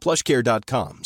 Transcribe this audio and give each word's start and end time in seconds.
plushcare.com. 0.00 1.00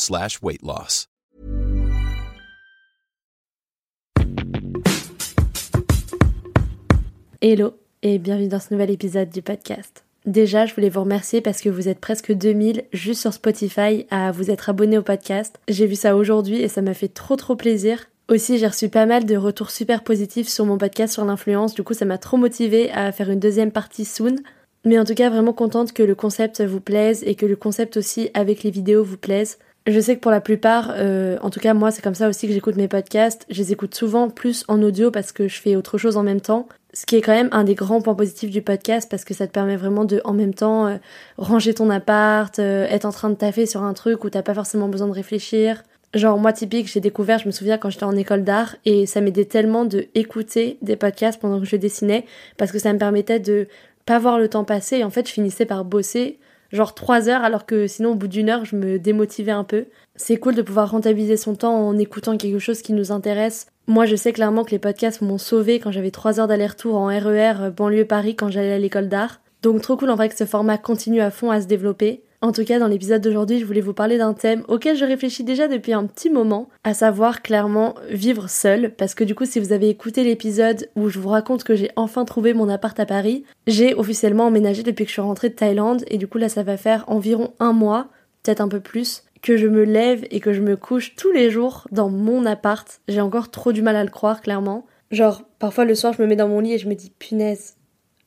Hello 7.41 7.75
et 8.03 8.19
bienvenue 8.19 8.49
dans 8.49 8.61
ce 8.61 8.73
nouvel 8.73 8.91
épisode 8.91 9.31
du 9.31 9.43
podcast. 9.43 10.05
Déjà, 10.27 10.67
je 10.67 10.75
voulais 10.75 10.89
vous 10.89 11.01
remercier 11.01 11.41
parce 11.41 11.61
que 11.61 11.69
vous 11.69 11.89
êtes 11.89 11.99
presque 11.99 12.33
2000 12.33 12.85
juste 12.93 13.21
sur 13.21 13.33
Spotify 13.33 14.07
à 14.11 14.31
vous 14.31 14.51
être 14.51 14.71
abonné 14.71 14.99
au 14.99 15.03
podcast. 15.03 15.59
J'ai 15.69 15.87
vu 15.87 15.97
ça 15.97 16.15
aujourd'hui 16.15 16.61
et 16.61 16.69
ça 16.69 16.83
m'a 16.83 16.95
fait 16.95 17.09
trop 17.09 17.35
trop 17.35 17.57
plaisir. 17.57 18.07
Aussi, 18.29 18.59
j'ai 18.59 18.69
reçu 18.69 18.89
pas 18.89 19.07
mal 19.07 19.25
de 19.25 19.37
retours 19.37 19.71
super 19.71 20.05
positifs 20.05 20.49
sur 20.49 20.65
mon 20.65 20.79
podcast 20.79 21.13
sur 21.13 21.25
l'influence, 21.25 21.75
du 21.75 21.83
coup 21.83 21.95
ça 21.95 22.05
m'a 22.05 22.19
trop 22.19 22.37
motivé 22.37 22.91
à 22.93 23.11
faire 23.11 23.31
une 23.31 23.41
deuxième 23.41 23.73
partie 23.73 24.05
soon. 24.05 24.37
Mais 24.85 24.99
en 24.99 25.05
tout 25.05 25.15
cas, 25.15 25.31
vraiment 25.31 25.53
contente 25.53 25.93
que 25.93 26.03
le 26.03 26.15
concept 26.15 26.61
vous 26.61 26.81
plaise 26.81 27.23
et 27.25 27.35
que 27.35 27.47
le 27.47 27.57
concept 27.57 27.97
aussi 27.97 28.31
avec 28.35 28.63
les 28.63 28.71
vidéos 28.71 29.05
vous 29.05 29.17
plaise. 29.17 29.59
Je 29.87 29.99
sais 29.99 30.15
que 30.15 30.21
pour 30.21 30.31
la 30.31 30.41
plupart, 30.41 30.93
euh, 30.97 31.39
en 31.43 31.51
tout 31.51 31.59
cas 31.59 31.75
moi 31.75 31.91
c'est 31.91 32.03
comme 32.03 32.15
ça 32.15 32.29
aussi 32.29 32.47
que 32.47 32.53
j'écoute 32.53 32.77
mes 32.77 32.87
podcasts, 32.87 33.47
je 33.51 33.59
les 33.59 33.73
écoute 33.73 33.97
souvent 33.97 34.31
plus 34.31 34.65
en 34.69 34.81
audio 34.81 35.11
parce 35.11 35.33
que 35.33 35.49
je 35.49 35.61
fais 35.61 35.75
autre 35.75 35.99
chose 35.99 36.17
en 36.17 36.23
même 36.23 36.41
temps. 36.41 36.69
Ce 36.95 37.05
qui 37.05 37.17
est 37.17 37.21
quand 37.21 37.33
même 37.33 37.49
un 37.51 37.65
des 37.65 37.75
grands 37.75 38.01
points 38.01 38.15
positifs 38.15 38.51
du 38.51 38.63
podcast 38.63 39.11
parce 39.11 39.25
que 39.25 39.35
ça 39.35 39.49
te 39.49 39.53
permet 39.53 39.77
vraiment 39.77 40.05
de 40.05 40.21
en 40.25 40.35
même 40.35 40.55
temps 40.55 40.87
euh, 40.87 40.99
ranger 41.37 41.75
ton 41.75 41.91
appart, 41.91 42.57
euh, 42.61 42.87
être 42.91 43.07
en 43.07 43.11
train 43.11 43.31
de 43.31 43.35
taffer 43.35 43.67
sur 43.67 43.83
un 43.83 43.93
truc 43.93 44.23
où 44.23 44.31
t'as 44.31 44.43
pas 44.43 44.55
forcément 44.55 44.89
besoin 44.89 45.09
de 45.09 45.15
réfléchir. 45.15 45.83
Genre 46.15 46.39
moi 46.39 46.53
typique, 46.53 46.87
j'ai 46.93 47.01
découvert, 47.01 47.39
je 47.39 47.47
me 47.47 47.51
souviens 47.53 47.79
quand 47.79 47.91
j'étais 47.91 48.05
en 48.05 48.15
école 48.15 48.45
d'art 48.45 48.77
et 48.85 49.07
ça 49.07 49.21
m'aidait 49.21 49.47
tellement 49.47 49.85
de 49.85 50.07
écouter 50.15 50.79
des 50.83 50.95
podcasts 50.95 51.41
pendant 51.41 51.59
que 51.59 51.67
je 51.67 51.75
dessinais 51.75 52.27
parce 52.57 52.71
que 52.71 52.79
ça 52.79 52.93
me 52.93 52.99
permettait 52.99 53.41
de 53.41 53.67
pas 54.07 54.19
voir 54.19 54.39
le 54.39 54.49
temps 54.49 54.65
passer 54.65 54.99
et 54.99 55.05
en 55.05 55.11
fait 55.11 55.27
je 55.29 55.33
finissais 55.33 55.67
par 55.67 55.85
bosser 55.85 56.39
genre 56.73 56.95
trois 56.95 57.29
heures 57.29 57.45
alors 57.45 57.67
que 57.67 57.87
sinon 57.87 58.13
au 58.13 58.15
bout 58.15 58.29
d'une 58.29 58.49
heure 58.49 58.65
je 58.65 58.77
me 58.77 58.99
démotivais 58.99 59.53
un 59.53 59.65
peu. 59.65 59.87
C'est 60.17 60.37
cool 60.37 60.55
de 60.55 60.63
pouvoir 60.63 60.91
rentabiliser 60.91 61.37
son 61.37 61.55
temps 61.55 61.75
en 61.75 61.99
écoutant 61.99 62.37
quelque 62.37 62.59
chose 62.59 62.83
qui 62.83 62.93
nous 62.93 63.13
intéresse. 63.13 63.67
Moi 63.87 64.07
je 64.07 64.17
sais 64.17 64.33
clairement 64.33 64.65
que 64.65 64.71
les 64.71 64.79
podcasts 64.79 65.21
m'ont 65.21 65.39
sauvé 65.39 65.79
quand 65.79 65.93
j'avais 65.93 66.11
trois 66.11 66.41
heures 66.41 66.49
d'aller-retour 66.49 66.97
en 66.97 67.07
RER 67.07 67.55
euh, 67.61 67.71
banlieue 67.71 68.07
Paris 68.07 68.37
quand 68.37 68.51
j'allais 68.51 68.73
à 68.73 68.79
l'école 68.79 69.09
d'art. 69.09 69.41
Donc 69.63 69.83
trop 69.83 69.97
cool 69.97 70.11
en 70.11 70.17
vrai 70.17 70.29
que 70.29 70.37
ce 70.37 70.45
format 70.45 70.79
continue 70.79 71.21
à 71.21 71.31
fond 71.31 71.51
à 71.51 71.61
se 71.61 71.67
développer. 71.67 72.25
En 72.43 72.51
tout 72.51 72.65
cas, 72.65 72.81
dans 72.81 72.89
l'épisode 72.89 73.23
d'aujourd'hui, 73.23 73.61
je 73.61 73.65
voulais 73.65 73.81
vous 73.81 73.93
parler 73.93 74.19
d'un 74.19 74.35
thème 74.35 74.65
auquel 74.67 74.97
je 74.97 75.05
réfléchis 75.05 75.45
déjà 75.45 75.69
depuis 75.69 75.93
un 75.93 76.07
petit 76.07 76.29
moment, 76.29 76.69
à 76.83 76.93
savoir 76.93 77.41
clairement 77.41 77.95
vivre 78.11 78.51
seul, 78.51 78.93
parce 78.97 79.15
que 79.15 79.23
du 79.23 79.37
coup, 79.37 79.47
si 79.47 79.61
vous 79.61 79.73
avez 79.73 79.89
écouté 79.89 80.25
l'épisode 80.25 80.89
où 80.97 81.09
je 81.09 81.21
vous 81.21 81.29
raconte 81.29 81.63
que 81.63 81.77
j'ai 81.77 81.93
enfin 81.95 82.25
trouvé 82.25 82.53
mon 82.53 82.69
appart 82.69 82.99
à 82.99 83.07
Paris, 83.07 83.45
j'ai 83.69 83.95
officiellement 83.95 84.47
emménagé 84.47 84.83
depuis 84.83 85.05
que 85.05 85.09
je 85.09 85.13
suis 85.13 85.23
rentrée 85.23 85.51
de 85.51 85.55
Thaïlande, 85.55 86.05
et 86.09 86.19
du 86.19 86.27
coup 86.27 86.39
là, 86.39 86.49
ça 86.49 86.65
va 86.65 86.77
faire 86.77 87.05
environ 87.07 87.53
un 87.61 87.73
mois, 87.73 88.09
peut-être 88.43 88.61
un 88.61 88.69
peu 88.69 88.81
plus, 88.81 89.23
que 89.41 89.57
je 89.57 89.69
me 89.69 89.85
lève 89.85 90.25
et 90.33 90.41
que 90.41 90.53
je 90.53 90.63
me 90.63 90.77
couche 90.77 91.15
tous 91.15 91.31
les 91.31 91.49
jours 91.49 91.87
dans 91.93 92.11
mon 92.11 92.45
appart. 92.45 93.01
J'ai 93.07 93.21
encore 93.21 93.53
trop 93.53 93.71
du 93.71 93.83
mal 93.83 93.95
à 93.95 94.03
le 94.03 94.11
croire, 94.11 94.41
clairement. 94.41 94.85
Genre, 95.13 95.43
parfois 95.61 95.85
le 95.85 95.95
soir, 95.95 96.13
je 96.13 96.21
me 96.21 96.27
mets 96.27 96.37
dans 96.37 96.49
mon 96.49 96.59
lit 96.59 96.73
et 96.73 96.79
je 96.79 96.89
me 96.89 96.95
dis, 96.95 97.13
punaise, 97.17 97.77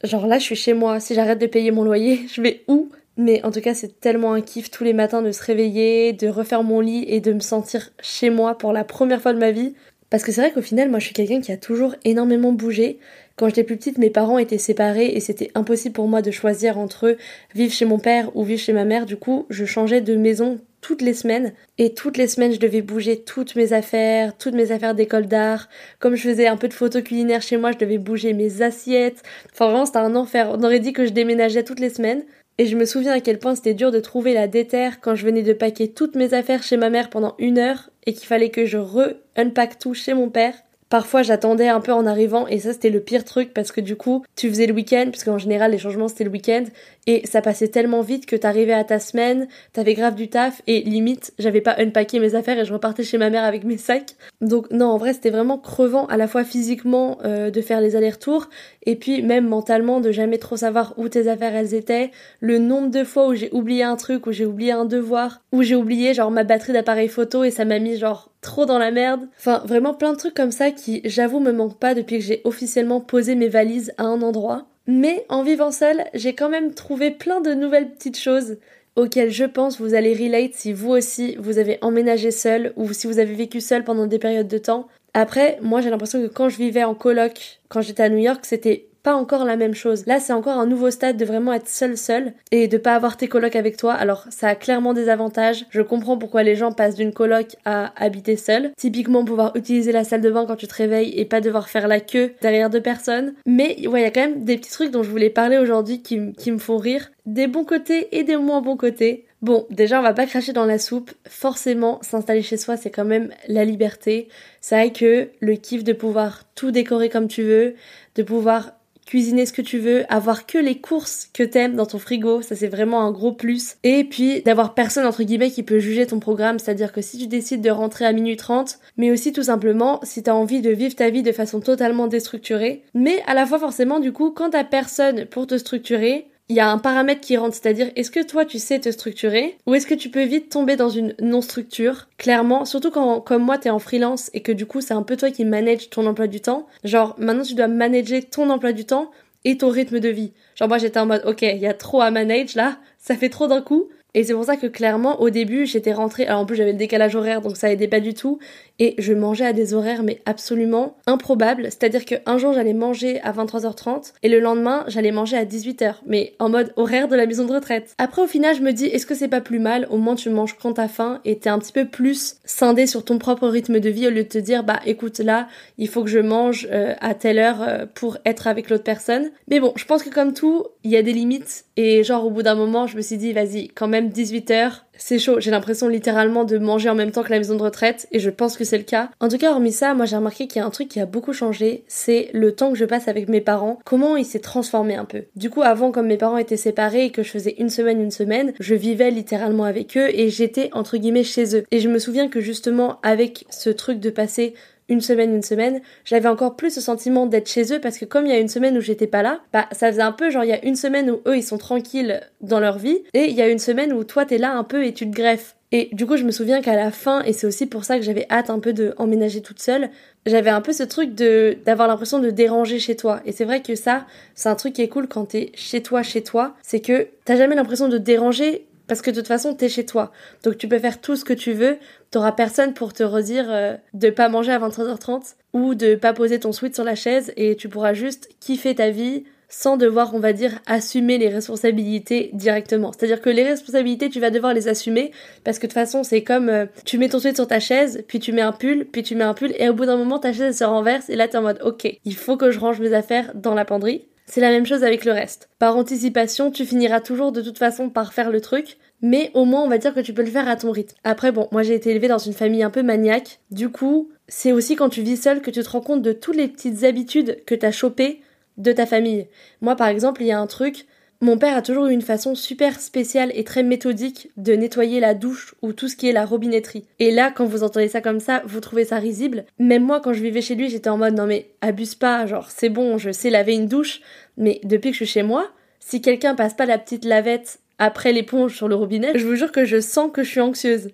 genre 0.05 0.25
là, 0.25 0.39
je 0.39 0.43
suis 0.43 0.55
chez 0.55 0.73
moi, 0.73 1.01
si 1.01 1.15
j'arrête 1.15 1.39
de 1.39 1.47
payer 1.47 1.71
mon 1.71 1.83
loyer, 1.83 2.21
je 2.33 2.41
vais 2.41 2.63
où? 2.69 2.89
Mais 3.17 3.43
en 3.43 3.51
tout 3.51 3.61
cas, 3.61 3.73
c'est 3.73 3.99
tellement 3.99 4.33
un 4.33 4.41
kiff 4.41 4.69
tous 4.69 4.83
les 4.83 4.93
matins 4.93 5.21
de 5.21 5.31
se 5.31 5.43
réveiller, 5.43 6.13
de 6.13 6.27
refaire 6.27 6.63
mon 6.63 6.81
lit 6.81 7.05
et 7.07 7.21
de 7.21 7.33
me 7.33 7.39
sentir 7.39 7.91
chez 8.01 8.29
moi 8.29 8.57
pour 8.57 8.73
la 8.73 8.83
première 8.83 9.21
fois 9.21 9.33
de 9.33 9.39
ma 9.39 9.51
vie. 9.51 9.73
Parce 10.09 10.23
que 10.23 10.31
c'est 10.31 10.41
vrai 10.41 10.51
qu'au 10.51 10.61
final, 10.61 10.89
moi 10.89 10.99
je 10.99 11.05
suis 11.05 11.13
quelqu'un 11.13 11.41
qui 11.41 11.51
a 11.51 11.57
toujours 11.57 11.95
énormément 12.03 12.51
bougé. 12.51 12.99
Quand 13.37 13.47
j'étais 13.47 13.63
plus 13.63 13.77
petite, 13.77 13.97
mes 13.97 14.09
parents 14.09 14.37
étaient 14.37 14.57
séparés 14.57 15.07
et 15.07 15.19
c'était 15.19 15.51
impossible 15.55 15.93
pour 15.93 16.07
moi 16.07 16.21
de 16.21 16.31
choisir 16.31 16.77
entre 16.77 17.17
vivre 17.53 17.73
chez 17.73 17.85
mon 17.85 17.99
père 17.99 18.35
ou 18.35 18.43
vivre 18.43 18.61
chez 18.61 18.71
ma 18.71 18.85
mère. 18.85 19.05
Du 19.05 19.17
coup, 19.17 19.45
je 19.49 19.65
changeais 19.65 20.01
de 20.01 20.15
maison 20.15 20.59
toutes 20.79 21.01
les 21.01 21.15
semaines 21.15 21.53
et 21.79 21.93
toutes 21.95 22.17
les 22.17 22.27
semaines 22.27 22.53
je 22.53 22.59
devais 22.59 22.83
bouger 22.83 23.23
toutes 23.23 23.55
mes 23.55 23.73
affaires, 23.73 24.37
toutes 24.37 24.53
mes 24.53 24.71
affaires 24.71 24.93
d'école 24.93 25.25
d'art. 25.25 25.67
Comme 25.99 26.15
je 26.15 26.29
faisais 26.29 26.47
un 26.47 26.57
peu 26.57 26.67
de 26.67 26.73
photos 26.73 27.03
culinaires 27.03 27.41
chez 27.41 27.57
moi, 27.57 27.71
je 27.71 27.77
devais 27.77 27.97
bouger 27.97 28.33
mes 28.33 28.61
assiettes. 28.61 29.23
Enfin 29.51 29.65
vraiment, 29.65 29.85
c'était 29.85 29.97
un 29.97 30.15
enfer. 30.15 30.49
On 30.53 30.63
aurait 30.63 30.79
dit 30.79 30.93
que 30.93 31.05
je 31.05 31.11
déménageais 31.11 31.63
toutes 31.63 31.79
les 31.79 31.89
semaines. 31.89 32.23
Et 32.57 32.67
je 32.67 32.77
me 32.77 32.85
souviens 32.85 33.11
à 33.11 33.19
quel 33.19 33.37
point 33.37 33.55
c'était 33.55 33.73
dur 33.73 33.91
de 33.91 33.99
trouver 33.99 34.33
la 34.33 34.47
déterre 34.47 35.01
quand 35.01 35.15
je 35.15 35.25
venais 35.25 35.43
de 35.43 35.51
paquer 35.51 35.89
toutes 35.89 36.15
mes 36.15 36.33
affaires 36.33 36.63
chez 36.63 36.77
ma 36.77 36.89
mère 36.89 37.09
pendant 37.09 37.35
une 37.37 37.57
heure 37.57 37.89
et 38.05 38.13
qu'il 38.13 38.27
fallait 38.27 38.49
que 38.49 38.65
je 38.65 38.77
re-unpack 38.77 39.77
tout 39.77 39.93
chez 39.93 40.13
mon 40.13 40.29
père. 40.29 40.53
Parfois 40.87 41.23
j'attendais 41.23 41.67
un 41.67 41.81
peu 41.81 41.91
en 41.91 42.05
arrivant 42.05 42.47
et 42.47 42.59
ça 42.59 42.71
c'était 42.71 42.91
le 42.91 43.01
pire 43.01 43.25
truc 43.25 43.53
parce 43.53 43.73
que 43.73 43.81
du 43.81 43.97
coup 43.97 44.23
tu 44.37 44.47
faisais 44.47 44.67
le 44.67 44.73
week-end, 44.73 45.07
parce 45.11 45.25
qu'en 45.25 45.37
général 45.37 45.71
les 45.71 45.79
changements 45.79 46.07
c'était 46.07 46.23
le 46.23 46.29
week-end, 46.29 46.63
et 47.07 47.25
ça 47.25 47.41
passait 47.41 47.67
tellement 47.67 48.01
vite 48.01 48.25
que 48.25 48.35
t'arrivais 48.35 48.73
à 48.73 48.83
ta 48.83 48.99
semaine, 48.99 49.47
t'avais 49.73 49.93
grave 49.93 50.15
du 50.15 50.27
taf 50.27 50.61
et 50.67 50.81
limite 50.81 51.33
j'avais 51.37 51.61
pas 51.61 51.75
unpacké 51.77 52.19
mes 52.19 52.35
affaires 52.35 52.59
et 52.59 52.65
je 52.65 52.73
repartais 52.73 53.03
chez 53.03 53.17
ma 53.17 53.29
mère 53.29 53.43
avec 53.43 53.63
mes 53.63 53.77
sacs. 53.77 54.15
Donc 54.41 54.71
non 54.71 54.87
en 54.87 54.97
vrai 54.97 55.13
c'était 55.13 55.29
vraiment 55.29 55.57
crevant 55.57 56.05
à 56.07 56.17
la 56.17 56.27
fois 56.27 56.43
physiquement 56.43 57.17
euh, 57.23 57.51
de 57.51 57.61
faire 57.61 57.81
les 57.81 57.95
allers-retours 57.95 58.49
et 58.85 58.95
puis 58.95 59.21
même 59.21 59.47
mentalement 59.47 59.99
de 59.99 60.11
jamais 60.11 60.37
trop 60.37 60.57
savoir 60.57 60.93
où 60.97 61.07
tes 61.09 61.27
affaires 61.27 61.55
elles 61.55 61.73
étaient, 61.73 62.11
le 62.39 62.59
nombre 62.59 62.89
de 62.89 63.03
fois 63.03 63.27
où 63.27 63.35
j'ai 63.35 63.49
oublié 63.51 63.83
un 63.83 63.95
truc, 63.95 64.27
où 64.27 64.31
j'ai 64.31 64.45
oublié 64.45 64.71
un 64.71 64.85
devoir, 64.85 65.41
où 65.51 65.63
j'ai 65.63 65.75
oublié 65.75 66.13
genre 66.13 66.31
ma 66.31 66.43
batterie 66.43 66.73
d'appareil 66.73 67.07
photo 67.07 67.43
et 67.43 67.51
ça 67.51 67.65
m'a 67.65 67.79
mis 67.79 67.97
genre 67.97 68.31
trop 68.41 68.65
dans 68.65 68.77
la 68.77 68.91
merde. 68.91 69.27
Enfin 69.37 69.63
vraiment 69.65 69.93
plein 69.93 70.13
de 70.13 70.17
trucs 70.17 70.33
comme 70.35 70.51
ça 70.51 70.71
qui 70.71 71.01
j'avoue 71.05 71.39
me 71.39 71.51
manquent 71.51 71.79
pas 71.79 71.93
depuis 71.93 72.19
que 72.19 72.23
j'ai 72.23 72.41
officiellement 72.43 73.01
posé 73.01 73.35
mes 73.35 73.47
valises 73.47 73.93
à 73.97 74.03
un 74.03 74.21
endroit. 74.21 74.67
Mais 74.87 75.25
en 75.29 75.43
vivant 75.43 75.71
seule, 75.71 76.05
j'ai 76.13 76.35
quand 76.35 76.49
même 76.49 76.73
trouvé 76.73 77.11
plein 77.11 77.41
de 77.41 77.53
nouvelles 77.53 77.91
petites 77.91 78.19
choses 78.19 78.57
auxquelles 78.95 79.31
je 79.31 79.45
pense 79.45 79.79
vous 79.79 79.93
allez 79.93 80.13
relate 80.13 80.53
si 80.53 80.71
vous 80.71 80.91
aussi 80.91 81.35
vous 81.37 81.57
avez 81.57 81.77
emménagé 81.81 82.31
seul 82.31 82.71
ou 82.75 82.93
si 82.93 83.07
vous 83.07 83.19
avez 83.19 83.33
vécu 83.33 83.59
seul 83.61 83.83
pendant 83.83 84.07
des 84.07 84.19
périodes 84.19 84.47
de 84.47 84.57
temps. 84.57 84.87
Après, 85.13 85.57
moi 85.61 85.81
j'ai 85.81 85.89
l'impression 85.89 86.21
que 86.21 86.27
quand 86.27 86.49
je 86.49 86.57
vivais 86.57 86.83
en 86.83 86.95
coloc, 86.95 87.59
quand 87.67 87.81
j'étais 87.81 88.03
à 88.03 88.09
New 88.09 88.19
York, 88.19 88.45
c'était 88.45 88.87
pas 89.05 89.15
encore 89.15 89.45
la 89.45 89.55
même 89.55 89.75
chose. 89.75 90.07
Là, 90.07 90.19
c'est 90.19 90.33
encore 90.33 90.57
un 90.57 90.65
nouveau 90.65 90.89
stade 90.89 91.15
de 91.15 91.25
vraiment 91.25 91.53
être 91.53 91.69
seul 91.69 91.95
seul 91.95 92.33
et 92.49 92.67
de 92.67 92.79
pas 92.79 92.95
avoir 92.95 93.17
tes 93.17 93.27
colocs 93.27 93.55
avec 93.55 93.77
toi. 93.77 93.93
Alors, 93.93 94.25
ça 94.31 94.47
a 94.47 94.55
clairement 94.55 94.95
des 94.95 95.09
avantages. 95.09 95.67
Je 95.69 95.83
comprends 95.83 96.17
pourquoi 96.17 96.41
les 96.41 96.55
gens 96.55 96.71
passent 96.71 96.95
d'une 96.95 97.13
coloc 97.13 97.55
à 97.65 97.93
habiter 98.03 98.35
seul. 98.35 98.71
Typiquement, 98.75 99.23
pouvoir 99.23 99.55
utiliser 99.55 99.91
la 99.91 100.05
salle 100.05 100.21
de 100.21 100.31
bain 100.31 100.47
quand 100.47 100.55
tu 100.55 100.65
te 100.65 100.73
réveilles 100.73 101.13
et 101.19 101.25
pas 101.25 101.39
devoir 101.39 101.69
faire 101.69 101.87
la 101.87 101.99
queue 101.99 102.33
derrière 102.41 102.71
deux 102.71 102.81
personnes. 102.81 103.35
Mais 103.45 103.87
ouais, 103.87 104.01
il 104.01 104.03
y 104.05 104.07
a 104.07 104.11
quand 104.11 104.21
même 104.21 104.43
des 104.43 104.57
petits 104.57 104.71
trucs 104.71 104.89
dont 104.89 105.03
je 105.03 105.11
voulais 105.11 105.29
parler 105.29 105.59
aujourd'hui 105.59 106.01
qui, 106.01 106.33
qui 106.33 106.51
me 106.51 106.57
font 106.57 106.77
rire. 106.77 107.11
Des 107.27 107.45
bons 107.45 107.63
côtés 107.63 108.07
et 108.11 108.23
des 108.23 108.37
moins 108.37 108.61
bons 108.61 108.77
côtés. 108.77 109.25
Bon, 109.43 109.67
déjà, 109.69 109.99
on 109.99 110.01
va 110.01 110.13
pas 110.13 110.25
cracher 110.25 110.53
dans 110.53 110.65
la 110.65 110.79
soupe. 110.79 111.11
Forcément, 111.27 111.99
s'installer 112.01 112.41
chez 112.41 112.57
soi, 112.57 112.77
c'est 112.77 112.89
quand 112.89 113.05
même 113.05 113.29
la 113.47 113.65
liberté. 113.65 114.29
C'est 114.59 114.75
vrai 114.75 114.91
que 114.91 115.29
le 115.39 115.53
kiff 115.53 115.83
de 115.83 115.93
pouvoir 115.93 116.45
tout 116.55 116.71
décorer 116.71 117.09
comme 117.09 117.27
tu 117.27 117.43
veux, 117.43 117.75
de 118.15 118.23
pouvoir 118.23 118.71
cuisiner 119.05 119.45
ce 119.45 119.53
que 119.53 119.61
tu 119.61 119.77
veux, 119.77 120.03
avoir 120.09 120.45
que 120.45 120.57
les 120.57 120.79
courses 120.79 121.29
que 121.33 121.43
t'aimes 121.43 121.75
dans 121.75 121.85
ton 121.85 121.99
frigo, 121.99 122.41
ça 122.41 122.55
c'est 122.55 122.67
vraiment 122.67 123.01
un 123.01 123.11
gros 123.11 123.31
plus. 123.31 123.75
Et 123.83 124.03
puis 124.03 124.41
d'avoir 124.41 124.73
personne 124.73 125.05
entre 125.05 125.23
guillemets 125.23 125.51
qui 125.51 125.63
peut 125.63 125.79
juger 125.79 126.07
ton 126.07 126.19
programme, 126.19 126.59
c'est-à-dire 126.59 126.91
que 126.91 127.01
si 127.01 127.17
tu 127.17 127.27
décides 127.27 127.61
de 127.61 127.69
rentrer 127.69 128.05
à 128.05 128.13
minuit 128.13 128.35
30, 128.35 128.79
mais 128.97 129.11
aussi 129.11 129.31
tout 129.31 129.43
simplement 129.43 129.99
si 130.03 130.23
t'as 130.23 130.33
envie 130.33 130.61
de 130.61 130.71
vivre 130.71 130.95
ta 130.95 131.09
vie 131.09 131.23
de 131.23 131.31
façon 131.31 131.59
totalement 131.59 132.07
déstructurée, 132.07 132.83
mais 132.93 133.21
à 133.27 133.33
la 133.33 133.45
fois 133.45 133.59
forcément 133.59 133.99
du 133.99 134.11
coup 134.11 134.31
quand 134.31 134.51
t'as 134.51 134.63
personne 134.63 135.25
pour 135.25 135.47
te 135.47 135.57
structurer, 135.57 136.27
il 136.47 136.55
y 136.55 136.59
a 136.59 136.69
un 136.69 136.77
paramètre 136.77 137.21
qui 137.21 137.37
rentre, 137.37 137.55
c'est-à-dire 137.55 137.89
est-ce 137.95 138.11
que 138.11 138.23
toi 138.23 138.45
tu 138.45 138.59
sais 138.59 138.79
te 138.79 138.91
structurer 138.91 139.57
ou 139.65 139.73
est-ce 139.73 139.87
que 139.87 139.95
tu 139.95 140.09
peux 140.09 140.23
vite 140.23 140.49
tomber 140.49 140.75
dans 140.75 140.89
une 140.89 141.15
non-structure 141.19 142.07
Clairement, 142.17 142.65
surtout 142.65 142.91
quand 142.91 143.21
comme 143.21 143.43
moi 143.43 143.57
t'es 143.57 143.71
en 143.71 143.79
freelance 143.79 144.29
et 144.33 144.41
que 144.41 144.51
du 144.51 144.65
coup 144.65 144.81
c'est 144.81 144.93
un 144.93 145.03
peu 145.03 145.17
toi 145.17 145.31
qui 145.31 145.43
manage 145.43 145.89
ton 145.89 146.05
emploi 146.05 146.27
du 146.27 146.41
temps. 146.41 146.67
Genre 146.83 147.15
maintenant 147.17 147.43
tu 147.43 147.55
dois 147.55 147.67
manager 147.67 148.21
ton 148.29 148.49
emploi 148.51 148.73
du 148.73 148.85
temps 148.85 149.09
et 149.43 149.57
ton 149.57 149.69
rythme 149.69 149.99
de 149.99 150.09
vie. 150.09 150.33
Genre 150.55 150.67
moi 150.67 150.77
j'étais 150.77 150.99
en 150.99 151.07
mode 151.07 151.23
ok, 151.25 151.41
il 151.41 151.57
y 151.57 151.67
a 151.67 151.73
trop 151.73 152.01
à 152.01 152.11
manage 152.11 152.55
là, 152.55 152.77
ça 152.99 153.15
fait 153.15 153.29
trop 153.29 153.47
d'un 153.47 153.61
coup. 153.61 153.89
Et 154.15 154.23
c'est 154.23 154.33
pour 154.33 154.45
ça 154.45 154.55
que 154.55 154.65
clairement, 154.65 155.21
au 155.21 155.29
début, 155.29 155.65
j'étais 155.65 155.91
rentrée. 155.91 156.25
Alors 156.25 156.39
en 156.39 156.45
plus, 156.45 156.55
j'avais 156.55 156.71
le 156.71 156.77
décalage 156.77 157.15
horaire, 157.15 157.41
donc 157.41 157.57
ça 157.57 157.69
aidait 157.69 157.89
pas 157.89 157.99
du 157.99 158.13
tout. 158.13 158.39
Et 158.79 158.95
je 158.97 159.13
mangeais 159.13 159.45
à 159.45 159.53
des 159.53 159.73
horaires, 159.73 160.03
mais 160.03 160.21
absolument 160.25 160.95
improbables. 161.05 161.65
C'est-à-dire 161.65 162.05
qu'un 162.05 162.37
jour, 162.37 162.53
j'allais 162.53 162.73
manger 162.73 163.21
à 163.21 163.33
23h30 163.33 164.13
et 164.23 164.29
le 164.29 164.39
lendemain, 164.39 164.85
j'allais 164.87 165.11
manger 165.11 165.35
à 165.35 165.43
18h. 165.43 165.95
Mais 166.05 166.33
en 166.39 166.47
mode 166.49 166.71
horaire 166.77 167.09
de 167.09 167.15
la 167.17 167.25
maison 167.25 167.45
de 167.45 167.53
retraite. 167.53 167.93
Après, 167.97 168.21
au 168.21 168.27
final, 168.27 168.55
je 168.55 168.61
me 168.61 168.71
dis, 168.71 168.85
est-ce 168.85 169.05
que 169.05 169.15
c'est 169.15 169.27
pas 169.27 169.41
plus 169.41 169.59
mal? 169.59 169.85
Au 169.89 169.97
moins, 169.97 170.15
tu 170.15 170.29
manges 170.29 170.55
quand 170.61 170.73
t'as 170.73 170.87
faim 170.87 171.19
et 171.25 171.37
t'es 171.37 171.49
un 171.49 171.59
petit 171.59 171.73
peu 171.73 171.85
plus 171.85 172.37
scindé 172.45 172.87
sur 172.87 173.03
ton 173.03 173.17
propre 173.17 173.49
rythme 173.49 173.81
de 173.81 173.89
vie 173.89 174.07
au 174.07 174.11
lieu 174.11 174.23
de 174.23 174.29
te 174.29 174.37
dire, 174.37 174.63
bah 174.63 174.79
écoute, 174.85 175.19
là, 175.19 175.49
il 175.77 175.89
faut 175.89 176.03
que 176.03 176.09
je 176.09 176.19
mange 176.19 176.69
euh, 176.71 176.93
à 177.01 177.15
telle 177.15 177.37
heure 177.37 177.61
euh, 177.61 177.85
pour 177.93 178.17
être 178.23 178.47
avec 178.47 178.69
l'autre 178.69 178.85
personne. 178.85 179.29
Mais 179.49 179.59
bon, 179.59 179.73
je 179.75 179.83
pense 179.83 180.03
que 180.03 180.09
comme 180.09 180.33
tout, 180.33 180.65
il 180.85 180.91
y 180.91 180.95
a 180.95 181.01
des 181.01 181.11
limites. 181.11 181.65
Et 181.75 182.03
genre, 182.05 182.25
au 182.25 182.29
bout 182.29 182.43
d'un 182.43 182.55
moment, 182.55 182.87
je 182.87 182.95
me 182.95 183.01
suis 183.01 183.17
dit, 183.17 183.33
vas-y, 183.33 183.67
quand 183.67 183.89
même 183.89 184.04
18h, 184.09 184.81
c'est 184.97 185.19
chaud. 185.19 185.39
J'ai 185.39 185.51
l'impression 185.51 185.87
littéralement 185.87 186.43
de 186.43 186.57
manger 186.57 186.89
en 186.89 186.95
même 186.95 187.11
temps 187.11 187.23
que 187.23 187.31
la 187.31 187.37
maison 187.37 187.55
de 187.55 187.61
retraite 187.61 188.07
et 188.11 188.19
je 188.19 188.29
pense 188.29 188.57
que 188.57 188.63
c'est 188.63 188.77
le 188.77 188.83
cas. 188.83 189.09
En 189.19 189.27
tout 189.27 189.37
cas, 189.37 189.51
hormis 189.51 189.71
ça, 189.71 189.93
moi 189.93 190.05
j'ai 190.05 190.15
remarqué 190.15 190.47
qu'il 190.47 190.61
y 190.61 190.63
a 190.63 190.65
un 190.65 190.71
truc 190.71 190.87
qui 190.87 190.99
a 190.99 191.05
beaucoup 191.05 191.33
changé, 191.33 191.83
c'est 191.87 192.29
le 192.33 192.53
temps 192.53 192.71
que 192.71 192.77
je 192.77 192.85
passe 192.85 193.07
avec 193.07 193.29
mes 193.29 193.41
parents, 193.41 193.79
comment 193.85 194.15
il 194.15 194.25
s'est 194.25 194.39
transformé 194.39 194.95
un 194.95 195.05
peu. 195.05 195.23
Du 195.35 195.49
coup, 195.49 195.61
avant, 195.61 195.91
comme 195.91 196.07
mes 196.07 196.17
parents 196.17 196.37
étaient 196.37 196.57
séparés 196.57 197.05
et 197.05 197.11
que 197.11 197.23
je 197.23 197.31
faisais 197.31 197.55
une 197.57 197.69
semaine, 197.69 198.01
une 198.01 198.11
semaine, 198.11 198.53
je 198.59 198.75
vivais 198.75 199.11
littéralement 199.11 199.65
avec 199.65 199.97
eux 199.97 200.09
et 200.13 200.29
j'étais 200.29 200.69
entre 200.73 200.97
guillemets 200.97 201.23
chez 201.23 201.55
eux. 201.57 201.63
Et 201.71 201.79
je 201.79 201.89
me 201.89 201.99
souviens 201.99 202.27
que 202.27 202.39
justement, 202.39 202.99
avec 203.03 203.45
ce 203.49 203.69
truc 203.69 203.99
de 203.99 204.09
passer 204.09 204.53
une 204.89 205.01
semaine, 205.01 205.33
une 205.33 205.41
semaine, 205.41 205.81
j'avais 206.03 206.29
encore 206.29 206.55
plus 206.55 206.73
ce 206.73 206.81
sentiment 206.81 207.25
d'être 207.25 207.49
chez 207.49 207.73
eux 207.73 207.79
parce 207.79 207.97
que 207.97 208.05
comme 208.05 208.25
il 208.25 208.31
y 208.31 208.35
a 208.35 208.39
une 208.39 208.47
semaine 208.47 208.77
où 208.77 208.81
j'étais 208.81 209.07
pas 209.07 209.23
là, 209.23 209.41
bah 209.51 209.67
ça 209.71 209.91
faisait 209.91 210.01
un 210.01 210.11
peu 210.11 210.29
genre 210.29 210.43
il 210.43 210.49
y 210.49 210.53
a 210.53 210.63
une 210.63 210.75
semaine 210.75 211.09
où 211.09 211.21
eux 211.27 211.37
ils 211.37 211.43
sont 211.43 211.57
tranquilles 211.57 212.21
dans 212.41 212.59
leur 212.59 212.77
vie 212.77 212.99
et 213.13 213.25
il 213.25 213.33
y 213.33 213.41
a 213.41 213.49
une 213.49 213.59
semaine 213.59 213.93
où 213.93 214.03
toi 214.03 214.25
t'es 214.25 214.37
là 214.37 214.53
un 214.53 214.63
peu 214.63 214.85
et 214.85 214.93
tu 214.93 215.09
te 215.09 215.15
greffes. 215.15 215.55
Et 215.71 215.89
du 215.91 216.05
coup 216.05 216.17
je 216.17 216.23
me 216.23 216.31
souviens 216.31 216.61
qu'à 216.61 216.75
la 216.75 216.91
fin, 216.91 217.23
et 217.23 217.33
c'est 217.33 217.47
aussi 217.47 217.65
pour 217.65 217.83
ça 217.83 217.97
que 217.97 218.03
j'avais 218.03 218.27
hâte 218.29 218.49
un 218.49 218.59
peu 218.59 218.73
de 218.73 218.93
emménager 218.97 219.41
toute 219.41 219.59
seule, 219.59 219.89
j'avais 220.25 220.51
un 220.51 220.61
peu 220.61 220.71
ce 220.71 220.83
truc 220.83 221.15
de 221.15 221.57
d'avoir 221.65 221.87
l'impression 221.87 222.19
de 222.19 222.29
déranger 222.29 222.79
chez 222.79 222.95
toi. 222.95 223.21
Et 223.25 223.31
c'est 223.31 223.45
vrai 223.45 223.61
que 223.61 223.75
ça, 223.75 224.05
c'est 224.35 224.49
un 224.49 224.55
truc 224.55 224.73
qui 224.73 224.83
est 224.83 224.87
cool 224.87 225.07
quand 225.07 225.25
t'es 225.25 225.51
chez 225.55 225.81
toi, 225.81 226.03
chez 226.03 226.23
toi, 226.23 226.55
c'est 226.61 226.79
que 226.79 227.07
t'as 227.25 227.35
jamais 227.35 227.55
l'impression 227.55 227.87
de 227.87 227.97
déranger 227.97 228.65
parce 228.87 229.01
que 229.01 229.11
de 229.11 229.15
toute 229.17 229.27
façon, 229.27 229.53
t'es 229.53 229.69
chez 229.69 229.85
toi. 229.85 230.11
Donc 230.43 230.57
tu 230.57 230.67
peux 230.67 230.79
faire 230.79 231.01
tout 231.01 231.15
ce 231.15 231.25
que 231.25 231.33
tu 231.33 231.53
veux. 231.53 231.77
T'auras 232.11 232.31
personne 232.31 232.73
pour 232.73 232.93
te 232.93 233.03
redire 233.03 233.45
euh, 233.49 233.75
de 233.93 234.09
pas 234.09 234.29
manger 234.29 234.51
à 234.51 234.59
23h30 234.59 235.35
ou 235.53 235.75
de 235.75 235.95
pas 235.95 236.13
poser 236.13 236.39
ton 236.39 236.51
sweat 236.51 236.75
sur 236.75 236.83
la 236.83 236.95
chaise 236.95 237.33
et 237.37 237.55
tu 237.55 237.69
pourras 237.69 237.93
juste 237.93 238.29
kiffer 238.39 238.75
ta 238.75 238.89
vie 238.89 239.23
sans 239.47 239.77
devoir, 239.77 240.13
on 240.13 240.19
va 240.19 240.33
dire, 240.33 240.59
assumer 240.65 241.17
les 241.17 241.29
responsabilités 241.29 242.31
directement. 242.33 242.91
C'est-à-dire 242.91 243.21
que 243.21 243.29
les 243.29 243.43
responsabilités, 243.43 244.09
tu 244.09 244.19
vas 244.19 244.31
devoir 244.31 244.53
les 244.53 244.67
assumer 244.67 245.11
parce 245.43 245.59
que 245.59 245.67
de 245.67 245.71
toute 245.71 245.73
façon, 245.73 246.03
c'est 246.03 246.23
comme 246.23 246.49
euh, 246.49 246.65
tu 246.83 246.97
mets 246.97 247.09
ton 247.09 247.19
sweat 247.19 247.35
sur 247.35 247.47
ta 247.47 247.59
chaise, 247.59 248.03
puis 248.07 248.19
tu 248.19 248.31
mets 248.31 248.41
un 248.41 248.51
pull, 248.51 248.85
puis 248.85 249.03
tu 249.03 249.15
mets 249.15 249.23
un 249.23 249.33
pull 249.33 249.53
et 249.57 249.69
au 249.69 249.73
bout 249.73 249.85
d'un 249.85 249.97
moment, 249.97 250.19
ta 250.19 250.33
chaise 250.33 250.57
se 250.57 250.63
renverse 250.63 251.09
et 251.09 251.15
là 251.15 251.27
t'es 251.27 251.37
en 251.37 251.43
mode 251.43 251.59
ok, 251.63 251.87
il 252.03 252.15
faut 252.15 252.37
que 252.37 252.51
je 252.51 252.59
range 252.59 252.79
mes 252.79 252.93
affaires 252.93 253.31
dans 253.35 253.53
la 253.53 253.65
penderie 253.65 254.05
c'est 254.25 254.41
la 254.41 254.49
même 254.49 254.65
chose 254.65 254.83
avec 254.83 255.05
le 255.05 255.11
reste. 255.11 255.49
Par 255.59 255.77
anticipation, 255.77 256.51
tu 256.51 256.65
finiras 256.65 256.99
toujours 256.99 257.31
de 257.31 257.41
toute 257.41 257.57
façon 257.57 257.89
par 257.89 258.13
faire 258.13 258.31
le 258.31 258.41
truc, 258.41 258.77
mais 259.01 259.31
au 259.33 259.45
moins 259.45 259.63
on 259.63 259.67
va 259.67 259.77
dire 259.77 259.93
que 259.93 259.99
tu 259.99 260.13
peux 260.13 260.23
le 260.23 260.31
faire 260.31 260.47
à 260.47 260.55
ton 260.55 260.71
rythme. 260.71 260.97
Après 261.03 261.31
bon, 261.31 261.47
moi 261.51 261.63
j'ai 261.63 261.75
été 261.75 261.91
élevée 261.91 262.07
dans 262.07 262.17
une 262.17 262.33
famille 262.33 262.63
un 262.63 262.69
peu 262.69 262.83
maniaque, 262.83 263.39
du 263.51 263.69
coup, 263.69 264.09
c'est 264.27 264.51
aussi 264.51 264.75
quand 264.75 264.89
tu 264.89 265.01
vis 265.01 265.21
seul 265.21 265.41
que 265.41 265.51
tu 265.51 265.61
te 265.61 265.69
rends 265.69 265.81
compte 265.81 266.01
de 266.01 266.11
toutes 266.11 266.35
les 266.35 266.47
petites 266.47 266.83
habitudes 266.83 267.43
que 267.45 267.55
t'as 267.55 267.71
chopées 267.71 268.21
de 268.57 268.71
ta 268.71 268.85
famille. 268.85 269.27
Moi 269.61 269.75
par 269.75 269.87
exemple, 269.87 270.21
il 270.21 270.27
y 270.27 270.31
a 270.31 270.39
un 270.39 270.47
truc, 270.47 270.87
mon 271.25 271.39
père 271.39 271.57
a 271.57 271.63
toujours 271.63 271.87
eu 271.87 271.91
une 271.91 272.03
façon 272.03 272.35
super 272.35 272.79
spéciale 272.79 273.31
et 273.33 273.43
très 273.43 273.63
méthodique 273.63 274.29
de 274.37 274.53
nettoyer 274.53 274.99
la 274.99 275.15
douche 275.15 275.55
ou 275.63 275.73
tout 275.73 275.87
ce 275.87 275.95
qui 275.95 276.07
est 276.07 276.13
la 276.13 276.23
robinetterie. 276.23 276.85
Et 276.99 277.11
là, 277.11 277.31
quand 277.31 277.45
vous 277.45 277.63
entendez 277.63 277.87
ça 277.87 277.99
comme 277.99 278.19
ça, 278.19 278.43
vous 278.45 278.59
trouvez 278.59 278.85
ça 278.85 278.97
risible. 278.97 279.45
Même 279.57 279.83
moi, 279.83 279.99
quand 280.01 280.13
je 280.13 280.21
vivais 280.21 280.41
chez 280.41 280.53
lui, 280.53 280.69
j'étais 280.69 280.89
en 280.89 280.99
mode 280.99 281.15
non 281.15 281.25
mais 281.25 281.49
abuse 281.61 281.95
pas, 281.95 282.27
genre 282.27 282.51
c'est 282.51 282.69
bon, 282.69 282.99
je 282.99 283.11
sais 283.11 283.31
laver 283.31 283.53
une 283.53 283.67
douche. 283.67 284.01
Mais 284.37 284.61
depuis 284.63 284.91
que 284.91 284.97
je 284.97 285.03
suis 285.03 285.13
chez 285.13 285.23
moi, 285.23 285.49
si 285.79 285.99
quelqu'un 285.99 286.35
passe 286.35 286.53
pas 286.53 286.67
la 286.67 286.77
petite 286.77 287.05
lavette 287.05 287.59
après 287.79 288.13
l'éponge 288.13 288.55
sur 288.55 288.67
le 288.67 288.75
robinet, 288.75 289.17
je 289.17 289.25
vous 289.25 289.35
jure 289.35 289.51
que 289.51 289.65
je 289.65 289.81
sens 289.81 290.11
que 290.13 290.23
je 290.23 290.29
suis 290.29 290.41
anxieuse. 290.41 290.89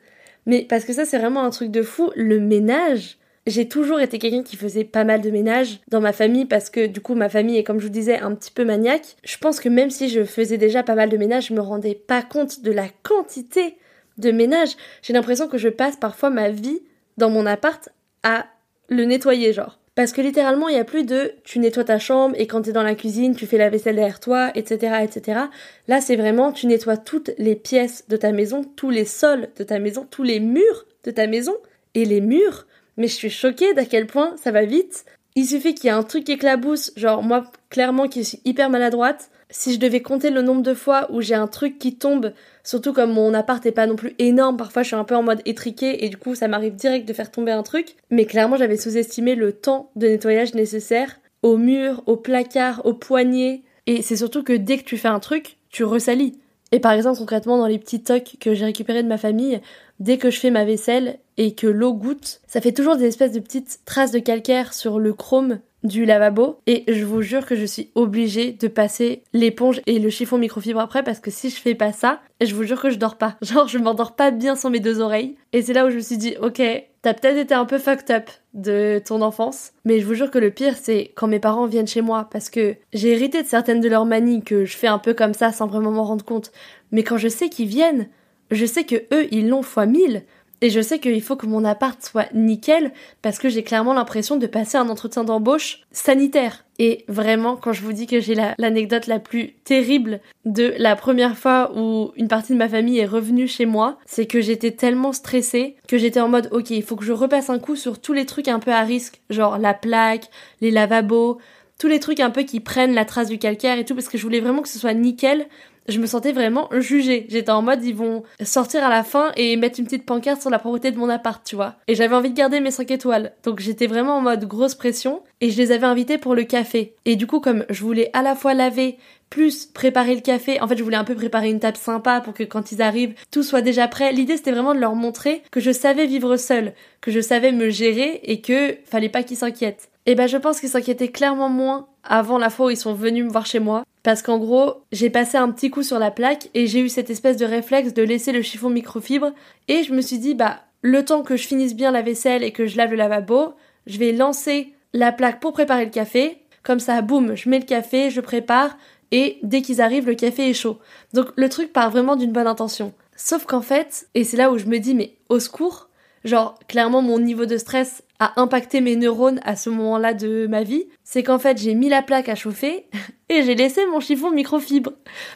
Mais 0.45 0.65
parce 0.67 0.85
que 0.85 0.93
ça, 0.93 1.03
c'est 1.03 1.19
vraiment 1.19 1.43
un 1.43 1.49
truc 1.49 1.71
de 1.71 1.83
fou. 1.83 2.09
Le 2.15 2.39
ménage, 2.39 3.17
j'ai 3.47 3.67
toujours 3.67 3.99
été 3.99 4.19
quelqu'un 4.19 4.43
qui 4.43 4.55
faisait 4.55 4.83
pas 4.83 5.03
mal 5.03 5.21
de 5.21 5.31
ménage 5.31 5.79
dans 5.87 6.01
ma 6.01 6.13
famille 6.13 6.45
parce 6.45 6.69
que 6.69 6.85
du 6.85 7.01
coup 7.01 7.15
ma 7.15 7.29
famille 7.29 7.57
est 7.57 7.63
comme 7.63 7.79
je 7.79 7.85
vous 7.85 7.91
disais 7.91 8.19
un 8.19 8.35
petit 8.35 8.51
peu 8.51 8.65
maniaque. 8.65 9.15
Je 9.23 9.37
pense 9.37 9.59
que 9.59 9.69
même 9.69 9.89
si 9.89 10.09
je 10.09 10.23
faisais 10.23 10.57
déjà 10.57 10.83
pas 10.83 10.95
mal 10.95 11.09
de 11.09 11.17
ménage, 11.17 11.47
je 11.47 11.53
me 11.53 11.61
rendais 11.61 11.95
pas 11.95 12.21
compte 12.21 12.61
de 12.61 12.71
la 12.71 12.87
quantité 13.03 13.77
de 14.17 14.31
ménage. 14.31 14.75
J'ai 15.01 15.13
l'impression 15.13 15.47
que 15.47 15.57
je 15.57 15.69
passe 15.69 15.95
parfois 15.95 16.29
ma 16.29 16.49
vie 16.49 16.81
dans 17.17 17.29
mon 17.29 17.45
appart 17.45 17.89
à 18.23 18.45
le 18.89 19.05
nettoyer 19.05 19.53
genre. 19.53 19.79
Parce 19.95 20.13
que 20.13 20.21
littéralement, 20.21 20.69
il 20.69 20.75
y 20.75 20.79
a 20.79 20.85
plus 20.85 21.03
de 21.03 21.33
tu 21.43 21.59
nettoies 21.59 21.83
ta 21.83 21.99
chambre 21.99 22.35
et 22.37 22.47
quand 22.47 22.61
t'es 22.61 22.71
dans 22.71 22.83
la 22.83 22.95
cuisine, 22.95 23.35
tu 23.35 23.45
fais 23.45 23.57
la 23.57 23.69
vaisselle 23.69 23.95
derrière 23.95 24.21
toi, 24.21 24.51
etc., 24.55 25.03
etc. 25.03 25.41
Là, 25.87 25.99
c'est 25.99 26.15
vraiment 26.15 26.53
tu 26.53 26.67
nettoies 26.67 26.97
toutes 26.97 27.31
les 27.37 27.55
pièces 27.55 28.07
de 28.07 28.15
ta 28.15 28.31
maison, 28.31 28.63
tous 28.63 28.89
les 28.89 29.03
sols 29.03 29.49
de 29.57 29.63
ta 29.63 29.79
maison, 29.79 30.07
tous 30.09 30.23
les 30.23 30.39
murs 30.39 30.85
de 31.03 31.11
ta 31.11 31.27
maison. 31.27 31.53
Et 31.93 32.05
les 32.05 32.21
murs, 32.21 32.67
mais 33.01 33.07
je 33.07 33.15
suis 33.15 33.31
choquée 33.31 33.73
d'à 33.73 33.85
quel 33.85 34.05
point 34.05 34.35
ça 34.37 34.51
va 34.51 34.63
vite. 34.63 35.05
Il 35.35 35.47
suffit 35.47 35.73
qu'il 35.73 35.85
y 35.85 35.87
ait 35.87 35.91
un 35.91 36.03
truc 36.03 36.25
qui 36.25 36.33
éclabousse, 36.33 36.91
genre 36.95 37.23
moi 37.23 37.51
clairement 37.71 38.07
qui 38.07 38.23
suis 38.23 38.39
hyper 38.45 38.69
maladroite, 38.69 39.31
si 39.49 39.73
je 39.73 39.79
devais 39.79 40.01
compter 40.01 40.29
le 40.29 40.43
nombre 40.43 40.61
de 40.61 40.75
fois 40.75 41.07
où 41.11 41.19
j'ai 41.19 41.33
un 41.33 41.47
truc 41.47 41.79
qui 41.79 41.95
tombe, 41.95 42.31
surtout 42.63 42.93
comme 42.93 43.11
mon 43.11 43.33
appart 43.33 43.65
est 43.65 43.71
pas 43.71 43.87
non 43.87 43.95
plus 43.95 44.13
énorme, 44.19 44.55
parfois 44.55 44.83
je 44.83 44.89
suis 44.89 44.95
un 44.95 45.03
peu 45.03 45.15
en 45.15 45.23
mode 45.23 45.41
étriqué 45.45 46.05
et 46.05 46.09
du 46.09 46.17
coup 46.17 46.35
ça 46.35 46.47
m'arrive 46.47 46.75
direct 46.75 47.07
de 47.07 47.13
faire 47.13 47.31
tomber 47.31 47.51
un 47.51 47.63
truc, 47.63 47.95
mais 48.11 48.25
clairement 48.25 48.55
j'avais 48.55 48.77
sous-estimé 48.77 49.33
le 49.33 49.51
temps 49.51 49.89
de 49.95 50.07
nettoyage 50.07 50.53
nécessaire 50.53 51.19
au 51.41 51.57
mur, 51.57 52.03
au 52.05 52.17
placard, 52.17 52.85
au 52.85 52.93
poignet, 52.93 53.63
et 53.87 54.03
c'est 54.03 54.17
surtout 54.17 54.43
que 54.43 54.53
dès 54.53 54.77
que 54.77 54.83
tu 54.83 54.97
fais 54.97 55.07
un 55.07 55.19
truc, 55.19 55.57
tu 55.71 55.83
ressalis. 55.83 56.37
Et 56.71 56.79
par 56.79 56.91
exemple 56.91 57.17
concrètement 57.17 57.57
dans 57.57 57.67
les 57.67 57.79
petits 57.79 58.03
tocs 58.03 58.35
que 58.39 58.53
j'ai 58.53 58.65
récupérés 58.65 59.03
de 59.03 59.07
ma 59.07 59.17
famille, 59.17 59.59
dès 60.01 60.17
que 60.17 60.31
je 60.31 60.39
fais 60.39 60.49
ma 60.49 60.65
vaisselle 60.65 61.19
et 61.37 61.53
que 61.53 61.67
l'eau 61.67 61.93
goûte, 61.93 62.41
ça 62.47 62.59
fait 62.59 62.71
toujours 62.71 62.97
des 62.97 63.05
espèces 63.05 63.31
de 63.31 63.39
petites 63.39 63.79
traces 63.85 64.11
de 64.11 64.19
calcaire 64.19 64.73
sur 64.73 64.99
le 64.99 65.13
chrome 65.13 65.59
du 65.83 66.05
lavabo. 66.05 66.59
Et 66.67 66.83
je 66.87 67.05
vous 67.05 67.21
jure 67.21 67.45
que 67.45 67.55
je 67.55 67.65
suis 67.65 67.91
obligée 67.95 68.51
de 68.51 68.67
passer 68.67 69.23
l'éponge 69.33 69.81
et 69.85 69.99
le 69.99 70.09
chiffon 70.09 70.37
microfibre 70.37 70.79
après 70.79 71.03
parce 71.03 71.19
que 71.19 71.31
si 71.31 71.49
je 71.49 71.55
fais 71.55 71.75
pas 71.75 71.91
ça, 71.91 72.19
je 72.41 72.53
vous 72.53 72.63
jure 72.63 72.81
que 72.81 72.89
je 72.89 72.97
dors 72.97 73.17
pas. 73.17 73.37
Genre 73.41 73.67
je 73.67 73.77
m'endors 73.77 74.15
pas 74.15 74.31
bien 74.31 74.55
sans 74.55 74.71
mes 74.71 74.79
deux 74.79 74.99
oreilles. 74.99 75.35
Et 75.53 75.61
c'est 75.61 75.73
là 75.73 75.85
où 75.85 75.91
je 75.91 75.95
me 75.95 76.01
suis 76.01 76.17
dit 76.17 76.35
ok, 76.41 76.61
t'as 77.01 77.13
peut-être 77.13 77.37
été 77.37 77.53
un 77.53 77.65
peu 77.65 77.77
fucked 77.77 78.11
up 78.11 78.29
de 78.53 79.01
ton 79.05 79.21
enfance, 79.21 79.71
mais 79.85 79.99
je 79.99 80.05
vous 80.05 80.13
jure 80.13 80.29
que 80.31 80.39
le 80.39 80.51
pire 80.51 80.75
c'est 80.75 81.11
quand 81.15 81.27
mes 81.27 81.39
parents 81.39 81.67
viennent 81.67 81.87
chez 81.87 82.01
moi 82.01 82.27
parce 82.31 82.49
que 82.49 82.75
j'ai 82.91 83.11
hérité 83.11 83.43
de 83.43 83.47
certaines 83.47 83.81
de 83.81 83.87
leurs 83.87 84.05
manies 84.05 84.43
que 84.43 84.65
je 84.65 84.75
fais 84.75 84.87
un 84.87 84.99
peu 84.99 85.13
comme 85.13 85.33
ça 85.33 85.51
sans 85.51 85.67
vraiment 85.67 85.91
m'en 85.91 86.03
rendre 86.03 86.25
compte, 86.25 86.51
mais 86.91 87.03
quand 87.03 87.17
je 87.17 87.29
sais 87.29 87.49
qu'ils 87.49 87.69
viennent, 87.69 88.09
je 88.51 88.65
sais 88.65 88.83
que 88.83 88.95
eux 89.13 89.27
ils 89.31 89.47
l'ont 89.47 89.63
fois 89.63 89.85
mille 89.85 90.23
et 90.63 90.69
je 90.69 90.79
sais 90.79 90.99
qu'il 90.99 91.21
faut 91.23 91.35
que 91.35 91.47
mon 91.47 91.65
appart 91.65 92.01
soit 92.03 92.31
nickel 92.33 92.93
parce 93.23 93.39
que 93.39 93.49
j'ai 93.49 93.63
clairement 93.63 93.95
l'impression 93.95 94.37
de 94.37 94.45
passer 94.45 94.77
un 94.77 94.89
entretien 94.89 95.23
d'embauche 95.23 95.81
sanitaire. 95.91 96.65
Et 96.77 97.03
vraiment, 97.07 97.55
quand 97.55 97.73
je 97.73 97.81
vous 97.81 97.93
dis 97.93 98.05
que 98.05 98.19
j'ai 98.19 98.35
l'anecdote 98.57 99.07
la, 99.07 99.19
plus 99.19 99.53
terrible 99.63 100.19
de 100.45 100.73
la 100.77 100.95
première 100.95 101.35
fois 101.35 101.71
où 101.75 102.11
une 102.15 102.27
partie 102.27 102.53
de 102.53 102.59
ma 102.59 102.69
famille 102.69 102.99
est 102.99 103.07
revenue 103.07 103.47
chez 103.47 103.65
moi, 103.65 103.97
c'est 104.05 104.27
que 104.27 104.39
j'étais 104.39 104.71
tellement 104.71 105.13
stressée 105.13 105.75
que 105.87 105.97
j'étais 105.97 106.21
en 106.21 106.29
mode 106.29 106.49
ok, 106.51 106.69
il 106.69 106.83
faut 106.83 106.95
que 106.95 107.05
je 107.05 107.11
repasse 107.11 107.49
un 107.49 107.59
coup 107.59 107.75
sur 107.75 107.99
tous 107.99 108.13
les 108.13 108.27
trucs 108.27 108.47
un 108.47 108.59
peu 108.59 108.71
à 108.71 108.81
risque, 108.81 109.21
genre 109.31 109.57
la 109.57 109.73
plaque, 109.73 110.29
les 110.61 110.71
lavabos, 110.71 111.39
tous 111.79 111.87
les 111.87 111.99
trucs 111.99 112.19
un 112.19 112.29
peu 112.29 112.43
qui 112.43 112.59
prennent 112.59 112.93
la 112.93 113.05
trace 113.05 113.29
du 113.29 113.39
calcaire 113.39 113.79
et 113.79 113.85
tout 113.85 113.95
parce 113.95 114.07
que 114.07 114.19
je 114.19 114.23
voulais 114.23 114.39
vraiment 114.39 114.61
que 114.61 114.69
ce 114.69 114.77
soit 114.77 114.93
nickel 114.93 115.47
je 115.87 115.99
me 115.99 116.05
sentais 116.05 116.31
vraiment 116.31 116.69
jugée. 116.79 117.25
J'étais 117.29 117.51
en 117.51 117.61
mode, 117.61 117.83
ils 117.83 117.95
vont 117.95 118.23
sortir 118.43 118.83
à 118.83 118.89
la 118.89 119.03
fin 119.03 119.31
et 119.35 119.55
mettre 119.57 119.79
une 119.79 119.85
petite 119.85 120.05
pancarte 120.05 120.41
sur 120.41 120.49
la 120.49 120.59
propreté 120.59 120.91
de 120.91 120.97
mon 120.97 121.09
appart, 121.09 121.43
tu 121.43 121.55
vois. 121.55 121.75
Et 121.87 121.95
j'avais 121.95 122.15
envie 122.15 122.29
de 122.29 122.35
garder 122.35 122.59
mes 122.59 122.71
5 122.71 122.89
étoiles. 122.91 123.33
Donc 123.43 123.59
j'étais 123.59 123.87
vraiment 123.87 124.17
en 124.17 124.21
mode 124.21 124.45
grosse 124.45 124.75
pression 124.75 125.23
et 125.41 125.49
je 125.49 125.57
les 125.57 125.71
avais 125.71 125.87
invités 125.87 126.17
pour 126.17 126.35
le 126.35 126.43
café. 126.43 126.95
Et 127.05 127.15
du 127.15 127.27
coup, 127.27 127.39
comme 127.39 127.65
je 127.69 127.81
voulais 127.83 128.09
à 128.13 128.21
la 128.21 128.35
fois 128.35 128.53
laver, 128.53 128.97
plus 129.31 129.65
préparer 129.65 130.13
le 130.13 130.21
café. 130.21 130.61
En 130.61 130.67
fait, 130.67 130.77
je 130.77 130.83
voulais 130.83 130.97
un 130.97 131.05
peu 131.05 131.15
préparer 131.15 131.49
une 131.49 131.59
table 131.59 131.77
sympa 131.77 132.21
pour 132.21 132.33
que 132.33 132.43
quand 132.43 132.71
ils 132.71 132.81
arrivent, 132.81 133.15
tout 133.31 133.41
soit 133.41 133.61
déjà 133.61 133.87
prêt. 133.87 134.11
L'idée, 134.11 134.37
c'était 134.37 134.51
vraiment 134.51 134.75
de 134.75 134.79
leur 134.79 134.93
montrer 134.93 135.41
que 135.51 135.61
je 135.61 135.71
savais 135.71 136.05
vivre 136.05 136.35
seule, 136.35 136.73
que 136.99 137.11
je 137.11 137.21
savais 137.21 137.51
me 137.51 137.69
gérer 137.69 138.19
et 138.23 138.41
que 138.41 138.77
fallait 138.85 139.09
pas 139.09 139.23
qu'ils 139.23 139.37
s'inquiètent. 139.37 139.89
Et 140.05 140.15
ben, 140.15 140.27
je 140.27 140.37
pense 140.37 140.59
qu'ils 140.59 140.69
s'inquiétaient 140.69 141.07
clairement 141.07 141.49
moins 141.49 141.87
avant 142.03 142.37
la 142.37 142.49
fois 142.49 142.67
où 142.67 142.69
ils 142.69 142.77
sont 142.77 142.93
venus 142.93 143.23
me 143.23 143.31
voir 143.31 143.45
chez 143.45 143.59
moi. 143.59 143.83
Parce 144.03 144.21
qu'en 144.21 144.39
gros, 144.39 144.83
j'ai 144.91 145.09
passé 145.09 145.37
un 145.37 145.51
petit 145.51 145.69
coup 145.69 145.83
sur 145.83 145.99
la 145.99 146.11
plaque 146.11 146.49
et 146.53 146.65
j'ai 146.65 146.79
eu 146.79 146.89
cette 146.89 147.09
espèce 147.09 147.37
de 147.37 147.45
réflexe 147.45 147.93
de 147.93 148.01
laisser 148.01 148.31
le 148.31 148.41
chiffon 148.41 148.69
microfibre 148.69 149.31
et 149.67 149.83
je 149.83 149.93
me 149.93 150.01
suis 150.01 150.17
dit, 150.17 150.33
bah, 150.33 150.61
le 150.81 151.05
temps 151.05 151.21
que 151.21 151.37
je 151.37 151.47
finisse 151.47 151.75
bien 151.75 151.91
la 151.91 152.01
vaisselle 152.01 152.43
et 152.43 152.51
que 152.51 152.65
je 152.65 152.77
lave 152.77 152.91
le 152.91 152.97
lavabo, 152.97 153.53
je 153.85 153.99
vais 153.99 154.11
lancer 154.11 154.73
la 154.93 155.11
plaque 155.11 155.39
pour 155.39 155.53
préparer 155.53 155.85
le 155.85 155.91
café. 155.91 156.39
Comme 156.63 156.79
ça, 156.79 157.01
boum, 157.01 157.35
je 157.35 157.49
mets 157.49 157.59
le 157.59 157.65
café, 157.65 158.09
je 158.09 158.21
prépare, 158.21 158.77
et 159.11 159.39
dès 159.43 159.61
qu'ils 159.61 159.81
arrivent, 159.81 160.07
le 160.07 160.15
café 160.15 160.49
est 160.49 160.53
chaud. 160.53 160.79
Donc 161.13 161.27
le 161.35 161.49
truc 161.49 161.73
part 161.73 161.91
vraiment 161.91 162.15
d'une 162.15 162.31
bonne 162.31 162.47
intention. 162.47 162.93
Sauf 163.15 163.45
qu'en 163.45 163.61
fait, 163.61 164.07
et 164.15 164.23
c'est 164.23 164.37
là 164.37 164.51
où 164.51 164.57
je 164.57 164.65
me 164.65 164.79
dis, 164.79 164.95
mais 164.95 165.15
au 165.29 165.39
secours, 165.39 165.89
genre 166.23 166.57
clairement 166.67 167.01
mon 167.01 167.19
niveau 167.19 167.45
de 167.45 167.57
stress 167.57 168.03
a 168.19 168.39
impacté 168.39 168.81
mes 168.81 168.95
neurones 168.95 169.39
à 169.43 169.55
ce 169.55 169.69
moment-là 169.69 170.13
de 170.13 170.47
ma 170.47 170.63
vie, 170.63 170.85
c'est 171.03 171.23
qu'en 171.23 171.39
fait 171.39 171.57
j'ai 171.57 171.73
mis 171.73 171.89
la 171.89 172.01
plaque 172.01 172.29
à 172.29 172.35
chauffer 172.35 172.85
et 173.29 173.43
j'ai 173.43 173.55
laissé 173.55 173.85
mon 173.87 173.99
chiffon 173.99 174.31
microfibre. 174.31 174.91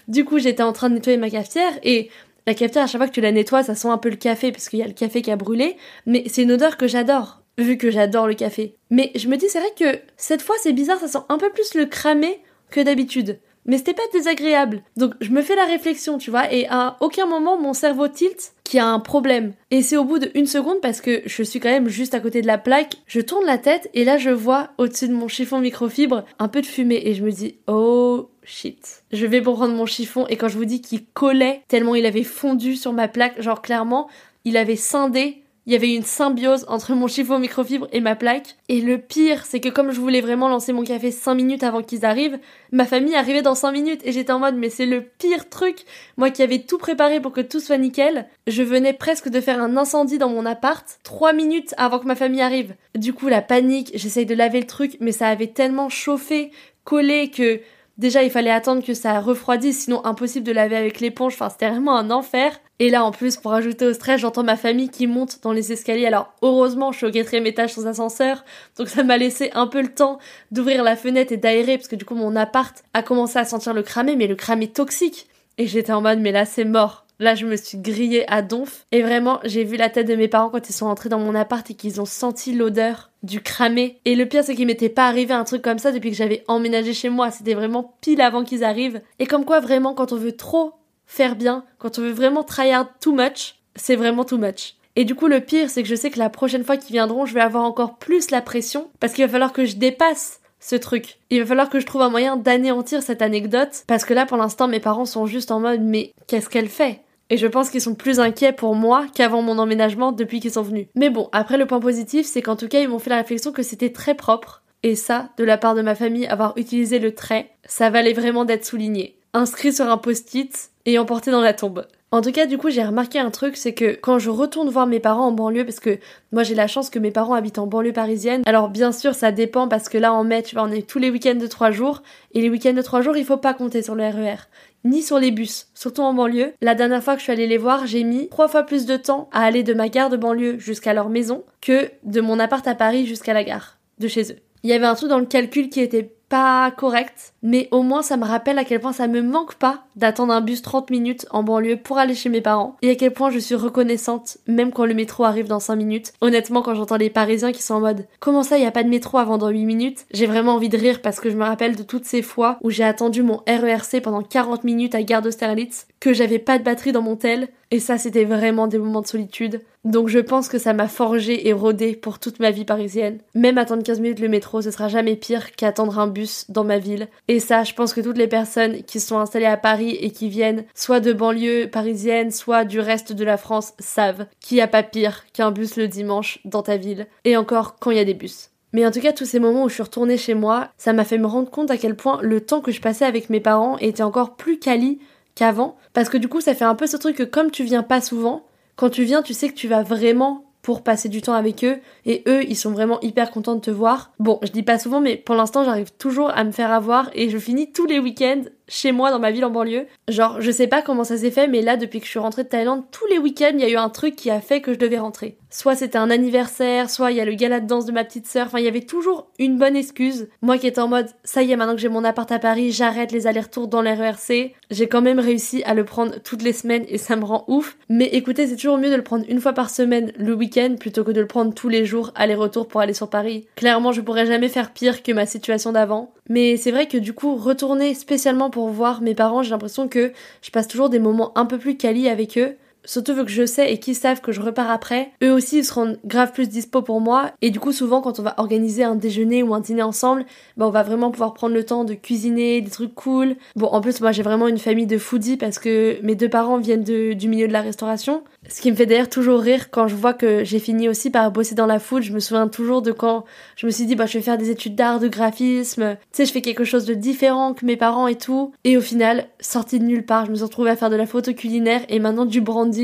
Du 0.08 0.26
coup 0.26 0.40
j'étais 0.40 0.64
en 0.64 0.74
train 0.74 0.90
de 0.90 0.96
nettoyer 0.96 1.18
ma 1.18 1.30
cafetière 1.30 1.74
et 1.84 2.10
la 2.48 2.54
cafetière 2.54 2.84
à 2.84 2.88
chaque 2.88 3.00
fois 3.00 3.08
que 3.08 3.14
tu 3.14 3.22
la 3.22 3.32
nettoies 3.32 3.64
ça 3.64 3.76
sent 3.76 3.88
un 3.88 3.98
peu 3.98 4.10
le 4.10 4.16
café 4.16 4.52
parce 4.52 4.70
qu'il 4.70 4.80
y 4.80 4.84
a 4.84 4.88
le 4.88 4.94
café 4.94 5.22
qui 5.22 5.32
a 5.32 5.36
brûlé, 5.36 5.78
mais 6.06 6.24
c'est 6.28 6.44
une 6.44 6.52
odeur 6.52 6.78
que 6.78 6.88
j'adore 6.88 7.42
vu 7.58 7.78
que 7.78 7.90
j'adore 7.90 8.28
le 8.28 8.34
café. 8.34 8.76
Mais 8.90 9.12
je 9.16 9.28
me 9.28 9.38
dis 9.38 9.48
c'est 9.50 9.60
vrai 9.60 9.74
que 9.78 10.00
cette 10.18 10.42
fois 10.42 10.56
c'est 10.62 10.74
bizarre, 10.74 11.00
ça 11.00 11.08
sent 11.08 11.26
un 11.30 11.38
peu 11.38 11.50
plus 11.50 11.74
le 11.74 11.86
cramé 11.86 12.40
que 12.70 12.82
d'habitude 12.82 13.40
mais 13.66 13.78
c'était 13.78 13.94
pas 13.94 14.04
désagréable. 14.14 14.82
Donc 14.98 15.14
je 15.22 15.32
me 15.32 15.42
fais 15.42 15.56
la 15.56 15.66
réflexion, 15.66 16.18
tu 16.18 16.32
vois, 16.32 16.52
et 16.52 16.68
à 16.70 16.98
aucun 17.00 17.26
moment 17.26 17.58
mon 17.58 17.74
cerveau 17.74 18.08
tilt 18.08 18.54
qu'il 18.64 18.78
y 18.78 18.82
a 18.82 18.88
un 18.88 19.00
problème. 19.00 19.54
Et 19.72 19.82
c'est 19.82 19.98
au 19.98 20.06
bout 20.06 20.20
d'une 20.20 20.48
seconde 20.48 20.82
parce 20.82 21.02
que 21.02 21.22
je 21.26 21.44
suis 21.44 21.60
quand 21.60 21.70
même 21.70 21.88
juste 21.90 22.14
à 22.14 22.20
côté 22.20 22.42
de 22.42 22.48
la 22.48 22.58
plaque, 22.58 22.96
je 23.08 23.22
tourne 23.22 23.46
la 23.46 23.58
tête 23.58 23.90
et 23.94 24.06
là 24.06 24.18
je 24.18 24.30
vois 24.30 24.70
au-dessus 24.78 25.08
de 25.08 25.14
mon 25.14 25.28
chiffon 25.28 25.60
microfibre 25.60 26.24
un 26.40 26.48
peu 26.48 26.62
de 26.62 26.66
fumée 26.66 27.02
et 27.06 27.14
je 27.14 27.24
me 27.24 27.32
dis 27.32 27.58
oh 27.68 28.30
shit. 28.44 29.04
Je 29.12 29.26
vais 29.26 29.42
prendre 29.42 29.74
mon 29.74 29.86
chiffon 29.86 30.26
et 30.28 30.38
quand 30.38 30.48
je 30.48 30.58
vous 30.58 30.66
dis 30.66 30.82
qu'il 30.82 31.06
collait 31.06 31.62
tellement 31.68 31.96
il 31.96 32.06
avait 32.06 32.24
fondu 32.24 32.76
sur 32.76 32.94
ma 32.94 33.08
plaque, 33.08 33.42
genre 33.42 33.62
clairement 33.62 34.08
il 34.46 34.58
avait 34.58 34.76
scindé 34.76 35.42
il 35.66 35.74
y 35.74 35.76
avait 35.76 35.94
une 35.94 36.04
symbiose 36.04 36.66
entre 36.68 36.94
mon 36.94 37.08
chiffon 37.08 37.40
microfibre 37.40 37.88
et 37.92 38.00
ma 38.00 38.16
plaque. 38.16 38.56
Et 38.70 38.82
le 38.82 39.00
pire, 39.00 39.46
c'est 39.46 39.60
que 39.60 39.70
comme 39.70 39.92
je 39.92 40.00
voulais 40.00 40.22
vraiment 40.22 40.48
lancer 40.48 40.74
mon 40.74 40.84
café 40.84 41.12
5 41.12 41.34
minutes 41.34 41.64
avant 41.64 41.82
qu'ils 41.82 42.06
arrivent, 42.06 42.40
ma 42.72 42.86
famille 42.86 43.16
arrivait 43.16 43.42
dans 43.42 43.56
5 43.56 43.72
minutes 43.72 44.02
et 44.04 44.12
j'étais 44.12 44.32
en 44.32 44.40
mode 44.40 44.56
mais 44.56 44.70
c'est 44.70 44.86
le 44.86 45.02
pire 45.02 45.50
truc. 45.50 45.86
Moi 46.18 46.30
qui 46.30 46.44
avais 46.44 46.60
tout 46.60 46.78
préparé 46.78 47.20
pour 47.20 47.32
que 47.32 47.42
tout 47.42 47.60
soit 47.60 47.78
nickel, 47.78 48.28
je 48.48 48.64
venais 48.64 48.94
presque 48.94 49.30
de 49.30 49.42
faire 49.42 49.62
un 49.62 49.76
incendie 49.76 50.18
dans 50.20 50.30
mon 50.30 50.46
appart 50.46 50.86
3 51.04 51.34
minutes 51.34 51.74
avant 51.78 52.00
que 52.00 52.08
ma 52.08 52.16
famille 52.16 52.42
arrive. 52.42 52.76
Du 52.94 53.14
coup 53.14 53.28
la 53.28 53.42
panique, 53.42 53.92
j'essaye 53.96 54.26
de 54.26 54.36
laver 54.36 54.60
le 54.60 54.68
truc 54.68 54.98
mais 55.00 55.12
ça 55.12 55.28
avait 55.28 55.48
tellement 55.48 55.90
chauffé, 55.90 56.52
collé 56.84 57.32
que 57.32 57.60
Déjà, 57.98 58.24
il 58.24 58.30
fallait 58.30 58.52
attendre 58.52 58.84
que 58.84 58.94
ça 58.94 59.22
refroidisse, 59.22 59.86
sinon 59.86 60.06
impossible 60.06 60.46
de 60.46 60.52
laver 60.52 60.76
avec 60.76 61.00
l'éponge. 61.00 61.34
Enfin, 61.34 61.50
c'était 61.50 61.70
vraiment 61.70 61.96
un 61.96 62.12
enfer. 62.12 62.60
Et 62.80 62.90
là, 62.90 63.06
en 63.06 63.12
plus, 63.12 63.38
pour 63.38 63.54
ajouter 63.54 63.86
au 63.86 63.94
stress, 63.94 64.20
j'entends 64.20 64.44
ma 64.44 64.58
famille 64.58 64.90
qui 64.90 65.08
monte 65.08 65.42
dans 65.44 65.54
les 65.54 65.72
escaliers. 65.72 66.06
Alors, 66.06 66.34
heureusement, 66.42 66.92
je 66.92 66.98
suis 66.98 67.08
au 67.08 67.12
quatrième 67.12 67.46
étage 67.46 67.74
sans 67.74 67.88
ascenseur. 67.88 68.44
Donc, 68.78 68.90
ça 68.90 69.04
m'a 69.04 69.18
laissé 69.18 69.50
un 69.54 69.68
peu 69.68 69.82
le 69.82 69.94
temps 69.94 70.20
d'ouvrir 70.52 70.84
la 70.84 70.98
fenêtre 70.98 71.32
et 71.32 71.38
d'aérer, 71.38 71.78
parce 71.78 71.88
que 71.88 71.96
du 71.96 72.04
coup, 72.04 72.16
mon 72.16 72.36
appart 72.36 72.84
a 72.94 73.02
commencé 73.02 73.40
à 73.40 73.46
sentir 73.46 73.74
le 73.74 73.82
cramé, 73.82 74.18
mais 74.18 74.28
le 74.28 74.36
cramé 74.36 74.68
toxique. 74.68 75.30
Et 75.58 75.68
j'étais 75.68 75.94
en 75.94 76.02
mode, 76.02 76.20
mais 76.20 76.34
là, 76.34 76.44
c'est 76.44 76.66
mort. 76.66 77.05
Là, 77.20 77.36
je 77.36 77.46
me 77.46 77.56
suis 77.56 77.78
grillée 77.78 78.30
à 78.32 78.42
donf. 78.42 78.86
Et 78.92 79.02
vraiment, 79.02 79.40
j'ai 79.44 79.64
vu 79.64 79.78
la 79.78 79.90
tête 79.90 80.08
de 80.08 80.16
mes 80.16 80.28
parents 80.28 80.50
quand 80.50 80.70
ils 80.70 80.74
sont 80.74 80.88
entrés 80.88 81.10
dans 81.10 81.20
mon 81.20 81.36
appart 81.36 81.70
et 81.70 81.74
qu'ils 81.74 82.02
ont 82.02 82.06
senti 82.06 82.54
l'odeur 82.54 83.12
du 83.24 83.42
cramé. 83.42 84.00
Et 84.06 84.16
le 84.16 84.26
pire, 84.26 84.44
c'est 84.44 84.56
qu'il 84.56 84.68
m'était 84.68 84.90
pas 84.90 85.08
arrivé 85.08 85.34
un 85.34 85.44
truc 85.44 85.62
comme 85.62 85.80
ça 85.80 85.92
depuis 85.92 86.12
que 86.12 86.18
j'avais 86.18 86.44
emménagé 86.48 86.94
chez 86.94 87.10
moi. 87.10 87.32
C'était 87.32 87.54
vraiment 87.54 87.96
pile 88.02 88.22
avant 88.22 88.44
qu'ils 88.44 88.64
arrivent. 88.64 89.02
Et 89.20 89.26
comme 89.26 89.46
quoi, 89.46 89.60
vraiment, 89.60 89.94
quand 89.94 90.12
on 90.12 90.18
veut 90.18 90.36
trop 90.36 90.74
faire 91.06 91.36
bien, 91.36 91.64
quand 91.78 92.00
on 92.00 92.02
veut 92.02 92.12
vraiment 92.12 92.44
try 92.44 92.72
hard 92.72 92.88
too 93.00 93.14
much, 93.14 93.56
c'est 93.76 93.96
vraiment 93.96 94.26
too 94.26 94.38
much. 94.38 94.76
Et 94.96 95.06
du 95.06 95.16
coup, 95.16 95.28
le 95.28 95.42
pire, 95.42 95.70
c'est 95.70 95.84
que 95.84 95.90
je 95.90 95.96
sais 95.96 96.10
que 96.10 96.20
la 96.20 96.30
prochaine 96.30 96.64
fois 96.64 96.78
qu'ils 96.78 96.94
viendront, 96.94 97.26
je 97.26 97.34
vais 97.34 97.42
avoir 97.42 97.64
encore 97.64 97.98
plus 97.98 98.32
la 98.32 98.42
pression 98.42 98.90
parce 99.00 99.14
qu'il 99.14 99.26
va 99.26 99.32
falloir 99.32 99.54
que 99.54 99.66
je 99.66 99.76
dépasse 99.76 100.40
ce 100.60 100.76
truc. 100.76 101.20
Il 101.30 101.42
va 101.42 101.46
falloir 101.46 101.70
que 101.70 101.80
je 101.80 101.86
trouve 101.86 102.02
un 102.02 102.10
moyen 102.10 102.38
d'anéantir 102.38 103.04
cette 103.04 103.22
anecdote 103.22 103.84
parce 103.88 104.06
que 104.06 104.14
là, 104.14 104.26
pour 104.26 104.38
l'instant, 104.38 104.68
mes 104.68 104.80
parents 104.80 105.06
sont 105.06 105.26
juste 105.26 105.52
en 105.52 105.60
mode 105.60 105.82
mais 105.82 106.14
qu'est-ce 106.28 106.50
qu'elle 106.50 106.70
fait? 106.70 107.02
Et 107.30 107.38
je 107.38 107.48
pense 107.48 107.70
qu'ils 107.70 107.82
sont 107.82 107.96
plus 107.96 108.20
inquiets 108.20 108.54
pour 108.54 108.76
moi 108.76 109.06
qu'avant 109.14 109.42
mon 109.42 109.58
emménagement 109.58 110.12
depuis 110.12 110.40
qu'ils 110.40 110.52
sont 110.52 110.62
venus. 110.62 110.88
Mais 110.96 111.10
bon, 111.10 111.30
après 111.32 111.58
le 111.58 111.66
point 111.66 111.80
positif, 111.80 112.26
c'est 112.26 112.42
qu'en 112.42 112.56
tout 112.56 112.68
cas, 112.68 112.80
ils 112.80 112.90
m'ont 112.90 113.00
fait 113.00 113.10
la 113.10 113.18
réflexion 113.18 113.52
que 113.52 113.64
c'était 113.64 113.92
très 113.92 114.16
propre. 114.16 114.62
Et 114.84 114.96
ça, 114.96 115.30
de 115.38 115.44
la 115.44 115.58
part 115.58 115.74
de 115.74 115.82
ma 115.82 115.96
famille, 115.96 116.28
avoir 116.28 116.54
utilisé 116.58 117.00
le 117.00 117.16
trait, 117.16 117.50
ça 117.66 117.90
valait 117.90 118.14
vraiment 118.14 118.46
d'être 118.46 118.66
souligné. 118.66 119.18
Inscrit 119.34 119.74
sur 119.74 119.90
un 119.90 119.98
post-it 119.98 120.70
et 120.86 121.00
emporté 121.00 121.32
dans 121.32 121.42
la 121.42 121.54
tombe. 121.54 121.88
En 122.12 122.22
tout 122.22 122.32
cas, 122.32 122.46
du 122.46 122.58
coup, 122.58 122.70
j'ai 122.70 122.84
remarqué 122.84 123.20
un 123.20 123.32
truc, 123.32 123.58
c'est 123.58 123.74
que 123.74 123.96
quand 123.96 124.20
je 124.20 124.30
retourne 124.30 124.70
voir 124.70 124.88
mes 124.88 125.02
parents 125.02 125.26
en 125.26 125.32
banlieue, 125.32 125.66
parce 125.66 125.82
que 125.82 125.98
moi 126.32 126.44
j'ai 126.44 126.56
la 126.56 126.68
chance 126.68 126.90
que 126.90 127.00
mes 127.00 127.12
parents 127.12 127.34
habitent 127.34 127.58
en 127.58 127.68
banlieue 127.68 127.92
parisienne, 127.92 128.44
alors 128.46 128.70
bien 128.70 128.94
sûr 128.94 129.16
ça 129.16 129.34
dépend 129.34 129.68
parce 129.68 129.90
que 129.90 129.98
là 129.98 130.14
en 130.14 130.24
mai, 130.24 130.42
tu 130.44 130.56
vois, 130.56 130.64
on 130.64 130.72
est 130.72 130.88
tous 130.88 131.00
les 131.00 131.10
week-ends 131.10 131.36
de 131.36 131.48
3 131.48 131.72
jours, 131.72 132.04
et 132.34 132.42
les 132.42 132.50
week-ends 132.50 132.74
de 132.74 132.82
3 132.82 133.02
jours, 133.02 133.18
il 133.18 133.26
faut 133.26 133.36
pas 133.36 133.54
compter 133.54 133.82
sur 133.82 133.96
le 133.96 134.06
RER 134.06 134.38
ni 134.86 135.02
sur 135.02 135.20
les 135.20 135.32
bus, 135.32 135.68
surtout 135.74 136.04
en 136.04 136.14
banlieue. 136.14 136.54
La 136.62 136.76
dernière 136.76 137.04
fois 137.04 137.16
que 137.16 137.20
je 137.20 137.24
suis 137.24 137.34
allée 137.34 137.48
les 137.48 137.58
voir, 137.58 137.88
j'ai 137.88 138.04
mis 138.04 138.30
trois 138.30 138.48
fois 138.48 138.64
plus 138.64 138.86
de 138.86 138.96
temps 138.96 139.28
à 139.34 139.44
aller 139.44 139.64
de 139.64 139.74
ma 139.74 139.90
gare 139.90 140.10
de 140.10 140.18
banlieue 140.18 140.60
jusqu'à 140.60 140.94
leur 140.94 141.10
maison 141.10 141.44
que 141.60 141.90
de 142.04 142.22
mon 142.22 142.40
appart 142.40 142.66
à 142.68 142.76
Paris 142.76 143.06
jusqu'à 143.06 143.34
la 143.34 143.44
gare 143.44 143.78
de 144.00 144.08
chez 144.08 144.32
eux. 144.32 144.38
Il 144.64 144.70
y 144.70 144.74
avait 144.74 144.86
un 144.86 144.96
truc 144.96 145.10
dans 145.10 145.20
le 145.20 145.26
calcul 145.26 145.70
qui 145.70 145.80
était 145.82 146.15
pas 146.30 146.72
correct, 146.72 147.34
mais 147.44 147.68
au 147.72 147.82
moins 147.82 148.02
ça 148.02 148.18
me 148.18 148.26
rappelle 148.26 148.58
à 148.58 148.66
quel 148.66 148.80
point 148.80 148.94
ça 148.94 149.08
me 149.08 149.22
manque 149.22 149.56
pas 149.56 149.84
d'attendre 149.96 150.34
un 150.34 150.42
bus 150.42 150.62
30 150.62 150.90
minutes 150.90 151.26
en 151.32 151.44
banlieue 151.44 151.78
pour 151.78 151.98
aller 151.98 152.16
chez 152.16 152.30
mes 152.30 152.42
parents, 152.42 152.76
et 152.82 152.92
à 152.92 152.96
quel 152.96 153.14
point 153.14 153.30
je 153.30 153.40
suis 153.40 153.56
reconnaissante 153.56 154.38
même 154.48 154.72
quand 154.72 154.86
le 154.86 154.94
métro 154.94 155.24
arrive 155.24 155.48
dans 155.48 155.60
5 155.60 155.76
minutes. 155.76 156.14
Honnêtement, 156.22 156.62
quand 156.62 156.76
j'entends 156.76 156.98
les 156.98 157.10
Parisiens 157.10 157.52
qui 157.52 157.62
sont 157.62 157.76
en 157.76 157.80
mode 157.80 158.08
comment 158.20 158.44
ça, 158.44 158.58
y 158.58 158.66
a 158.66 158.72
pas 158.72 158.84
de 158.84 158.90
métro 158.90 159.18
avant 159.18 159.38
dans 159.38 159.50
8 159.50 159.66
minutes, 159.66 160.06
j'ai 160.12 160.26
vraiment 160.26 160.56
envie 160.56 160.70
de 160.70 160.78
rire 160.78 161.02
parce 161.02 161.20
que 161.20 161.30
je 161.30 161.38
me 161.38 161.46
rappelle 161.46 161.76
de 161.76 161.84
toutes 161.84 162.06
ces 162.06 162.22
fois 162.22 162.58
où 162.62 162.70
j'ai 162.70 162.84
attendu 162.84 163.24
mon 163.24 163.42
RERC 163.48 164.02
pendant 164.02 164.22
40 164.22 164.64
minutes 164.64 164.96
à 164.96 165.04
Gare 165.04 165.22
d'Austerlitz, 165.22 165.88
que 166.00 166.14
j'avais 166.14 166.40
pas 166.40 166.58
de 166.58 166.64
batterie 166.64 166.92
dans 166.92 167.02
mon 167.02 167.16
tel, 167.16 167.50
et 167.72 167.80
ça 167.80 167.98
c'était 167.98 168.26
vraiment 168.26 168.68
des 168.68 168.78
moments 168.78 169.02
de 169.02 169.08
solitude. 169.08 169.62
Donc 169.84 170.08
je 170.08 170.20
pense 170.20 170.50
que 170.50 170.58
ça 170.58 170.74
m'a 170.74 170.88
forgé 170.88 171.48
et 171.48 171.54
rodé 171.54 171.96
pour 171.96 172.20
toute 172.20 172.40
ma 172.40 172.52
vie 172.52 172.66
parisienne. 172.66 173.20
Même 173.36 173.58
attendre 173.58 173.84
15 173.84 174.00
minutes 174.00 174.20
le 174.20 174.30
métro, 174.30 174.62
ce 174.62 174.72
sera 174.72 174.88
jamais 174.88 175.16
pire 175.16 175.56
qu'attendre 175.56 176.00
un 176.00 176.08
bus 176.08 176.46
dans 176.50 176.64
ma 176.64 176.80
ville. 176.80 177.08
Et 177.28 177.40
ça, 177.40 177.64
je 177.64 177.74
pense 177.74 177.94
que 177.94 178.02
toutes 178.02 178.18
les 178.18 178.28
personnes 178.28 178.84
qui 178.84 179.00
sont 179.00 179.20
installées 179.20 179.46
à 179.46 179.58
Paris 179.58 179.92
et 180.02 180.10
qui 180.10 180.28
viennent 180.28 180.66
soit 180.74 181.00
de 181.02 181.14
banlieue 181.14 181.70
parisienne, 181.72 182.32
soit 182.32 182.66
du 182.66 182.80
reste 182.80 183.14
de 183.14 183.24
la 183.24 183.38
France 183.38 183.74
savent 183.80 184.26
qu'il 184.40 184.56
n'y 184.56 184.62
a 184.62 184.68
pas 184.68 184.84
pire 184.84 185.24
qu'un 185.34 185.52
bus 185.52 185.76
le 185.76 185.88
dimanche 185.88 186.40
dans 186.46 186.64
ta 186.64 186.78
ville. 186.78 187.08
Et 187.24 187.38
encore 187.38 187.78
quand 187.80 187.92
il 187.92 187.98
y 187.98 188.02
a 188.02 188.06
des 188.06 188.16
bus. 188.16 188.50
Mais 188.76 188.86
en 188.86 188.92
tout 188.92 189.00
cas, 189.00 189.14
tous 189.14 189.24
ces 189.24 189.40
moments 189.40 189.64
où 189.64 189.70
je 189.70 189.76
suis 189.76 189.84
retournée 189.84 190.18
chez 190.18 190.34
moi, 190.34 190.68
ça 190.78 190.92
m'a 190.92 191.06
fait 191.06 191.18
me 191.18 191.28
rendre 191.28 191.50
compte 191.50 191.72
à 191.72 191.78
quel 191.78 191.96
point 191.96 192.20
le 192.22 192.42
temps 192.42 192.60
que 192.60 192.72
je 192.72 192.82
passais 192.82 193.06
avec 193.06 193.30
mes 193.30 193.40
parents 193.40 193.78
était 193.78 194.04
encore 194.04 194.36
plus 194.36 194.60
quali 194.60 195.00
qu'avant. 195.36 195.76
Parce 195.94 196.10
que 196.10 196.18
du 196.18 196.28
coup, 196.28 196.42
ça 196.42 196.56
fait 196.56 196.66
un 196.66 196.76
peu 196.76 196.88
ce 196.88 196.98
truc 196.98 197.18
que 197.18 197.24
comme 197.24 197.52
tu 197.52 197.64
viens 197.64 197.84
pas 197.84 198.02
souvent, 198.02 198.46
quand 198.76 198.90
tu 198.90 199.04
viens, 199.04 199.22
tu 199.22 199.34
sais 199.34 199.50
que 199.50 199.54
tu 199.54 199.68
vas 199.68 199.84
vraiment 199.84 200.46
pour 200.66 200.82
passer 200.82 201.10
du 201.10 201.22
temps 201.22 201.36
avec 201.36 201.64
eux 201.64 201.78
et 202.08 202.24
eux 202.28 202.44
ils 202.44 202.56
sont 202.56 202.72
vraiment 202.72 203.00
hyper 203.02 203.30
contents 203.30 203.54
de 203.54 203.62
te 203.62 203.70
voir. 203.70 204.14
Bon, 204.18 204.40
je 204.42 204.50
dis 204.50 204.64
pas 204.64 204.80
souvent 204.80 205.00
mais 205.00 205.16
pour 205.16 205.36
l'instant 205.36 205.64
j'arrive 205.64 205.92
toujours 206.00 206.32
à 206.32 206.44
me 206.44 206.52
faire 206.52 206.72
avoir 206.72 207.12
et 207.14 207.30
je 207.30 207.38
finis 207.38 207.72
tous 207.72 207.86
les 207.86 208.00
week-ends 208.00 208.42
chez 208.68 208.92
moi 208.92 209.12
dans 209.12 209.20
ma 209.20 209.32
ville 209.32 209.46
en 209.46 209.50
banlieue. 209.50 209.88
Genre, 210.08 210.42
je 210.42 210.52
sais 210.52 210.68
pas 210.68 210.82
comment 210.82 211.04
ça 211.04 211.18
s'est 211.18 211.32
fait, 211.32 211.48
mais 211.48 211.62
là, 211.62 211.78
depuis 211.78 212.00
que 212.00 212.06
je 212.06 212.12
suis 212.12 212.20
rentrée 212.20 212.44
de 212.44 212.50
Thaïlande, 212.50 212.84
tous 212.92 213.06
les 213.08 213.18
week-ends, 213.18 213.54
il 213.54 213.60
y 213.60 213.66
a 213.66 213.70
eu 213.70 213.76
un 213.76 213.90
truc 213.90 214.16
qui 214.16 214.30
a 214.30 214.42
fait 214.42 214.62
que 214.62 214.74
je 214.74 214.80
devais 214.80 215.00
rentrer. 215.00 215.38
Soit 215.50 215.76
c'était 215.76 215.98
un 215.98 216.10
anniversaire, 216.10 216.90
soit 216.90 217.12
il 217.12 217.18
y 217.18 217.22
a 217.22 217.26
le 217.26 217.34
gala 217.34 217.62
de 217.62 217.68
danse 217.68 217.86
de 217.86 217.94
ma 217.94 218.04
petite 218.04 218.28
sœur, 218.28 218.48
enfin, 218.48 218.60
il 218.60 218.66
y 218.66 218.68
avait 218.68 218.82
toujours 218.82 219.28
une 219.40 219.58
bonne 219.58 219.76
excuse. 219.78 220.28
Moi 220.42 220.58
qui 220.58 220.68
étais 220.68 220.82
en 220.82 220.90
mode, 220.90 221.08
ça 221.24 221.44
y 221.44 221.52
est, 221.52 221.56
maintenant 221.56 221.76
que 221.76 221.82
j'ai 221.82 221.88
mon 221.88 222.04
appart 222.04 222.30
à 222.32 222.40
Paris, 222.40 222.72
j'arrête 222.72 223.12
les 223.14 223.26
allers-retours 223.26 223.68
dans 223.68 223.82
l'RERC. 223.82 224.54
J'ai 224.70 224.88
quand 224.88 225.02
même 225.02 225.20
réussi 225.20 225.64
à 225.64 225.74
le 225.74 225.86
prendre 225.86 226.16
toutes 226.24 226.42
les 226.42 226.52
semaines 226.52 226.84
et 226.90 226.98
ça 226.98 227.16
me 227.16 227.24
rend 227.24 227.46
ouf. 227.48 227.78
Mais 227.88 228.06
écoutez, 228.08 228.48
c'est 228.48 228.56
toujours 228.56 228.78
mieux 228.78 228.90
de 228.90 228.96
le 228.96 229.04
prendre 229.04 229.26
une 229.30 229.40
fois 229.40 229.54
par 229.54 229.70
semaine 229.70 230.12
le 230.18 230.34
week-end 230.34 230.76
plutôt 230.80 231.04
que 231.04 231.12
de 231.12 231.22
le 231.22 231.28
prendre 231.28 231.54
tous 231.54 231.70
les 231.70 231.86
jours 231.86 232.12
aller-retour 232.16 232.68
pour 232.68 232.82
aller 232.82 232.94
sur 232.94 233.10
Paris. 233.10 233.48
Clairement, 233.56 233.94
je 233.94 234.02
pourrais 234.02 234.26
jamais 234.26 234.50
faire 234.50 234.74
pire 234.74 235.04
que 235.04 235.12
ma 235.12 235.26
situation 235.26 235.72
d'avant. 235.72 236.12
Mais 236.30 236.58
c'est 236.58 236.72
vrai 236.72 236.88
que 236.88 236.98
du 236.98 237.14
coup, 237.14 237.36
retourner 237.36 237.94
spécialement 237.94 238.50
pour 238.50 238.70
voir 238.70 239.02
mes 239.02 239.14
parents, 239.16 239.44
j'ai 239.44 239.52
l'impression 239.52 239.88
que 239.88 240.12
je 240.42 240.50
passe 240.52 240.68
toujours 240.68 240.90
des 240.90 241.00
moments 241.00 241.38
un 241.38 241.46
peu 241.46 241.58
plus 241.60 241.78
quali 241.78 242.10
avec 242.10 242.38
eux. 242.38 242.58
Surtout 242.86 243.14
vu 243.14 243.26
que 243.26 243.32
je 243.32 243.46
sais 243.46 243.72
et 243.72 243.80
qu'ils 243.80 243.96
savent 243.96 244.22
que 244.22 244.32
je 244.32 244.42
repars 244.42 244.70
après, 244.70 245.12
eux 245.24 245.32
aussi 245.32 245.60
ils 245.60 245.66
seront 245.66 245.98
grave 246.06 246.32
plus 246.32 246.50
dispo 246.50 246.82
pour 246.82 247.02
moi. 247.02 247.32
Et 247.42 247.52
du 247.52 247.60
coup, 247.60 247.72
souvent 247.72 248.02
quand 248.02 248.20
on 248.20 248.24
va 248.24 248.36
organiser 248.38 248.84
un 248.84 248.96
déjeuner 248.96 249.44
ou 249.44 249.54
un 249.54 249.60
dîner 249.60 249.84
ensemble, 249.84 250.26
bah 250.58 250.68
on 250.68 250.72
va 250.72 250.84
vraiment 250.84 251.12
pouvoir 251.12 251.34
prendre 251.34 251.54
le 251.54 251.64
temps 251.64 251.84
de 251.84 251.94
cuisiner 251.94 252.62
des 252.62 252.72
trucs 252.72 252.96
cool. 252.96 253.36
Bon, 253.56 253.68
en 253.68 253.82
plus, 253.82 254.02
moi 254.02 254.12
j'ai 254.12 254.24
vraiment 254.24 254.48
une 254.48 254.58
famille 254.58 254.88
de 254.88 254.98
foodies 254.98 255.38
parce 255.38 255.60
que 255.60 255.98
mes 256.04 256.16
deux 256.16 256.30
parents 256.30 256.58
viennent 256.58 256.84
du 256.84 257.28
milieu 257.28 257.48
de 257.48 257.54
la 257.54 257.62
restauration. 257.62 258.24
Ce 258.48 258.62
qui 258.62 258.72
me 258.72 258.76
fait 258.76 258.86
d'ailleurs 258.86 259.10
toujours 259.10 259.40
rire 259.40 259.72
quand 259.72 259.88
je 259.88 259.96
vois 259.96 260.14
que 260.14 260.44
j'ai 260.44 260.60
fini 260.60 260.88
aussi 260.88 261.10
par 261.10 261.32
bosser 261.32 261.56
dans 261.56 261.66
la 261.66 261.80
food. 261.80 262.04
Je 262.04 262.14
me 262.14 262.20
souviens 262.20 262.48
toujours 262.48 262.82
de 262.82 262.92
quand 262.92 263.26
je 263.56 263.66
me 263.66 263.72
suis 263.72 263.86
dit, 263.86 263.96
bah, 263.96 264.06
je 264.06 264.18
vais 264.18 264.24
faire 264.24 264.38
des 264.38 264.52
études 264.52 264.76
d'art, 264.76 265.00
de 265.00 265.08
graphisme. 265.08 265.96
Tu 265.96 266.08
sais, 266.12 266.26
je 266.26 266.32
fais 266.32 266.42
quelque 266.42 266.64
chose 266.64 266.86
de 266.86 266.94
différent 266.94 267.54
que 267.54 267.66
mes 267.66 267.78
parents 267.78 268.08
et 268.08 268.16
tout. 268.16 268.54
Et 268.64 268.78
au 268.78 268.82
final, 268.82 269.28
sortie 269.40 269.80
de 269.80 269.86
nulle 269.86 270.06
part, 270.06 270.26
je 270.26 270.32
me 270.32 270.36
suis 270.36 270.46
retrouvée 270.46 270.70
à 270.70 270.76
faire 270.76 270.90
de 270.90 270.96
la 270.96 271.08
photo 271.08 271.34
culinaire 271.34 271.82
et 271.90 272.00
maintenant 272.00 272.26
du 272.26 272.42
branding 272.42 272.75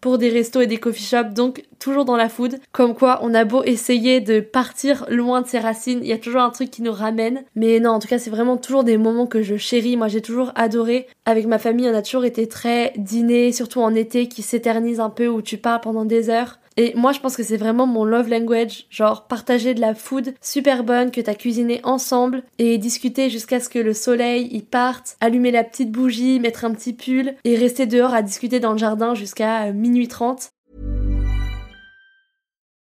pour 0.00 0.18
des 0.18 0.30
restos 0.30 0.62
et 0.62 0.66
des 0.66 0.78
coffee 0.78 1.04
shops, 1.04 1.34
donc 1.34 1.64
toujours 1.78 2.04
dans 2.04 2.16
la 2.16 2.28
food. 2.28 2.58
Comme 2.72 2.94
quoi, 2.94 3.20
on 3.22 3.34
a 3.34 3.44
beau 3.44 3.62
essayer 3.64 4.20
de 4.20 4.40
partir 4.40 5.04
loin 5.10 5.42
de 5.42 5.46
ses 5.46 5.58
racines, 5.58 6.00
il 6.02 6.08
y 6.08 6.12
a 6.12 6.18
toujours 6.18 6.40
un 6.40 6.50
truc 6.50 6.70
qui 6.70 6.82
nous 6.82 6.92
ramène. 6.92 7.42
Mais 7.54 7.80
non, 7.80 7.90
en 7.90 7.98
tout 7.98 8.08
cas, 8.08 8.18
c'est 8.18 8.30
vraiment 8.30 8.56
toujours 8.56 8.84
des 8.84 8.96
moments 8.96 9.26
que 9.26 9.42
je 9.42 9.56
chéris. 9.56 9.96
Moi, 9.96 10.08
j'ai 10.08 10.22
toujours 10.22 10.52
adoré. 10.54 11.06
Avec 11.26 11.46
ma 11.46 11.58
famille, 11.58 11.88
on 11.88 11.94
a 11.94 12.02
toujours 12.02 12.24
été 12.24 12.48
très 12.48 12.92
dîner, 12.96 13.52
surtout 13.52 13.80
en 13.80 13.94
été, 13.94 14.28
qui 14.28 14.42
s'éternise 14.42 15.00
un 15.00 15.10
peu, 15.10 15.28
où 15.28 15.42
tu 15.42 15.58
parles 15.58 15.80
pendant 15.80 16.04
des 16.04 16.30
heures. 16.30 16.59
Et 16.76 16.92
moi, 16.94 17.12
je 17.12 17.20
pense 17.20 17.36
que 17.36 17.42
c'est 17.42 17.56
vraiment 17.56 17.86
mon 17.86 18.04
love 18.04 18.28
language, 18.28 18.86
genre 18.90 19.26
partager 19.26 19.74
de 19.74 19.80
la 19.80 19.94
food 19.94 20.34
super 20.40 20.84
bonne 20.84 21.10
que 21.10 21.20
t'as 21.20 21.34
cuisiné 21.34 21.80
ensemble 21.84 22.42
et 22.58 22.78
discuter 22.78 23.28
jusqu'à 23.28 23.60
ce 23.60 23.68
que 23.68 23.78
le 23.78 23.92
soleil 23.92 24.46
y 24.46 24.62
parte, 24.62 25.16
allumer 25.20 25.50
la 25.50 25.64
petite 25.64 25.90
bougie, 25.90 26.40
mettre 26.40 26.64
un 26.64 26.72
petit 26.72 26.92
pull 26.92 27.34
et 27.44 27.56
rester 27.56 27.86
dehors 27.86 28.14
à 28.14 28.22
discuter 28.22 28.60
dans 28.60 28.72
le 28.72 28.78
jardin 28.78 29.14
jusqu'à 29.14 29.66
euh, 29.66 29.72
minuit 29.72 30.08
30. 30.08 30.52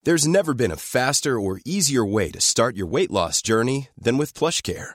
There's 0.05 0.27
never 0.27 0.55
been 0.55 0.71
a 0.71 0.77
faster 0.77 1.39
or 1.39 1.59
easier 1.67 2.05
way 2.05 2.31
to 2.31 2.41
start 2.41 2.77
your 2.77 2.89
weight 2.89 3.11
loss 3.11 3.43
journey 3.43 3.89
than 4.01 4.17
with 4.17 4.33
PlushCare. 4.33 4.95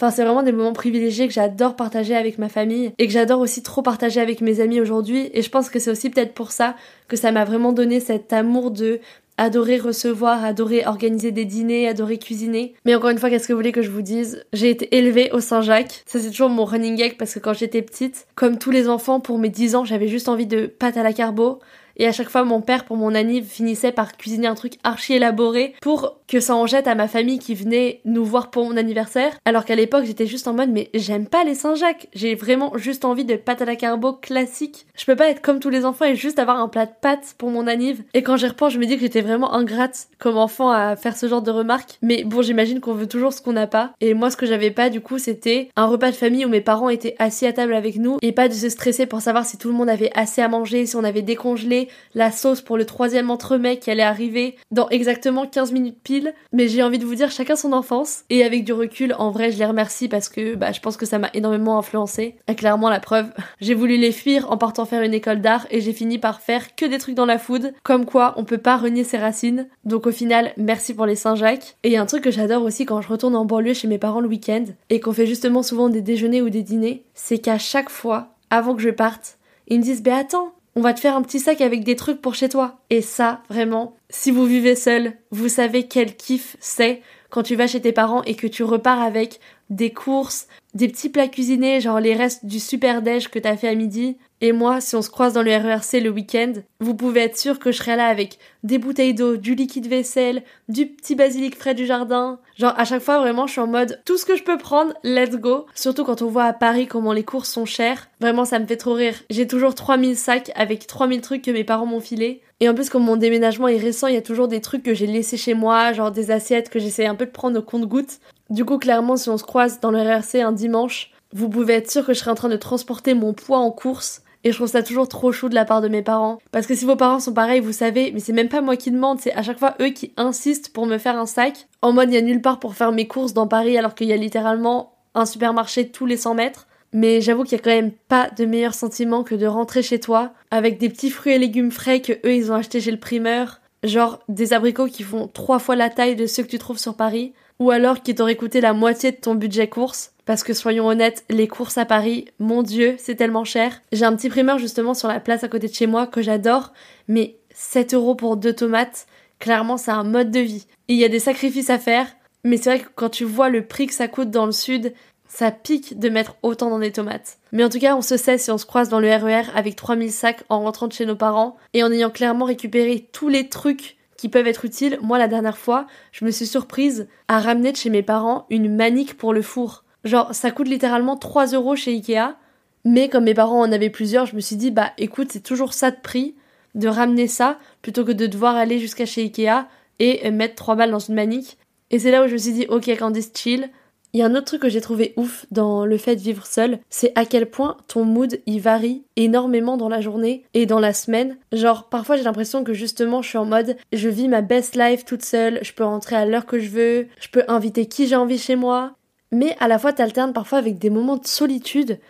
Enfin, 0.00 0.10
c'est 0.10 0.24
vraiment 0.24 0.42
des 0.42 0.52
moments 0.52 0.72
privilégiés 0.72 1.28
que 1.28 1.34
j'adore 1.34 1.76
partager 1.76 2.16
avec 2.16 2.38
ma 2.38 2.48
famille 2.48 2.90
et 2.96 3.06
que 3.06 3.12
j'adore 3.12 3.38
aussi 3.40 3.62
trop 3.62 3.82
partager 3.82 4.18
avec 4.18 4.40
mes 4.40 4.60
amis 4.60 4.80
aujourd'hui 4.80 5.28
et 5.34 5.42
je 5.42 5.50
pense 5.50 5.68
que 5.68 5.78
c'est 5.78 5.90
aussi 5.90 6.08
peut-être 6.08 6.32
pour 6.32 6.52
ça 6.52 6.74
que 7.06 7.18
ça 7.18 7.32
m'a 7.32 7.44
vraiment 7.44 7.74
donné 7.74 8.00
cet 8.00 8.32
amour 8.32 8.70
de 8.70 9.00
adorer 9.36 9.76
recevoir, 9.76 10.42
adorer 10.42 10.86
organiser 10.86 11.32
des 11.32 11.44
dîners, 11.44 11.86
adorer 11.86 12.16
cuisiner. 12.16 12.72
Mais 12.86 12.94
encore 12.94 13.10
une 13.10 13.18
fois, 13.18 13.28
qu'est-ce 13.28 13.46
que 13.46 13.52
vous 13.52 13.58
voulez 13.58 13.72
que 13.72 13.82
je 13.82 13.90
vous 13.90 14.00
dise? 14.00 14.42
J'ai 14.54 14.70
été 14.70 14.96
élevée 14.96 15.30
au 15.32 15.40
Saint-Jacques. 15.40 16.02
Ça, 16.06 16.18
c'est 16.18 16.30
toujours 16.30 16.48
mon 16.48 16.64
running 16.64 16.96
gag 16.96 17.18
parce 17.18 17.34
que 17.34 17.38
quand 17.38 17.52
j'étais 17.52 17.82
petite, 17.82 18.26
comme 18.34 18.58
tous 18.58 18.70
les 18.70 18.88
enfants, 18.88 19.20
pour 19.20 19.38
mes 19.38 19.50
10 19.50 19.76
ans, 19.76 19.84
j'avais 19.84 20.08
juste 20.08 20.28
envie 20.28 20.46
de 20.46 20.64
pâte 20.66 20.96
à 20.96 21.02
la 21.02 21.12
carbo. 21.12 21.58
Et 22.00 22.06
à 22.06 22.12
chaque 22.12 22.30
fois, 22.30 22.44
mon 22.44 22.62
père, 22.62 22.86
pour 22.86 22.96
mon 22.96 23.14
anniv, 23.14 23.44
finissait 23.44 23.92
par 23.92 24.16
cuisiner 24.16 24.46
un 24.46 24.54
truc 24.54 24.78
archi 24.84 25.12
élaboré 25.12 25.74
pour 25.82 26.16
que 26.26 26.40
ça 26.40 26.56
en 26.56 26.64
jette 26.64 26.88
à 26.88 26.94
ma 26.94 27.08
famille 27.08 27.38
qui 27.38 27.54
venait 27.54 28.00
nous 28.06 28.24
voir 28.24 28.50
pour 28.50 28.64
mon 28.64 28.78
anniversaire. 28.78 29.36
Alors 29.44 29.66
qu'à 29.66 29.74
l'époque, 29.74 30.04
j'étais 30.06 30.26
juste 30.26 30.48
en 30.48 30.54
mode, 30.54 30.70
mais 30.70 30.88
j'aime 30.94 31.26
pas 31.26 31.44
les 31.44 31.54
Saint-Jacques. 31.54 32.08
J'ai 32.14 32.34
vraiment 32.34 32.72
juste 32.78 33.04
envie 33.04 33.26
de 33.26 33.36
pâte 33.36 33.60
à 33.60 33.66
la 33.66 33.76
carbo 33.76 34.14
classique. 34.14 34.86
Je 34.96 35.04
peux 35.04 35.14
pas 35.14 35.28
être 35.28 35.42
comme 35.42 35.60
tous 35.60 35.68
les 35.68 35.84
enfants 35.84 36.06
et 36.06 36.16
juste 36.16 36.38
avoir 36.38 36.58
un 36.58 36.68
plat 36.68 36.86
de 36.86 36.92
pâtes 37.02 37.34
pour 37.36 37.50
mon 37.50 37.66
anniv. 37.66 38.02
Et 38.14 38.22
quand 38.22 38.38
j'y 38.38 38.46
repense, 38.46 38.72
je 38.72 38.78
me 38.78 38.86
dis 38.86 38.94
que 38.94 39.02
j'étais 39.02 39.20
vraiment 39.20 39.52
ingrate 39.52 40.08
comme 40.18 40.38
enfant 40.38 40.70
à 40.70 40.96
faire 40.96 41.18
ce 41.18 41.28
genre 41.28 41.42
de 41.42 41.50
remarques. 41.50 41.98
Mais 42.00 42.24
bon, 42.24 42.40
j'imagine 42.40 42.80
qu'on 42.80 42.94
veut 42.94 43.08
toujours 43.08 43.34
ce 43.34 43.42
qu'on 43.42 43.52
n'a 43.52 43.66
pas. 43.66 43.92
Et 44.00 44.14
moi, 44.14 44.30
ce 44.30 44.38
que 44.38 44.46
j'avais 44.46 44.70
pas, 44.70 44.88
du 44.88 45.02
coup, 45.02 45.18
c'était 45.18 45.68
un 45.76 45.84
repas 45.84 46.10
de 46.10 46.16
famille 46.16 46.46
où 46.46 46.48
mes 46.48 46.62
parents 46.62 46.88
étaient 46.88 47.16
assis 47.18 47.44
à 47.44 47.52
table 47.52 47.74
avec 47.74 47.96
nous 47.96 48.16
et 48.22 48.32
pas 48.32 48.48
de 48.48 48.54
se 48.54 48.70
stresser 48.70 49.04
pour 49.04 49.20
savoir 49.20 49.44
si 49.44 49.58
tout 49.58 49.68
le 49.68 49.74
monde 49.74 49.90
avait 49.90 50.10
assez 50.14 50.40
à 50.40 50.48
manger, 50.48 50.86
si 50.86 50.96
on 50.96 51.04
avait 51.04 51.20
décongelé, 51.20 51.88
la 52.14 52.30
sauce 52.30 52.60
pour 52.60 52.76
le 52.76 52.84
troisième 52.84 53.30
entremets 53.30 53.78
qui 53.78 53.90
allait 53.90 54.02
arriver 54.02 54.56
dans 54.70 54.88
exactement 54.88 55.46
15 55.46 55.72
minutes 55.72 55.98
pile. 56.02 56.34
Mais 56.52 56.68
j'ai 56.68 56.82
envie 56.82 56.98
de 56.98 57.04
vous 57.04 57.14
dire 57.14 57.30
chacun 57.30 57.56
son 57.56 57.72
enfance. 57.72 58.24
Et 58.30 58.44
avec 58.44 58.64
du 58.64 58.72
recul, 58.72 59.14
en 59.18 59.30
vrai, 59.30 59.50
je 59.50 59.58
les 59.58 59.66
remercie 59.66 60.08
parce 60.08 60.28
que 60.28 60.54
bah, 60.54 60.72
je 60.72 60.80
pense 60.80 60.96
que 60.96 61.06
ça 61.06 61.18
m'a 61.18 61.30
énormément 61.34 61.78
influencé. 61.78 62.36
Et 62.48 62.54
clairement, 62.54 62.88
la 62.88 63.00
preuve, 63.00 63.30
j'ai 63.60 63.74
voulu 63.74 63.96
les 63.96 64.12
fuir 64.12 64.50
en 64.50 64.56
partant 64.56 64.84
faire 64.84 65.02
une 65.02 65.14
école 65.14 65.40
d'art 65.40 65.66
et 65.70 65.80
j'ai 65.80 65.92
fini 65.92 66.18
par 66.18 66.40
faire 66.40 66.74
que 66.74 66.84
des 66.84 66.98
trucs 66.98 67.14
dans 67.14 67.26
la 67.26 67.38
food. 67.38 67.72
Comme 67.82 68.06
quoi, 68.06 68.34
on 68.36 68.44
peut 68.44 68.58
pas 68.58 68.76
renier 68.76 69.04
ses 69.04 69.18
racines. 69.18 69.68
Donc 69.84 70.06
au 70.06 70.12
final, 70.12 70.52
merci 70.56 70.94
pour 70.94 71.06
les 71.06 71.16
Saint-Jacques. 71.16 71.76
Et 71.82 71.96
un 71.96 72.06
truc 72.06 72.24
que 72.24 72.30
j'adore 72.30 72.62
aussi 72.62 72.86
quand 72.86 73.00
je 73.00 73.08
retourne 73.08 73.36
en 73.36 73.44
banlieue 73.44 73.74
chez 73.74 73.88
mes 73.88 73.98
parents 73.98 74.20
le 74.20 74.28
week-end 74.28 74.64
et 74.88 75.00
qu'on 75.00 75.12
fait 75.12 75.26
justement 75.26 75.62
souvent 75.62 75.88
des 75.88 76.02
déjeuners 76.02 76.42
ou 76.42 76.50
des 76.50 76.62
dîners, 76.62 77.04
c'est 77.14 77.38
qu'à 77.38 77.58
chaque 77.58 77.90
fois, 77.90 78.34
avant 78.50 78.74
que 78.74 78.82
je 78.82 78.90
parte, 78.90 79.38
ils 79.68 79.78
me 79.78 79.84
disent, 79.84 80.02
bah 80.02 80.16
attends, 80.16 80.52
on 80.76 80.80
va 80.80 80.94
te 80.94 81.00
faire 81.00 81.16
un 81.16 81.22
petit 81.22 81.40
sac 81.40 81.60
avec 81.60 81.84
des 81.84 81.96
trucs 81.96 82.20
pour 82.20 82.34
chez 82.34 82.48
toi. 82.48 82.78
Et 82.90 83.02
ça, 83.02 83.42
vraiment, 83.48 83.96
si 84.08 84.30
vous 84.30 84.44
vivez 84.44 84.76
seul, 84.76 85.14
vous 85.30 85.48
savez 85.48 85.86
quel 85.86 86.16
kiff 86.16 86.56
c'est 86.60 87.02
quand 87.28 87.42
tu 87.42 87.56
vas 87.56 87.66
chez 87.66 87.80
tes 87.80 87.92
parents 87.92 88.22
et 88.24 88.34
que 88.34 88.46
tu 88.46 88.62
repars 88.62 89.00
avec 89.00 89.40
des 89.68 89.92
courses, 89.92 90.48
des 90.74 90.88
petits 90.88 91.08
plats 91.08 91.28
cuisinés, 91.28 91.80
genre 91.80 92.00
les 92.00 92.14
restes 92.14 92.44
du 92.44 92.58
super 92.58 93.02
déj 93.02 93.28
que 93.28 93.38
t'as 93.38 93.56
fait 93.56 93.68
à 93.68 93.74
midi. 93.74 94.16
Et 94.42 94.52
moi, 94.52 94.80
si 94.80 94.96
on 94.96 95.02
se 95.02 95.10
croise 95.10 95.34
dans 95.34 95.42
le 95.42 95.54
RERC 95.54 96.00
le 96.00 96.08
week-end, 96.08 96.54
vous 96.80 96.94
pouvez 96.94 97.20
être 97.20 97.36
sûr 97.36 97.58
que 97.58 97.72
je 97.72 97.76
serai 97.76 97.96
là 97.96 98.06
avec 98.06 98.38
des 98.62 98.78
bouteilles 98.78 99.12
d'eau, 99.12 99.36
du 99.36 99.54
liquide 99.54 99.86
vaisselle, 99.86 100.44
du 100.70 100.86
petit 100.86 101.14
basilic 101.14 101.58
frais 101.58 101.74
du 101.74 101.84
jardin. 101.84 102.38
Genre, 102.56 102.72
à 102.74 102.86
chaque 102.86 103.02
fois, 103.02 103.18
vraiment, 103.18 103.46
je 103.46 103.52
suis 103.52 103.60
en 103.60 103.66
mode 103.66 104.00
tout 104.06 104.16
ce 104.16 104.24
que 104.24 104.36
je 104.36 104.42
peux 104.42 104.56
prendre, 104.56 104.94
let's 105.04 105.36
go. 105.36 105.66
Surtout 105.74 106.04
quand 106.04 106.22
on 106.22 106.28
voit 106.28 106.44
à 106.44 106.54
Paris 106.54 106.86
comment 106.86 107.12
les 107.12 107.22
courses 107.22 107.50
sont 107.50 107.66
chères. 107.66 108.08
Vraiment, 108.20 108.46
ça 108.46 108.58
me 108.58 108.66
fait 108.66 108.78
trop 108.78 108.94
rire. 108.94 109.14
J'ai 109.28 109.46
toujours 109.46 109.74
3000 109.74 110.16
sacs 110.16 110.50
avec 110.54 110.86
3000 110.86 111.20
trucs 111.20 111.42
que 111.42 111.50
mes 111.50 111.64
parents 111.64 111.84
m'ont 111.84 112.00
filés. 112.00 112.40
Et 112.60 112.68
en 112.68 112.74
plus, 112.74 112.88
comme 112.88 113.04
mon 113.04 113.16
déménagement 113.16 113.68
est 113.68 113.76
récent, 113.76 114.06
il 114.06 114.14
y 114.14 114.18
a 114.18 114.22
toujours 114.22 114.48
des 114.48 114.62
trucs 114.62 114.82
que 114.82 114.94
j'ai 114.94 115.06
laissés 115.06 115.36
chez 115.36 115.52
moi, 115.52 115.92
genre 115.92 116.12
des 116.12 116.30
assiettes 116.30 116.70
que 116.70 116.78
j'essaie 116.78 117.06
un 117.06 117.14
peu 117.14 117.26
de 117.26 117.30
prendre 117.30 117.58
au 117.58 117.62
compte-gouttes. 117.62 118.20
Du 118.48 118.64
coup, 118.64 118.78
clairement, 118.78 119.18
si 119.18 119.28
on 119.28 119.36
se 119.36 119.44
croise 119.44 119.80
dans 119.80 119.90
le 119.90 120.00
RRC 120.00 120.40
un 120.40 120.52
dimanche, 120.52 121.10
vous 121.32 121.48
pouvez 121.48 121.74
être 121.74 121.90
sûr 121.90 122.06
que 122.06 122.14
je 122.14 122.18
serai 122.18 122.30
en 122.30 122.34
train 122.34 122.48
de 122.48 122.56
transporter 122.56 123.14
mon 123.14 123.34
poids 123.34 123.58
en 123.58 123.70
course 123.70 124.22
et 124.44 124.52
je 124.52 124.56
trouve 124.56 124.68
ça 124.68 124.82
toujours 124.82 125.08
trop 125.08 125.32
chou 125.32 125.48
de 125.48 125.54
la 125.54 125.64
part 125.64 125.80
de 125.80 125.88
mes 125.88 126.02
parents. 126.02 126.38
Parce 126.50 126.66
que 126.66 126.74
si 126.74 126.84
vos 126.84 126.96
parents 126.96 127.20
sont 127.20 127.34
pareils, 127.34 127.60
vous 127.60 127.72
savez, 127.72 128.10
mais 128.12 128.20
c'est 128.20 128.32
même 128.32 128.48
pas 128.48 128.60
moi 128.60 128.76
qui 128.76 128.90
demande, 128.90 129.20
c'est 129.20 129.34
à 129.34 129.42
chaque 129.42 129.58
fois 129.58 129.74
eux 129.80 129.90
qui 129.90 130.12
insistent 130.16 130.72
pour 130.72 130.86
me 130.86 130.98
faire 130.98 131.18
un 131.18 131.26
sac. 131.26 131.68
En 131.82 131.92
mode, 131.92 132.10
il 132.10 132.14
y 132.14 132.18
a 132.18 132.22
nulle 132.22 132.42
part 132.42 132.60
pour 132.60 132.74
faire 132.74 132.92
mes 132.92 133.06
courses 133.06 133.34
dans 133.34 133.46
Paris 133.46 133.76
alors 133.76 133.94
qu'il 133.94 134.08
y 134.08 134.12
a 134.12 134.16
littéralement 134.16 134.94
un 135.14 135.26
supermarché 135.26 135.88
tous 135.88 136.06
les 136.06 136.16
100 136.16 136.34
mètres. 136.34 136.66
Mais 136.92 137.20
j'avoue 137.20 137.44
qu'il 137.44 137.56
y 137.56 137.60
a 137.60 137.62
quand 137.62 137.70
même 137.70 137.92
pas 137.92 138.30
de 138.30 138.44
meilleur 138.44 138.74
sentiment 138.74 139.22
que 139.22 139.34
de 139.34 139.46
rentrer 139.46 139.82
chez 139.82 140.00
toi 140.00 140.32
avec 140.50 140.78
des 140.78 140.88
petits 140.88 141.10
fruits 141.10 141.34
et 141.34 141.38
légumes 141.38 141.70
frais 141.70 142.00
que 142.00 142.14
eux 142.26 142.34
ils 142.34 142.50
ont 142.50 142.56
achetés 142.56 142.80
chez 142.80 142.90
le 142.90 142.98
primeur. 142.98 143.60
Genre 143.84 144.18
des 144.28 144.52
abricots 144.52 144.88
qui 144.88 145.04
font 145.04 145.28
trois 145.28 145.58
fois 145.58 145.76
la 145.76 145.88
taille 145.88 146.16
de 146.16 146.26
ceux 146.26 146.42
que 146.42 146.48
tu 146.48 146.58
trouves 146.58 146.78
sur 146.78 146.96
Paris. 146.96 147.32
Ou 147.60 147.70
alors 147.70 148.02
qui 148.02 148.14
t'auraient 148.14 148.36
coûté 148.36 148.60
la 148.60 148.72
moitié 148.72 149.12
de 149.12 149.18
ton 149.18 149.34
budget 149.34 149.68
course. 149.68 150.12
Parce 150.24 150.42
que 150.42 150.54
soyons 150.54 150.86
honnêtes, 150.86 151.24
les 151.28 151.46
courses 151.46 151.78
à 151.78 151.84
Paris, 151.84 152.26
mon 152.38 152.62
dieu, 152.62 152.94
c'est 152.98 153.16
tellement 153.16 153.44
cher. 153.44 153.82
J'ai 153.92 154.04
un 154.04 154.16
petit 154.16 154.28
primeur 154.28 154.58
justement 154.58 154.94
sur 154.94 155.08
la 155.08 155.20
place 155.20 155.44
à 155.44 155.48
côté 155.48 155.68
de 155.68 155.74
chez 155.74 155.86
moi 155.86 156.06
que 156.06 156.22
j'adore, 156.22 156.72
mais 157.06 157.36
7 157.52 157.94
euros 157.94 158.14
pour 158.14 158.36
deux 158.36 158.54
tomates, 158.54 159.06
clairement 159.38 159.76
c'est 159.76 159.90
un 159.90 160.04
mode 160.04 160.30
de 160.30 160.40
vie. 160.40 160.66
il 160.88 160.96
y 160.96 161.04
a 161.04 161.08
des 161.08 161.18
sacrifices 161.18 161.70
à 161.70 161.78
faire, 161.78 162.06
mais 162.44 162.56
c'est 162.56 162.70
vrai 162.70 162.80
que 162.80 162.88
quand 162.94 163.10
tu 163.10 163.24
vois 163.24 163.48
le 163.48 163.66
prix 163.66 163.86
que 163.86 163.94
ça 163.94 164.08
coûte 164.08 164.30
dans 164.30 164.46
le 164.46 164.52
sud, 164.52 164.94
ça 165.26 165.50
pique 165.50 165.98
de 165.98 166.08
mettre 166.08 166.36
autant 166.42 166.70
dans 166.70 166.78
des 166.78 166.92
tomates. 166.92 167.38
Mais 167.52 167.64
en 167.64 167.68
tout 167.68 167.78
cas, 167.78 167.94
on 167.96 168.02
se 168.02 168.16
sait 168.16 168.38
si 168.38 168.50
on 168.50 168.58
se 168.58 168.66
croise 168.66 168.88
dans 168.88 169.00
le 169.00 169.08
RER 169.08 169.42
e 169.42 169.56
avec 169.56 169.76
3000 169.76 170.10
sacs 170.10 170.44
en 170.48 170.60
rentrant 170.60 170.88
de 170.88 170.92
chez 170.92 171.06
nos 171.06 171.16
parents 171.16 171.56
et 171.74 171.82
en 171.82 171.92
ayant 171.92 172.10
clairement 172.10 172.46
récupéré 172.46 173.08
tous 173.12 173.28
les 173.28 173.48
trucs 173.48 173.96
qui 174.20 174.28
peuvent 174.28 174.46
être 174.46 174.66
utiles. 174.66 174.98
Moi, 175.00 175.16
la 175.16 175.28
dernière 175.28 175.56
fois, 175.56 175.86
je 176.12 176.26
me 176.26 176.30
suis 176.30 176.46
surprise 176.46 177.08
à 177.28 177.40
ramener 177.40 177.72
de 177.72 177.78
chez 177.78 177.88
mes 177.88 178.02
parents 178.02 178.44
une 178.50 178.76
manique 178.76 179.16
pour 179.16 179.32
le 179.32 179.40
four. 179.40 179.82
Genre, 180.04 180.34
ça 180.34 180.50
coûte 180.50 180.68
littéralement 180.68 181.16
3 181.16 181.46
euros 181.52 181.74
chez 181.74 181.92
Ikea. 181.92 182.36
Mais 182.84 183.08
comme 183.08 183.24
mes 183.24 183.32
parents 183.32 183.62
en 183.62 183.72
avaient 183.72 183.88
plusieurs, 183.88 184.26
je 184.26 184.36
me 184.36 184.40
suis 184.40 184.56
dit, 184.56 184.70
bah 184.70 184.92
écoute, 184.98 185.28
c'est 185.32 185.42
toujours 185.42 185.72
ça 185.72 185.90
de 185.90 185.96
prix 185.96 186.34
de 186.74 186.86
ramener 186.86 187.28
ça 187.28 187.58
plutôt 187.80 188.04
que 188.04 188.12
de 188.12 188.26
devoir 188.26 188.56
aller 188.56 188.78
jusqu'à 188.78 189.06
chez 189.06 189.22
Ikea 189.22 189.66
et 190.00 190.30
mettre 190.30 190.54
3 190.54 190.74
balles 190.76 190.90
dans 190.90 190.98
une 190.98 191.14
manique. 191.14 191.56
Et 191.90 191.98
c'est 191.98 192.10
là 192.10 192.22
où 192.22 192.28
je 192.28 192.34
me 192.34 192.38
suis 192.38 192.52
dit, 192.52 192.66
ok 192.68 192.94
Candice, 192.98 193.32
chill. 193.34 193.70
Il 194.12 194.18
y 194.18 194.22
a 194.22 194.26
un 194.26 194.34
autre 194.34 194.46
truc 194.46 194.62
que 194.62 194.68
j'ai 194.68 194.80
trouvé 194.80 195.12
ouf 195.16 195.46
dans 195.52 195.86
le 195.86 195.96
fait 195.96 196.16
de 196.16 196.20
vivre 196.20 196.44
seul, 196.44 196.80
c'est 196.90 197.12
à 197.14 197.24
quel 197.24 197.48
point 197.48 197.76
ton 197.86 198.04
mood 198.04 198.40
il 198.46 198.60
varie 198.60 199.04
énormément 199.14 199.76
dans 199.76 199.88
la 199.88 200.00
journée 200.00 200.44
et 200.52 200.66
dans 200.66 200.80
la 200.80 200.92
semaine. 200.92 201.38
Genre 201.52 201.88
parfois 201.88 202.16
j'ai 202.16 202.24
l'impression 202.24 202.64
que 202.64 202.74
justement 202.74 203.22
je 203.22 203.28
suis 203.28 203.38
en 203.38 203.44
mode 203.44 203.76
je 203.92 204.08
vis 204.08 204.26
ma 204.26 204.42
best 204.42 204.74
life 204.74 205.04
toute 205.04 205.24
seule, 205.24 205.60
je 205.62 205.72
peux 205.72 205.84
rentrer 205.84 206.16
à 206.16 206.26
l'heure 206.26 206.46
que 206.46 206.58
je 206.58 206.70
veux, 206.70 207.08
je 207.20 207.28
peux 207.28 207.44
inviter 207.46 207.86
qui 207.86 208.08
j'ai 208.08 208.16
envie 208.16 208.38
chez 208.38 208.56
moi, 208.56 208.96
mais 209.30 209.56
à 209.60 209.68
la 209.68 209.78
fois 209.78 209.92
t'alternes 209.92 210.32
parfois 210.32 210.58
avec 210.58 210.78
des 210.78 210.90
moments 210.90 211.16
de 211.16 211.26
solitude 211.26 212.00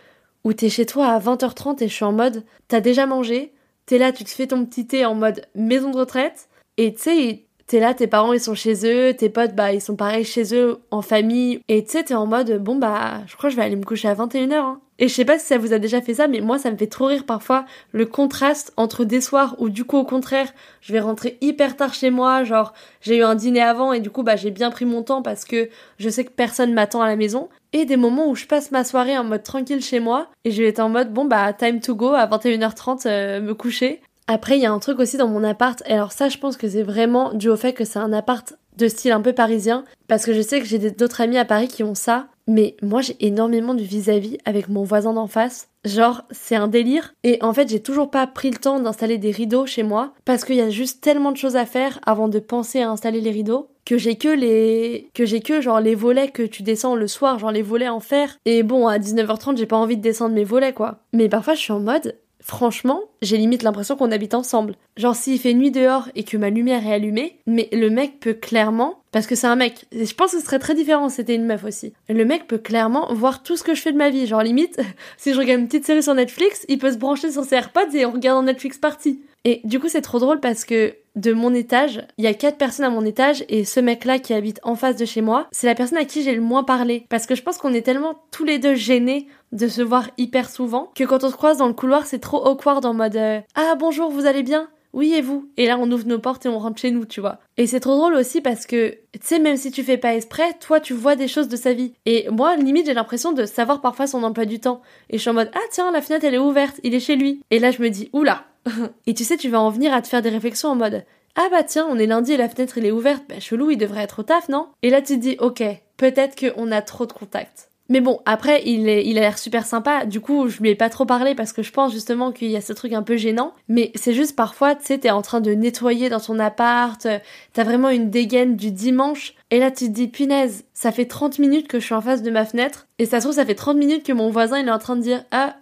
où 0.43 0.53
t'es 0.53 0.69
chez 0.69 0.87
toi 0.87 1.05
à 1.07 1.19
20h30 1.19 1.83
et 1.83 1.87
je 1.87 1.93
suis 1.93 2.05
en 2.05 2.13
mode 2.13 2.43
t'as 2.67 2.81
déjà 2.81 3.05
mangé, 3.05 3.53
t'es 3.85 3.99
là 3.99 4.11
tu 4.11 4.23
te 4.23 4.29
fais 4.29 4.47
ton 4.47 4.65
petit 4.65 4.87
thé 4.87 5.05
en 5.05 5.13
mode 5.13 5.45
maison 5.53 5.91
de 5.91 5.97
retraite 5.97 6.49
et 6.77 6.95
tu 6.95 7.01
sais 7.01 7.45
t'es 7.71 7.79
là, 7.79 7.93
tes 7.93 8.07
parents 8.07 8.33
ils 8.33 8.41
sont 8.41 8.53
chez 8.53 8.85
eux, 8.85 9.13
tes 9.13 9.29
potes 9.29 9.55
bah 9.55 9.71
ils 9.71 9.79
sont 9.79 9.95
pareils 9.95 10.25
chez 10.25 10.53
eux 10.53 10.79
en 10.91 11.01
famille, 11.01 11.61
et 11.69 11.85
tu 11.85 11.91
sais 11.91 12.03
t'es 12.03 12.13
en 12.13 12.25
mode 12.25 12.61
bon 12.61 12.75
bah 12.75 13.21
je 13.27 13.37
crois 13.37 13.49
que 13.49 13.55
je 13.55 13.57
vais 13.57 13.65
aller 13.65 13.77
me 13.77 13.85
coucher 13.85 14.09
à 14.09 14.13
21h. 14.13 14.53
Hein. 14.55 14.81
Et 14.99 15.07
je 15.07 15.13
sais 15.13 15.23
pas 15.23 15.39
si 15.39 15.45
ça 15.45 15.57
vous 15.57 15.71
a 15.71 15.79
déjà 15.79 16.01
fait 16.01 16.15
ça, 16.15 16.27
mais 16.27 16.41
moi 16.41 16.59
ça 16.59 16.69
me 16.69 16.75
fait 16.75 16.87
trop 16.87 17.05
rire 17.05 17.25
parfois 17.25 17.63
le 17.93 18.05
contraste 18.05 18.73
entre 18.75 19.05
des 19.05 19.21
soirs 19.21 19.55
où 19.57 19.69
du 19.69 19.85
coup 19.85 19.95
au 19.95 20.03
contraire 20.03 20.51
je 20.81 20.91
vais 20.91 20.99
rentrer 20.99 21.37
hyper 21.39 21.77
tard 21.77 21.93
chez 21.93 22.09
moi, 22.09 22.43
genre 22.43 22.73
j'ai 22.99 23.19
eu 23.19 23.23
un 23.23 23.35
dîner 23.35 23.61
avant 23.61 23.93
et 23.93 24.01
du 24.01 24.09
coup 24.09 24.23
bah 24.23 24.35
j'ai 24.35 24.51
bien 24.51 24.69
pris 24.69 24.83
mon 24.83 25.01
temps 25.01 25.21
parce 25.21 25.45
que 25.45 25.69
je 25.97 26.09
sais 26.09 26.25
que 26.25 26.31
personne 26.31 26.73
m'attend 26.73 27.01
à 27.01 27.07
la 27.07 27.15
maison, 27.15 27.47
et 27.71 27.85
des 27.85 27.95
moments 27.95 28.27
où 28.27 28.35
je 28.35 28.47
passe 28.47 28.71
ma 28.71 28.83
soirée 28.83 29.17
en 29.17 29.23
mode 29.23 29.43
tranquille 29.43 29.81
chez 29.81 30.01
moi 30.01 30.27
et 30.43 30.51
je 30.51 30.61
vais 30.61 30.67
être 30.67 30.81
en 30.81 30.89
mode 30.89 31.13
bon 31.13 31.23
bah 31.23 31.53
time 31.53 31.79
to 31.79 31.95
go 31.95 32.09
à 32.09 32.27
21h30 32.27 33.07
euh, 33.07 33.39
me 33.39 33.53
coucher 33.53 34.01
après, 34.31 34.57
il 34.57 34.61
y 34.61 34.65
a 34.65 34.71
un 34.71 34.79
truc 34.79 34.99
aussi 34.99 35.17
dans 35.17 35.27
mon 35.27 35.43
appart, 35.43 35.81
et 35.85 35.93
alors 35.93 36.11
ça, 36.11 36.29
je 36.29 36.37
pense 36.37 36.57
que 36.57 36.67
c'est 36.67 36.83
vraiment 36.83 37.33
dû 37.33 37.49
au 37.49 37.57
fait 37.57 37.73
que 37.73 37.85
c'est 37.85 37.99
un 37.99 38.13
appart 38.13 38.53
de 38.77 38.87
style 38.87 39.11
un 39.11 39.21
peu 39.21 39.33
parisien, 39.33 39.83
parce 40.07 40.25
que 40.25 40.33
je 40.33 40.41
sais 40.41 40.59
que 40.59 40.65
j'ai 40.65 40.91
d'autres 40.91 41.21
amis 41.21 41.37
à 41.37 41.45
Paris 41.45 41.67
qui 41.67 41.83
ont 41.83 41.95
ça, 41.95 42.27
mais 42.47 42.75
moi 42.81 43.01
j'ai 43.01 43.15
énormément 43.19 43.73
du 43.73 43.83
vis-à-vis 43.83 44.37
avec 44.45 44.69
mon 44.69 44.83
voisin 44.83 45.13
d'en 45.13 45.27
face. 45.27 45.69
Genre, 45.83 46.23
c'est 46.31 46.55
un 46.55 46.67
délire. 46.67 47.15
Et 47.23 47.39
en 47.41 47.53
fait, 47.53 47.69
j'ai 47.69 47.81
toujours 47.81 48.11
pas 48.11 48.27
pris 48.27 48.51
le 48.51 48.57
temps 48.57 48.79
d'installer 48.79 49.17
des 49.17 49.31
rideaux 49.31 49.65
chez 49.65 49.83
moi, 49.83 50.13
parce 50.25 50.45
qu'il 50.45 50.55
y 50.55 50.61
a 50.61 50.69
juste 50.69 51.01
tellement 51.01 51.31
de 51.31 51.37
choses 51.37 51.55
à 51.55 51.65
faire 51.65 51.99
avant 52.05 52.27
de 52.27 52.39
penser 52.39 52.81
à 52.81 52.89
installer 52.89 53.21
les 53.21 53.31
rideaux 53.31 53.67
que 53.85 53.97
j'ai 53.97 54.15
que 54.15 54.27
les 54.27 55.09
que 55.13 55.25
j'ai 55.25 55.41
que 55.41 55.59
genre 55.59 55.79
les 55.79 55.95
volets 55.95 56.29
que 56.29 56.43
tu 56.43 56.61
descends 56.61 56.95
le 56.95 57.07
soir 57.07 57.39
genre 57.39 57.51
les 57.51 57.63
volets 57.63 57.89
en 57.89 57.99
fer. 57.99 58.37
Et 58.45 58.61
bon 58.61 58.87
à 58.87 58.99
19h30 58.99 59.57
j'ai 59.57 59.65
pas 59.65 59.75
envie 59.77 59.97
de 59.97 60.03
descendre 60.03 60.35
mes 60.35 60.43
volets 60.43 60.73
quoi. 60.73 60.99
Mais 61.13 61.29
parfois 61.29 61.55
je 61.55 61.61
suis 61.61 61.73
en 61.73 61.79
mode 61.79 62.15
Franchement, 62.41 63.01
j'ai 63.21 63.37
limite 63.37 63.63
l'impression 63.63 63.95
qu'on 63.95 64.11
habite 64.11 64.33
ensemble. 64.33 64.75
Genre 64.97 65.15
s'il 65.15 65.39
fait 65.39 65.53
nuit 65.53 65.71
dehors 65.71 66.09
et 66.15 66.23
que 66.23 66.37
ma 66.37 66.49
lumière 66.49 66.85
est 66.85 66.93
allumée, 66.93 67.37
mais 67.45 67.69
le 67.71 67.89
mec 67.89 68.19
peut 68.19 68.33
clairement, 68.33 69.01
parce 69.11 69.27
que 69.27 69.35
c'est 69.35 69.47
un 69.47 69.55
mec, 69.55 69.85
je 69.91 70.13
pense 70.13 70.31
que 70.31 70.39
ce 70.39 70.45
serait 70.45 70.59
très 70.59 70.73
différent 70.73 71.09
si 71.09 71.17
c'était 71.17 71.35
une 71.35 71.45
meuf 71.45 71.63
aussi. 71.63 71.93
Le 72.09 72.25
mec 72.25 72.47
peut 72.47 72.57
clairement 72.57 73.13
voir 73.13 73.43
tout 73.43 73.55
ce 73.55 73.63
que 73.63 73.75
je 73.75 73.81
fais 73.81 73.91
de 73.91 73.97
ma 73.97 74.09
vie. 74.09 74.25
Genre 74.25 74.43
limite, 74.43 74.79
si 75.17 75.33
je 75.33 75.39
regarde 75.39 75.61
une 75.61 75.67
petite 75.67 75.85
série 75.85 76.03
sur 76.03 76.15
Netflix, 76.15 76.65
il 76.67 76.79
peut 76.79 76.91
se 76.91 76.97
brancher 76.97 77.31
sur 77.31 77.43
ses 77.43 77.55
AirPods 77.55 77.93
et 77.93 78.05
on 78.05 78.11
regarde 78.11 78.39
en 78.39 78.43
Netflix 78.43 78.77
party. 78.77 79.21
Et 79.43 79.61
du 79.63 79.79
coup, 79.79 79.89
c'est 79.89 80.01
trop 80.01 80.19
drôle 80.19 80.39
parce 80.39 80.65
que 80.65 80.95
de 81.15 81.33
mon 81.33 81.53
étage, 81.53 82.05
il 82.17 82.23
y 82.23 82.27
a 82.27 82.33
quatre 82.33 82.57
personnes 82.57 82.85
à 82.85 82.89
mon 82.89 83.05
étage 83.05 83.43
et 83.49 83.65
ce 83.65 83.79
mec-là 83.79 84.19
qui 84.19 84.33
habite 84.33 84.59
en 84.63 84.75
face 84.75 84.95
de 84.95 85.05
chez 85.05 85.21
moi, 85.21 85.47
c'est 85.51 85.67
la 85.67 85.75
personne 85.75 85.97
à 85.97 86.05
qui 86.05 86.23
j'ai 86.23 86.35
le 86.35 86.41
moins 86.41 86.63
parlé. 86.63 87.05
Parce 87.09 87.25
que 87.25 87.35
je 87.35 87.43
pense 87.43 87.57
qu'on 87.57 87.73
est 87.73 87.81
tellement 87.81 88.23
tous 88.31 88.45
les 88.45 88.59
deux 88.59 88.75
gênés 88.75 89.27
de 89.51 89.67
se 89.67 89.81
voir 89.81 90.09
hyper 90.17 90.49
souvent 90.49 90.91
que 90.95 91.03
quand 91.03 91.23
on 91.23 91.29
se 91.29 91.35
croise 91.35 91.57
dans 91.57 91.67
le 91.67 91.73
couloir, 91.73 92.05
c'est 92.05 92.19
trop 92.19 92.45
awkward 92.45 92.85
en 92.85 92.93
mode 92.93 93.17
euh, 93.17 93.41
Ah 93.55 93.75
bonjour, 93.77 94.09
vous 94.09 94.25
allez 94.25 94.43
bien? 94.43 94.69
Oui 94.93 95.13
et 95.13 95.21
vous? 95.21 95.49
Et 95.55 95.67
là 95.67 95.77
on 95.79 95.89
ouvre 95.89 96.05
nos 96.05 96.19
portes 96.19 96.45
et 96.45 96.49
on 96.49 96.59
rentre 96.59 96.79
chez 96.79 96.91
nous, 96.91 97.05
tu 97.05 97.21
vois. 97.21 97.39
Et 97.57 97.65
c'est 97.65 97.79
trop 97.79 97.95
drôle 97.95 98.13
aussi 98.13 98.41
parce 98.41 98.65
que, 98.65 98.91
tu 99.13 99.19
sais, 99.21 99.39
même 99.39 99.55
si 99.55 99.71
tu 99.71 99.83
fais 99.83 99.97
pas 99.97 100.15
exprès, 100.15 100.53
toi 100.59 100.79
tu 100.79 100.93
vois 100.93 101.15
des 101.15 101.29
choses 101.29 101.47
de 101.47 101.55
sa 101.55 101.73
vie. 101.73 101.93
Et 102.05 102.29
moi, 102.29 102.55
limite, 102.57 102.85
j'ai 102.85 102.93
l'impression 102.93 103.31
de 103.31 103.45
savoir 103.45 103.79
parfois 103.81 104.07
son 104.07 104.23
emploi 104.23 104.45
du 104.45 104.59
temps. 104.59 104.81
Et 105.09 105.17
je 105.17 105.21
suis 105.21 105.29
en 105.29 105.33
mode, 105.33 105.51
ah 105.53 105.67
tiens, 105.71 105.91
la 105.91 106.01
fenêtre 106.01 106.25
elle 106.25 106.35
est 106.35 106.39
ouverte, 106.39 106.79
il 106.83 106.93
est 106.93 106.99
chez 106.99 107.15
lui. 107.15 107.41
Et 107.51 107.59
là 107.59 107.71
je 107.71 107.81
me 107.81 107.89
dis, 107.89 108.09
oula 108.13 108.45
Et 109.07 109.13
tu 109.13 109.23
sais, 109.23 109.37
tu 109.37 109.49
vas 109.49 109.61
en 109.61 109.69
venir 109.69 109.93
à 109.93 110.01
te 110.01 110.07
faire 110.07 110.21
des 110.21 110.29
réflexions 110.29 110.69
en 110.69 110.75
mode, 110.75 111.03
ah 111.35 111.47
bah 111.49 111.63
tiens, 111.63 111.87
on 111.89 111.97
est 111.97 112.07
lundi 112.07 112.33
et 112.33 112.37
la 112.37 112.49
fenêtre 112.49 112.77
elle 112.77 112.85
est 112.85 112.91
ouverte, 112.91 113.23
bah 113.29 113.39
chelou, 113.39 113.71
il 113.71 113.77
devrait 113.77 114.03
être 114.03 114.19
au 114.19 114.23
taf, 114.23 114.49
non? 114.49 114.67
Et 114.81 114.89
là 114.89 115.01
tu 115.01 115.15
te 115.15 115.21
dis, 115.21 115.37
ok, 115.39 115.63
peut-être 115.97 116.35
qu'on 116.39 116.71
a 116.71 116.81
trop 116.81 117.05
de 117.05 117.13
contacts. 117.13 117.71
Mais 117.91 117.99
bon, 117.99 118.21
après, 118.25 118.61
il, 118.65 118.87
est, 118.87 119.05
il 119.05 119.17
a 119.17 119.21
l'air 119.21 119.37
super 119.37 119.65
sympa. 119.65 120.05
Du 120.05 120.21
coup, 120.21 120.47
je 120.47 120.61
lui 120.61 120.69
ai 120.69 120.75
pas 120.75 120.87
trop 120.87 121.03
parlé 121.03 121.35
parce 121.35 121.51
que 121.51 121.61
je 121.61 121.73
pense 121.73 121.91
justement 121.91 122.31
qu'il 122.31 122.49
y 122.49 122.55
a 122.55 122.61
ce 122.61 122.71
truc 122.71 122.93
un 122.93 123.03
peu 123.03 123.17
gênant. 123.17 123.53
Mais 123.67 123.91
c'est 123.95 124.13
juste 124.13 124.33
parfois, 124.33 124.75
tu 124.75 124.85
sais, 124.85 124.97
t'es 124.97 125.09
en 125.09 125.21
train 125.21 125.41
de 125.41 125.51
nettoyer 125.51 126.07
dans 126.07 126.21
ton 126.21 126.39
appart, 126.39 127.05
t'as 127.51 127.63
vraiment 127.65 127.89
une 127.89 128.09
dégaine 128.09 128.55
du 128.55 128.71
dimanche. 128.71 129.33
Et 129.49 129.59
là, 129.59 129.71
tu 129.71 129.87
te 129.87 129.91
dis, 129.91 130.07
punaise, 130.07 130.63
ça 130.73 130.93
fait 130.93 131.03
30 131.03 131.39
minutes 131.39 131.67
que 131.67 131.81
je 131.81 131.85
suis 131.85 131.93
en 131.93 131.99
face 131.99 132.23
de 132.23 132.31
ma 132.31 132.45
fenêtre. 132.45 132.87
Et 132.97 133.05
ça 133.05 133.19
se 133.19 133.25
trouve, 133.25 133.35
ça 133.35 133.45
fait 133.45 133.55
30 133.55 133.75
minutes 133.75 134.05
que 134.05 134.13
mon 134.13 134.29
voisin, 134.29 134.59
il 134.59 134.69
est 134.69 134.71
en 134.71 134.79
train 134.79 134.95
de 134.95 135.01
dire, 135.01 135.25
ah, 135.31 135.57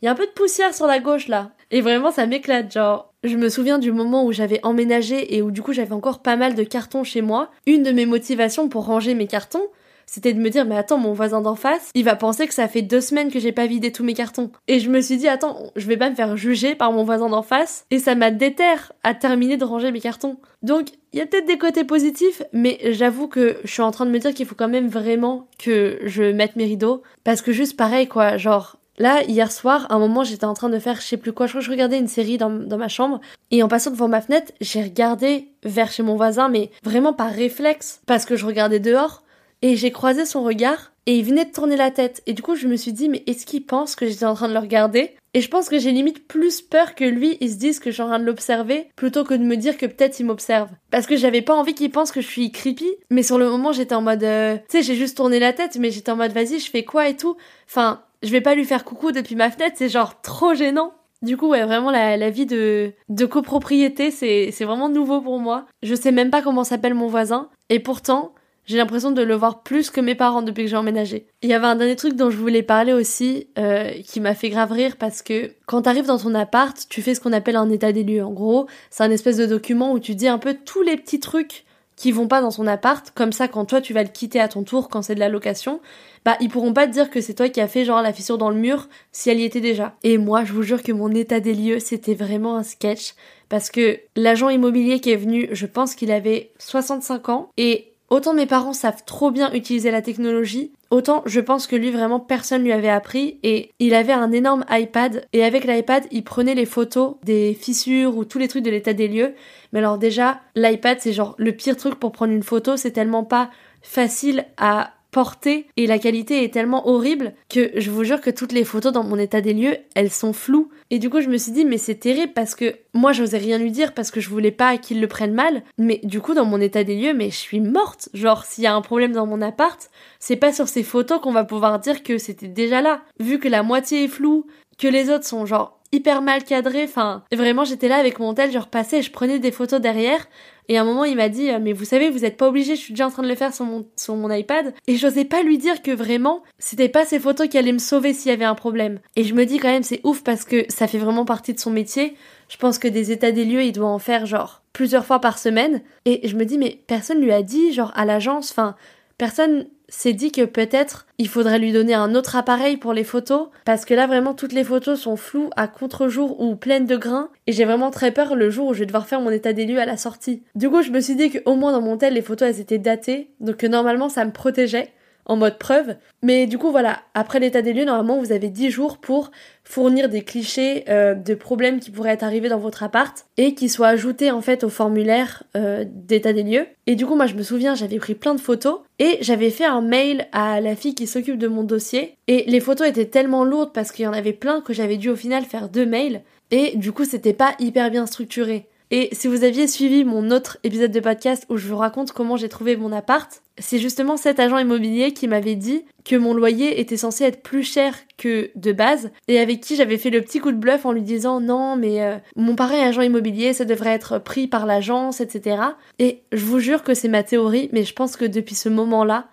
il 0.00 0.04
y 0.04 0.08
a 0.08 0.12
un 0.12 0.14
peu 0.14 0.26
de 0.26 0.32
poussière 0.32 0.74
sur 0.74 0.86
la 0.86 0.98
gauche 0.98 1.28
là. 1.28 1.50
Et 1.70 1.80
vraiment, 1.80 2.12
ça 2.12 2.26
m'éclate. 2.26 2.72
Genre, 2.72 3.12
je 3.24 3.36
me 3.36 3.48
souviens 3.48 3.78
du 3.78 3.90
moment 3.90 4.24
où 4.24 4.32
j'avais 4.32 4.60
emménagé 4.64 5.34
et 5.36 5.42
où 5.42 5.50
du 5.50 5.62
coup 5.62 5.72
j'avais 5.72 5.94
encore 5.94 6.22
pas 6.22 6.36
mal 6.36 6.54
de 6.54 6.62
cartons 6.62 7.04
chez 7.04 7.22
moi. 7.22 7.50
Une 7.66 7.82
de 7.82 7.90
mes 7.90 8.06
motivations 8.06 8.68
pour 8.68 8.84
ranger 8.84 9.14
mes 9.14 9.26
cartons, 9.26 9.68
c'était 10.06 10.32
de 10.32 10.40
me 10.40 10.50
dire 10.50 10.64
mais 10.64 10.76
attends 10.76 10.98
mon 10.98 11.12
voisin 11.12 11.40
d'en 11.40 11.56
face 11.56 11.90
il 11.94 12.04
va 12.04 12.16
penser 12.16 12.46
que 12.46 12.54
ça 12.54 12.68
fait 12.68 12.82
deux 12.82 13.00
semaines 13.00 13.30
que 13.30 13.40
j'ai 13.40 13.52
pas 13.52 13.66
vidé 13.66 13.90
tous 13.92 14.04
mes 14.04 14.14
cartons 14.14 14.50
et 14.68 14.78
je 14.78 14.88
me 14.88 15.00
suis 15.00 15.16
dit 15.16 15.28
attends 15.28 15.72
je 15.74 15.86
vais 15.86 15.96
pas 15.96 16.10
me 16.10 16.14
faire 16.14 16.36
juger 16.36 16.74
par 16.74 16.92
mon 16.92 17.02
voisin 17.02 17.28
d'en 17.28 17.42
face 17.42 17.84
et 17.90 17.98
ça 17.98 18.14
m'a 18.14 18.30
déterre 18.30 18.92
à 19.02 19.14
terminer 19.14 19.56
de 19.56 19.64
ranger 19.64 19.90
mes 19.90 20.00
cartons 20.00 20.38
donc 20.62 20.90
il 21.12 21.18
y 21.18 21.22
a 21.22 21.26
peut-être 21.26 21.46
des 21.46 21.58
côtés 21.58 21.84
positifs 21.84 22.42
mais 22.52 22.78
j'avoue 22.92 23.26
que 23.26 23.58
je 23.64 23.70
suis 23.70 23.82
en 23.82 23.90
train 23.90 24.06
de 24.06 24.10
me 24.10 24.18
dire 24.18 24.32
qu'il 24.32 24.46
faut 24.46 24.54
quand 24.54 24.68
même 24.68 24.88
vraiment 24.88 25.48
que 25.58 25.98
je 26.04 26.22
mette 26.22 26.56
mes 26.56 26.64
rideaux 26.66 27.02
parce 27.24 27.42
que 27.42 27.52
juste 27.52 27.76
pareil 27.76 28.06
quoi 28.06 28.36
genre 28.36 28.75
Là, 28.98 29.22
hier 29.24 29.52
soir, 29.52 29.86
à 29.90 29.94
un 29.94 29.98
moment, 29.98 30.24
j'étais 30.24 30.44
en 30.44 30.54
train 30.54 30.68
de 30.68 30.78
faire 30.78 31.00
je 31.00 31.06
sais 31.06 31.16
plus 31.16 31.32
quoi, 31.32 31.46
je 31.46 31.52
crois 31.52 31.60
que 31.60 31.66
je 31.66 31.70
regardais 31.70 31.98
une 31.98 32.08
série 32.08 32.38
dans, 32.38 32.50
dans 32.50 32.78
ma 32.78 32.88
chambre, 32.88 33.20
et 33.50 33.62
en 33.62 33.68
passant 33.68 33.90
devant 33.90 34.08
ma 34.08 34.20
fenêtre, 34.20 34.52
j'ai 34.60 34.82
regardé 34.82 35.48
vers 35.64 35.90
chez 35.90 36.02
mon 36.02 36.16
voisin, 36.16 36.48
mais 36.48 36.70
vraiment 36.82 37.12
par 37.12 37.30
réflexe, 37.30 38.00
parce 38.06 38.24
que 38.24 38.36
je 38.36 38.46
regardais 38.46 38.80
dehors, 38.80 39.22
et 39.62 39.76
j'ai 39.76 39.90
croisé 39.90 40.26
son 40.26 40.42
regard 40.42 40.92
et 41.06 41.16
il 41.18 41.24
venait 41.24 41.44
de 41.44 41.52
tourner 41.52 41.76
la 41.76 41.90
tête. 41.90 42.22
Et 42.26 42.32
du 42.32 42.42
coup, 42.42 42.56
je 42.56 42.66
me 42.66 42.76
suis 42.76 42.92
dit, 42.92 43.08
mais 43.08 43.22
est-ce 43.26 43.46
qu'il 43.46 43.64
pense 43.64 43.94
que 43.94 44.06
j'étais 44.06 44.24
en 44.24 44.34
train 44.34 44.48
de 44.48 44.52
le 44.52 44.58
regarder? 44.58 45.16
Et 45.36 45.42
je 45.42 45.50
pense 45.50 45.68
que 45.68 45.78
j'ai 45.78 45.92
limite 45.92 46.26
plus 46.26 46.62
peur 46.62 46.94
que 46.94 47.04
lui, 47.04 47.36
il 47.42 47.50
se 47.50 47.56
dise 47.56 47.78
que 47.78 47.90
je 47.90 47.96
suis 47.96 48.02
en 48.02 48.06
train 48.06 48.18
de 48.18 48.24
l'observer, 48.24 48.88
plutôt 48.96 49.22
que 49.22 49.34
de 49.34 49.44
me 49.44 49.56
dire 49.56 49.76
que 49.76 49.84
peut-être 49.84 50.18
il 50.18 50.24
m'observe. 50.24 50.70
Parce 50.90 51.06
que 51.06 51.14
j'avais 51.14 51.42
pas 51.42 51.54
envie 51.54 51.74
qu'il 51.74 51.90
pense 51.90 52.10
que 52.10 52.22
je 52.22 52.26
suis 52.26 52.50
creepy, 52.50 52.88
mais 53.10 53.22
sur 53.22 53.36
le 53.36 53.46
moment, 53.50 53.70
j'étais 53.70 53.94
en 53.94 54.00
mode, 54.00 54.24
euh, 54.24 54.56
tu 54.70 54.78
sais, 54.78 54.82
j'ai 54.82 54.94
juste 54.94 55.18
tourné 55.18 55.38
la 55.38 55.52
tête, 55.52 55.76
mais 55.78 55.90
j'étais 55.90 56.10
en 56.10 56.16
mode, 56.16 56.32
vas-y, 56.32 56.58
je 56.58 56.70
fais 56.70 56.84
quoi 56.84 57.10
et 57.10 57.18
tout. 57.18 57.36
Enfin, 57.68 58.02
je 58.22 58.30
vais 58.30 58.40
pas 58.40 58.54
lui 58.54 58.64
faire 58.64 58.82
coucou 58.82 59.12
depuis 59.12 59.34
ma 59.34 59.50
fenêtre, 59.50 59.76
c'est 59.76 59.90
genre 59.90 60.22
trop 60.22 60.54
gênant. 60.54 60.94
Du 61.20 61.36
coup, 61.36 61.48
ouais, 61.48 61.66
vraiment, 61.66 61.90
la, 61.90 62.30
vie 62.30 62.46
de, 62.46 62.94
de 63.10 63.26
copropriété, 63.26 64.10
c'est, 64.10 64.52
c'est 64.52 64.64
vraiment 64.64 64.88
nouveau 64.88 65.20
pour 65.20 65.38
moi. 65.38 65.66
Je 65.82 65.94
sais 65.94 66.12
même 66.12 66.30
pas 66.30 66.40
comment 66.40 66.64
s'appelle 66.64 66.94
mon 66.94 67.08
voisin, 67.08 67.50
et 67.68 67.78
pourtant, 67.78 68.32
j'ai 68.66 68.76
l'impression 68.76 69.12
de 69.12 69.22
le 69.22 69.34
voir 69.34 69.62
plus 69.62 69.90
que 69.90 70.00
mes 70.00 70.14
parents 70.14 70.42
depuis 70.42 70.64
que 70.64 70.70
j'ai 70.70 70.76
emménagé. 70.76 71.26
Il 71.42 71.48
y 71.48 71.54
avait 71.54 71.66
un 71.66 71.76
dernier 71.76 71.96
truc 71.96 72.14
dont 72.14 72.30
je 72.30 72.36
voulais 72.36 72.62
parler 72.62 72.92
aussi, 72.92 73.48
euh, 73.58 73.90
qui 74.04 74.20
m'a 74.20 74.34
fait 74.34 74.50
grave 74.50 74.72
rire 74.72 74.96
parce 74.96 75.22
que 75.22 75.52
quand 75.66 75.82
t'arrives 75.82 76.06
dans 76.06 76.18
ton 76.18 76.34
appart, 76.34 76.76
tu 76.88 77.00
fais 77.00 77.14
ce 77.14 77.20
qu'on 77.20 77.32
appelle 77.32 77.56
un 77.56 77.70
état 77.70 77.92
des 77.92 78.04
lieux. 78.04 78.24
En 78.24 78.32
gros, 78.32 78.66
c'est 78.90 79.04
un 79.04 79.10
espèce 79.10 79.36
de 79.36 79.46
document 79.46 79.92
où 79.92 79.98
tu 80.00 80.14
dis 80.14 80.28
un 80.28 80.38
peu 80.38 80.54
tous 80.64 80.82
les 80.82 80.96
petits 80.96 81.20
trucs 81.20 81.64
qui 81.96 82.12
vont 82.12 82.28
pas 82.28 82.42
dans 82.42 82.52
ton 82.52 82.66
appart, 82.66 83.10
comme 83.14 83.32
ça 83.32 83.48
quand 83.48 83.64
toi 83.64 83.80
tu 83.80 83.94
vas 83.94 84.02
le 84.02 84.10
quitter 84.10 84.38
à 84.38 84.48
ton 84.48 84.62
tour 84.62 84.88
quand 84.88 85.00
c'est 85.00 85.14
de 85.14 85.20
la 85.20 85.30
location, 85.30 85.80
bah 86.26 86.36
ils 86.40 86.50
pourront 86.50 86.74
pas 86.74 86.86
te 86.86 86.92
dire 86.92 87.08
que 87.08 87.22
c'est 87.22 87.32
toi 87.32 87.48
qui 87.48 87.60
as 87.60 87.68
fait 87.68 87.86
genre 87.86 88.02
la 88.02 88.12
fissure 88.12 88.36
dans 88.36 88.50
le 88.50 88.56
mur 88.56 88.88
si 89.12 89.30
elle 89.30 89.40
y 89.40 89.44
était 89.44 89.62
déjà. 89.62 89.96
Et 90.02 90.18
moi 90.18 90.44
je 90.44 90.52
vous 90.52 90.62
jure 90.62 90.82
que 90.82 90.92
mon 90.92 91.10
état 91.10 91.40
des 91.40 91.54
lieux 91.54 91.78
c'était 91.78 92.14
vraiment 92.14 92.56
un 92.56 92.62
sketch 92.62 93.14
parce 93.48 93.70
que 93.70 93.98
l'agent 94.14 94.50
immobilier 94.50 95.00
qui 95.00 95.10
est 95.10 95.16
venu, 95.16 95.48
je 95.52 95.66
pense 95.66 95.94
qu'il 95.94 96.12
avait 96.12 96.52
65 96.58 97.28
ans 97.30 97.48
et 97.56 97.92
Autant 98.08 98.34
mes 98.34 98.46
parents 98.46 98.72
savent 98.72 99.04
trop 99.04 99.32
bien 99.32 99.52
utiliser 99.52 99.90
la 99.90 100.00
technologie, 100.00 100.72
autant 100.90 101.22
je 101.26 101.40
pense 101.40 101.66
que 101.66 101.74
lui 101.74 101.90
vraiment 101.90 102.20
personne 102.20 102.62
lui 102.62 102.72
avait 102.72 102.88
appris 102.88 103.40
et 103.42 103.72
il 103.80 103.94
avait 103.94 104.12
un 104.12 104.30
énorme 104.30 104.64
iPad 104.70 105.26
et 105.32 105.42
avec 105.42 105.64
l'iPad 105.64 106.04
il 106.12 106.22
prenait 106.22 106.54
les 106.54 106.66
photos 106.66 107.16
des 107.24 107.52
fissures 107.54 108.16
ou 108.16 108.24
tous 108.24 108.38
les 108.38 108.46
trucs 108.46 108.62
de 108.62 108.70
l'état 108.70 108.92
des 108.92 109.08
lieux. 109.08 109.34
Mais 109.72 109.80
alors 109.80 109.98
déjà 109.98 110.40
l'iPad 110.54 110.98
c'est 111.00 111.12
genre 111.12 111.34
le 111.36 111.50
pire 111.50 111.76
truc 111.76 111.96
pour 111.96 112.12
prendre 112.12 112.32
une 112.32 112.44
photo, 112.44 112.76
c'est 112.76 112.92
tellement 112.92 113.24
pas 113.24 113.50
facile 113.82 114.46
à 114.56 114.92
portée 115.16 115.66
et 115.78 115.86
la 115.86 115.98
qualité 115.98 116.44
est 116.44 116.52
tellement 116.52 116.86
horrible 116.86 117.32
que 117.48 117.70
je 117.74 117.90
vous 117.90 118.04
jure 118.04 118.20
que 118.20 118.28
toutes 118.28 118.52
les 118.52 118.64
photos 118.64 118.92
dans 118.92 119.02
mon 119.02 119.16
état 119.16 119.40
des 119.40 119.54
lieux, 119.54 119.78
elles 119.94 120.10
sont 120.10 120.34
floues. 120.34 120.68
Et 120.90 120.98
du 120.98 121.08
coup, 121.08 121.22
je 121.22 121.30
me 121.30 121.38
suis 121.38 121.52
dit, 121.52 121.64
mais 121.64 121.78
c'est 121.78 121.94
terrible 121.94 122.34
parce 122.34 122.54
que 122.54 122.74
moi, 122.92 123.12
j'osais 123.12 123.38
rien 123.38 123.56
lui 123.56 123.70
dire 123.70 123.94
parce 123.94 124.10
que 124.10 124.20
je 124.20 124.28
voulais 124.28 124.50
pas 124.50 124.76
qu'il 124.76 125.00
le 125.00 125.08
prenne 125.08 125.32
mal. 125.32 125.62
Mais 125.78 126.00
du 126.02 126.20
coup, 126.20 126.34
dans 126.34 126.44
mon 126.44 126.60
état 126.60 126.84
des 126.84 127.00
lieux, 127.00 127.14
mais 127.14 127.30
je 127.30 127.36
suis 127.36 127.62
morte. 127.62 128.10
Genre, 128.12 128.44
s'il 128.44 128.64
y 128.64 128.66
a 128.66 128.74
un 128.74 128.82
problème 128.82 129.12
dans 129.12 129.24
mon 129.24 129.40
appart, 129.40 129.88
c'est 130.18 130.36
pas 130.36 130.52
sur 130.52 130.68
ces 130.68 130.82
photos 130.82 131.18
qu'on 131.22 131.32
va 131.32 131.44
pouvoir 131.44 131.78
dire 131.78 132.02
que 132.02 132.18
c'était 132.18 132.48
déjà 132.48 132.82
là. 132.82 133.00
Vu 133.18 133.38
que 133.38 133.48
la 133.48 133.62
moitié 133.62 134.04
est 134.04 134.08
floue, 134.08 134.44
que 134.76 134.86
les 134.86 135.08
autres 135.08 135.24
sont 135.24 135.46
genre 135.46 135.80
hyper 135.92 136.22
mal 136.22 136.44
cadré. 136.44 136.84
Enfin, 136.84 137.24
vraiment, 137.32 137.64
j'étais 137.64 137.88
là 137.88 137.96
avec 137.96 138.18
mon 138.18 138.34
tel, 138.34 138.52
je 138.52 138.58
repassais 138.58 139.02
je 139.02 139.10
prenais 139.10 139.38
des 139.38 139.50
photos 139.50 139.80
derrière. 139.80 140.26
Et 140.68 140.78
à 140.78 140.82
un 140.82 140.84
moment, 140.84 141.04
il 141.04 141.16
m'a 141.16 141.28
dit, 141.28 141.48
mais 141.60 141.72
vous 141.72 141.84
savez, 141.84 142.10
vous 142.10 142.24
êtes 142.24 142.36
pas 142.36 142.48
obligé, 142.48 142.76
je 142.76 142.80
suis 142.80 142.92
déjà 142.92 143.06
en 143.06 143.10
train 143.10 143.22
de 143.22 143.28
le 143.28 143.34
faire 143.34 143.54
sur 143.54 143.64
mon, 143.64 143.86
sur 143.96 144.16
mon 144.16 144.30
iPad. 144.30 144.74
Et 144.86 144.96
j'osais 144.96 145.24
pas 145.24 145.42
lui 145.42 145.58
dire 145.58 145.82
que 145.82 145.90
vraiment, 145.90 146.42
c'était 146.58 146.88
pas 146.88 147.04
ces 147.04 147.20
photos 147.20 147.48
qui 147.48 147.58
allaient 147.58 147.72
me 147.72 147.78
sauver 147.78 148.12
s'il 148.12 148.30
y 148.30 148.34
avait 148.34 148.44
un 148.44 148.54
problème. 148.54 148.98
Et 149.14 149.24
je 149.24 149.34
me 149.34 149.46
dis 149.46 149.58
quand 149.58 149.68
même, 149.68 149.82
c'est 149.82 150.00
ouf 150.04 150.22
parce 150.22 150.44
que 150.44 150.64
ça 150.68 150.88
fait 150.88 150.98
vraiment 150.98 151.24
partie 151.24 151.54
de 151.54 151.60
son 151.60 151.70
métier. 151.70 152.16
Je 152.48 152.56
pense 152.56 152.78
que 152.78 152.88
des 152.88 153.10
états 153.10 153.32
des 153.32 153.44
lieux, 153.44 153.62
il 153.62 153.72
doit 153.72 153.88
en 153.88 153.98
faire 153.98 154.26
genre 154.26 154.62
plusieurs 154.72 155.06
fois 155.06 155.20
par 155.20 155.38
semaine. 155.38 155.82
Et 156.04 156.26
je 156.28 156.36
me 156.36 156.44
dis, 156.44 156.58
mais 156.58 156.80
personne 156.86 157.20
lui 157.20 157.32
a 157.32 157.42
dit, 157.42 157.72
genre 157.72 157.92
à 157.94 158.04
l'agence, 158.04 158.50
enfin, 158.50 158.76
personne 159.18 159.66
s'est 159.88 160.12
dit 160.12 160.32
que 160.32 160.44
peut-être 160.44 161.06
il 161.18 161.28
faudrait 161.28 161.58
lui 161.58 161.72
donner 161.72 161.94
un 161.94 162.14
autre 162.14 162.36
appareil 162.36 162.76
pour 162.76 162.92
les 162.92 163.04
photos 163.04 163.48
parce 163.64 163.84
que 163.84 163.94
là 163.94 164.06
vraiment 164.06 164.34
toutes 164.34 164.52
les 164.52 164.64
photos 164.64 165.00
sont 165.00 165.16
floues 165.16 165.50
à 165.56 165.68
contre-jour 165.68 166.40
ou 166.40 166.56
pleines 166.56 166.86
de 166.86 166.96
grains 166.96 167.28
et 167.46 167.52
j'ai 167.52 167.64
vraiment 167.64 167.90
très 167.90 168.12
peur 168.12 168.34
le 168.34 168.50
jour 168.50 168.68
où 168.68 168.74
je 168.74 168.80
vais 168.80 168.86
devoir 168.86 169.06
faire 169.06 169.20
mon 169.20 169.30
état 169.30 169.52
des 169.52 169.66
lieux 169.66 169.80
à 169.80 169.86
la 169.86 169.96
sortie. 169.96 170.42
Du 170.54 170.68
coup 170.68 170.82
je 170.82 170.90
me 170.90 171.00
suis 171.00 171.14
dit 171.14 171.30
qu'au 171.30 171.54
moins 171.54 171.72
dans 171.72 171.82
mon 171.82 171.96
tel 171.96 172.14
les 172.14 172.22
photos 172.22 172.48
elles 172.48 172.60
étaient 172.60 172.78
datées 172.78 173.30
donc 173.40 173.58
que 173.58 173.66
normalement 173.66 174.08
ça 174.08 174.24
me 174.24 174.32
protégeait 174.32 174.90
en 175.26 175.36
mode 175.36 175.58
preuve. 175.58 175.96
Mais 176.22 176.46
du 176.46 176.56
coup, 176.56 176.70
voilà, 176.70 177.00
après 177.14 177.40
l'état 177.40 177.62
des 177.62 177.72
lieux, 177.72 177.84
normalement, 177.84 178.18
vous 178.18 178.32
avez 178.32 178.48
10 178.48 178.70
jours 178.70 178.98
pour 178.98 179.30
fournir 179.64 180.08
des 180.08 180.22
clichés 180.22 180.84
euh, 180.88 181.14
de 181.14 181.34
problèmes 181.34 181.80
qui 181.80 181.90
pourraient 181.90 182.12
être 182.12 182.22
arrivés 182.22 182.48
dans 182.48 182.58
votre 182.58 182.82
appart 182.82 183.26
et 183.36 183.54
qui 183.54 183.68
soient 183.68 183.88
ajoutés 183.88 184.30
en 184.30 184.40
fait 184.40 184.64
au 184.64 184.68
formulaire 184.68 185.42
euh, 185.56 185.84
d'état 185.86 186.32
des 186.32 186.44
lieux. 186.44 186.66
Et 186.86 186.94
du 186.94 187.04
coup, 187.04 187.16
moi, 187.16 187.26
je 187.26 187.34
me 187.34 187.42
souviens, 187.42 187.74
j'avais 187.74 187.98
pris 187.98 188.14
plein 188.14 188.34
de 188.34 188.40
photos 188.40 188.80
et 188.98 189.18
j'avais 189.20 189.50
fait 189.50 189.64
un 189.64 189.80
mail 189.82 190.28
à 190.32 190.60
la 190.60 190.76
fille 190.76 190.94
qui 190.94 191.06
s'occupe 191.06 191.38
de 191.38 191.48
mon 191.48 191.64
dossier. 191.64 192.16
Et 192.28 192.44
les 192.46 192.60
photos 192.60 192.86
étaient 192.86 193.06
tellement 193.06 193.44
lourdes 193.44 193.72
parce 193.72 193.92
qu'il 193.92 194.04
y 194.04 194.08
en 194.08 194.12
avait 194.12 194.32
plein 194.32 194.60
que 194.60 194.72
j'avais 194.72 194.96
dû 194.96 195.10
au 195.10 195.16
final 195.16 195.44
faire 195.44 195.68
deux 195.68 195.86
mails. 195.86 196.22
Et 196.52 196.76
du 196.76 196.92
coup, 196.92 197.04
c'était 197.04 197.32
pas 197.32 197.54
hyper 197.58 197.90
bien 197.90 198.06
structuré. 198.06 198.68
Et 198.92 199.08
si 199.12 199.26
vous 199.26 199.42
aviez 199.42 199.66
suivi 199.66 200.04
mon 200.04 200.30
autre 200.30 200.58
épisode 200.62 200.92
de 200.92 201.00
podcast 201.00 201.44
où 201.48 201.56
je 201.56 201.66
vous 201.66 201.76
raconte 201.76 202.12
comment 202.12 202.36
j'ai 202.36 202.48
trouvé 202.48 202.76
mon 202.76 202.92
appart, 202.92 203.42
c'est 203.58 203.78
justement 203.78 204.16
cet 204.16 204.38
agent 204.38 204.58
immobilier 204.58 205.12
qui 205.12 205.26
m'avait 205.26 205.56
dit 205.56 205.84
que 206.04 206.14
mon 206.14 206.34
loyer 206.34 206.78
était 206.78 206.96
censé 206.96 207.24
être 207.24 207.42
plus 207.42 207.64
cher 207.64 207.96
que 208.16 208.50
de 208.54 208.70
base 208.70 209.10
et 209.26 209.40
avec 209.40 209.60
qui 209.60 209.74
j'avais 209.74 209.98
fait 209.98 210.10
le 210.10 210.20
petit 210.20 210.38
coup 210.38 210.52
de 210.52 210.56
bluff 210.56 210.86
en 210.86 210.92
lui 210.92 211.02
disant 211.02 211.40
non 211.40 211.74
mais 211.74 212.02
euh, 212.02 212.16
mon 212.36 212.54
pareil 212.54 212.80
agent 212.80 213.02
immobilier 213.02 213.54
ça 213.54 213.64
devrait 213.64 213.90
être 213.90 214.18
pris 214.18 214.46
par 214.46 214.66
l'agence 214.66 215.20
etc. 215.20 215.58
Et 215.98 216.22
je 216.30 216.44
vous 216.44 216.60
jure 216.60 216.84
que 216.84 216.94
c'est 216.94 217.08
ma 217.08 217.24
théorie 217.24 217.68
mais 217.72 217.82
je 217.82 217.94
pense 217.94 218.16
que 218.16 218.24
depuis 218.24 218.54
ce 218.54 218.68
moment-là 218.68 219.26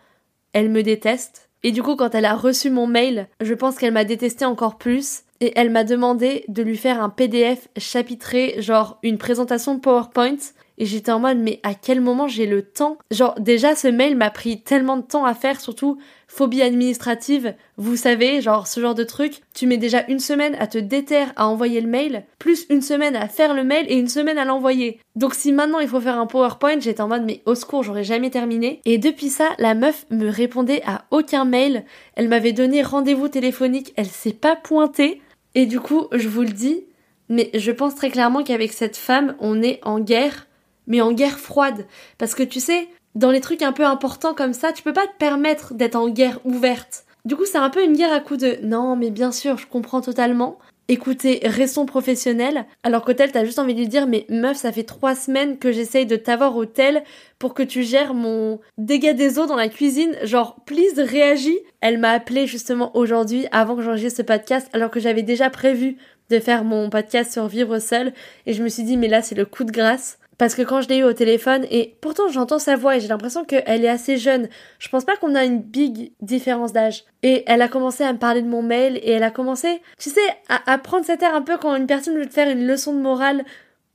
elle 0.53 0.69
me 0.69 0.81
déteste 0.81 1.49
et 1.61 1.71
du 1.71 1.83
coup 1.83 1.95
quand 1.95 2.15
elle 2.15 2.25
a 2.25 2.35
reçu 2.35 2.71
mon 2.71 2.87
mail 2.87 3.27
je 3.39 3.53
pense 3.53 3.75
qu'elle 3.75 3.93
m'a 3.93 4.03
détesté 4.03 4.45
encore 4.45 4.77
plus 4.79 5.23
et 5.43 5.51
elle 5.57 5.71
m'a 5.71 5.83
demandé 5.83 6.45
de 6.47 6.63
lui 6.63 6.77
faire 6.77 7.03
un 7.03 7.09
PDF 7.09 7.67
chapitré, 7.75 8.55
genre 8.59 8.97
une 9.03 9.17
présentation 9.17 9.77
PowerPoint. 9.77 10.37
Et 10.77 10.85
j'étais 10.85 11.11
en 11.11 11.19
mode, 11.19 11.37
mais 11.37 11.59
à 11.63 11.75
quel 11.75 12.01
moment 12.01 12.27
j'ai 12.27 12.47
le 12.47 12.63
temps? 12.63 12.97
Genre, 13.11 13.35
déjà, 13.39 13.75
ce 13.75 13.87
mail 13.89 14.15
m'a 14.15 14.31
pris 14.31 14.61
tellement 14.61 14.97
de 14.97 15.03
temps 15.03 15.25
à 15.25 15.35
faire, 15.35 15.59
surtout 15.61 15.99
phobie 16.33 16.63
administrative, 16.63 17.53
vous 17.77 17.95
savez, 17.95 18.41
genre 18.41 18.65
ce 18.65 18.79
genre 18.79 18.95
de 18.95 19.03
truc. 19.03 19.41
Tu 19.53 19.67
mets 19.67 19.77
déjà 19.77 20.03
une 20.07 20.19
semaine 20.19 20.55
à 20.59 20.65
te 20.65 20.79
déterre 20.79 21.31
à 21.35 21.47
envoyer 21.47 21.79
le 21.79 21.87
mail, 21.87 22.23
plus 22.39 22.65
une 22.71 22.81
semaine 22.81 23.15
à 23.15 23.27
faire 23.27 23.53
le 23.53 23.63
mail 23.63 23.85
et 23.87 23.99
une 23.99 24.07
semaine 24.07 24.39
à 24.39 24.45
l'envoyer. 24.45 24.99
Donc 25.15 25.35
si 25.35 25.51
maintenant 25.51 25.77
il 25.77 25.87
faut 25.87 26.01
faire 26.01 26.17
un 26.17 26.25
PowerPoint, 26.25 26.79
j'étais 26.79 27.01
en 27.01 27.07
mode, 27.07 27.23
mais 27.23 27.43
au 27.45 27.53
secours, 27.53 27.83
j'aurais 27.83 28.03
jamais 28.03 28.31
terminé. 28.31 28.81
Et 28.85 28.97
depuis 28.97 29.29
ça, 29.29 29.49
la 29.59 29.75
meuf 29.75 30.07
me 30.09 30.27
répondait 30.27 30.81
à 30.87 31.05
aucun 31.11 31.45
mail. 31.45 31.85
Elle 32.15 32.29
m'avait 32.29 32.51
donné 32.51 32.81
rendez-vous 32.81 33.27
téléphonique, 33.27 33.93
elle 33.95 34.07
s'est 34.07 34.33
pas 34.33 34.55
pointée. 34.55 35.21
Et 35.55 35.65
du 35.65 35.79
coup, 35.79 36.07
je 36.11 36.27
vous 36.27 36.41
le 36.41 36.49
dis, 36.49 36.85
mais 37.29 37.49
je 37.53 37.71
pense 37.71 37.95
très 37.95 38.09
clairement 38.09 38.43
qu'avec 38.43 38.73
cette 38.73 38.97
femme, 38.97 39.35
on 39.39 39.61
est 39.61 39.79
en 39.83 39.99
guerre, 39.99 40.47
mais 40.87 41.01
en 41.01 41.11
guerre 41.11 41.39
froide. 41.39 41.85
Parce 42.17 42.35
que 42.35 42.43
tu 42.43 42.59
sais, 42.59 42.87
dans 43.15 43.31
les 43.31 43.41
trucs 43.41 43.61
un 43.61 43.73
peu 43.73 43.85
importants 43.85 44.33
comme 44.33 44.53
ça, 44.53 44.71
tu 44.71 44.83
peux 44.83 44.93
pas 44.93 45.07
te 45.07 45.17
permettre 45.17 45.73
d'être 45.73 45.95
en 45.95 46.09
guerre 46.09 46.39
ouverte. 46.45 47.05
Du 47.25 47.35
coup, 47.35 47.45
c'est 47.45 47.57
un 47.57 47.69
peu 47.69 47.83
une 47.83 47.95
guerre 47.95 48.11
à 48.11 48.19
coup 48.19 48.37
de 48.37 48.57
non, 48.63 48.95
mais 48.95 49.11
bien 49.11 49.31
sûr, 49.31 49.57
je 49.57 49.67
comprends 49.67 50.01
totalement 50.01 50.57
écoutez, 50.87 51.41
restons 51.43 51.85
professionnels. 51.85 52.65
Alors 52.83 53.03
qu'au 53.03 53.13
tel, 53.13 53.31
t'as 53.31 53.45
juste 53.45 53.59
envie 53.59 53.73
de 53.73 53.79
lui 53.79 53.87
dire, 53.87 54.07
mais 54.07 54.25
meuf, 54.29 54.57
ça 54.57 54.71
fait 54.71 54.83
trois 54.83 55.15
semaines 55.15 55.57
que 55.57 55.71
j'essaye 55.71 56.05
de 56.05 56.15
t'avoir 56.15 56.55
au 56.55 56.65
tel 56.65 57.03
pour 57.39 57.53
que 57.53 57.63
tu 57.63 57.83
gères 57.83 58.13
mon 58.13 58.59
dégât 58.77 59.13
des 59.13 59.39
eaux 59.39 59.45
dans 59.45 59.55
la 59.55 59.69
cuisine. 59.69 60.15
Genre, 60.23 60.57
please, 60.65 60.99
réagis. 60.99 61.59
Elle 61.81 61.97
m'a 61.97 62.11
appelé 62.11 62.47
justement 62.47 62.95
aujourd'hui 62.95 63.47
avant 63.51 63.75
que 63.75 63.81
j'enregistre 63.81 64.17
ce 64.17 64.21
podcast, 64.23 64.69
alors 64.73 64.91
que 64.91 64.99
j'avais 64.99 65.23
déjà 65.23 65.49
prévu 65.49 65.97
de 66.29 66.39
faire 66.39 66.63
mon 66.63 66.89
podcast 66.89 67.31
sur 67.31 67.47
vivre 67.47 67.79
seul. 67.79 68.13
Et 68.45 68.53
je 68.53 68.63
me 68.63 68.69
suis 68.69 68.83
dit, 68.83 68.97
mais 68.97 69.07
là, 69.07 69.21
c'est 69.21 69.35
le 69.35 69.45
coup 69.45 69.63
de 69.63 69.71
grâce. 69.71 70.17
Parce 70.43 70.55
que 70.55 70.61
quand 70.61 70.81
je 70.81 70.89
l'ai 70.89 70.97
eu 70.97 71.03
au 71.05 71.13
téléphone, 71.13 71.65
et 71.71 71.95
pourtant 72.01 72.27
j'entends 72.27 72.59
sa 72.59 72.75
voix 72.75 72.97
et 72.97 72.99
j'ai 72.99 73.07
l'impression 73.07 73.45
qu'elle 73.45 73.85
est 73.85 73.87
assez 73.87 74.17
jeune, 74.17 74.49
je 74.77 74.89
pense 74.89 75.05
pas 75.05 75.15
qu'on 75.15 75.35
a 75.35 75.45
une 75.45 75.61
big 75.61 76.11
différence 76.19 76.73
d'âge. 76.73 77.05
Et 77.21 77.45
elle 77.47 77.61
a 77.61 77.69
commencé 77.69 78.03
à 78.03 78.11
me 78.11 78.17
parler 78.17 78.41
de 78.41 78.49
mon 78.49 78.61
mail 78.61 78.97
et 78.97 79.11
elle 79.11 79.23
a 79.23 79.31
commencé, 79.31 79.81
tu 79.97 80.09
sais, 80.09 80.19
à, 80.49 80.77
prendre 80.79 81.05
cet 81.05 81.23
air 81.23 81.33
un 81.33 81.43
peu 81.43 81.57
quand 81.57 81.73
une 81.77 81.87
personne 81.87 82.17
veut 82.17 82.25
te 82.25 82.33
faire 82.33 82.49
une 82.49 82.67
leçon 82.67 82.91
de 82.91 82.99
morale 82.99 83.45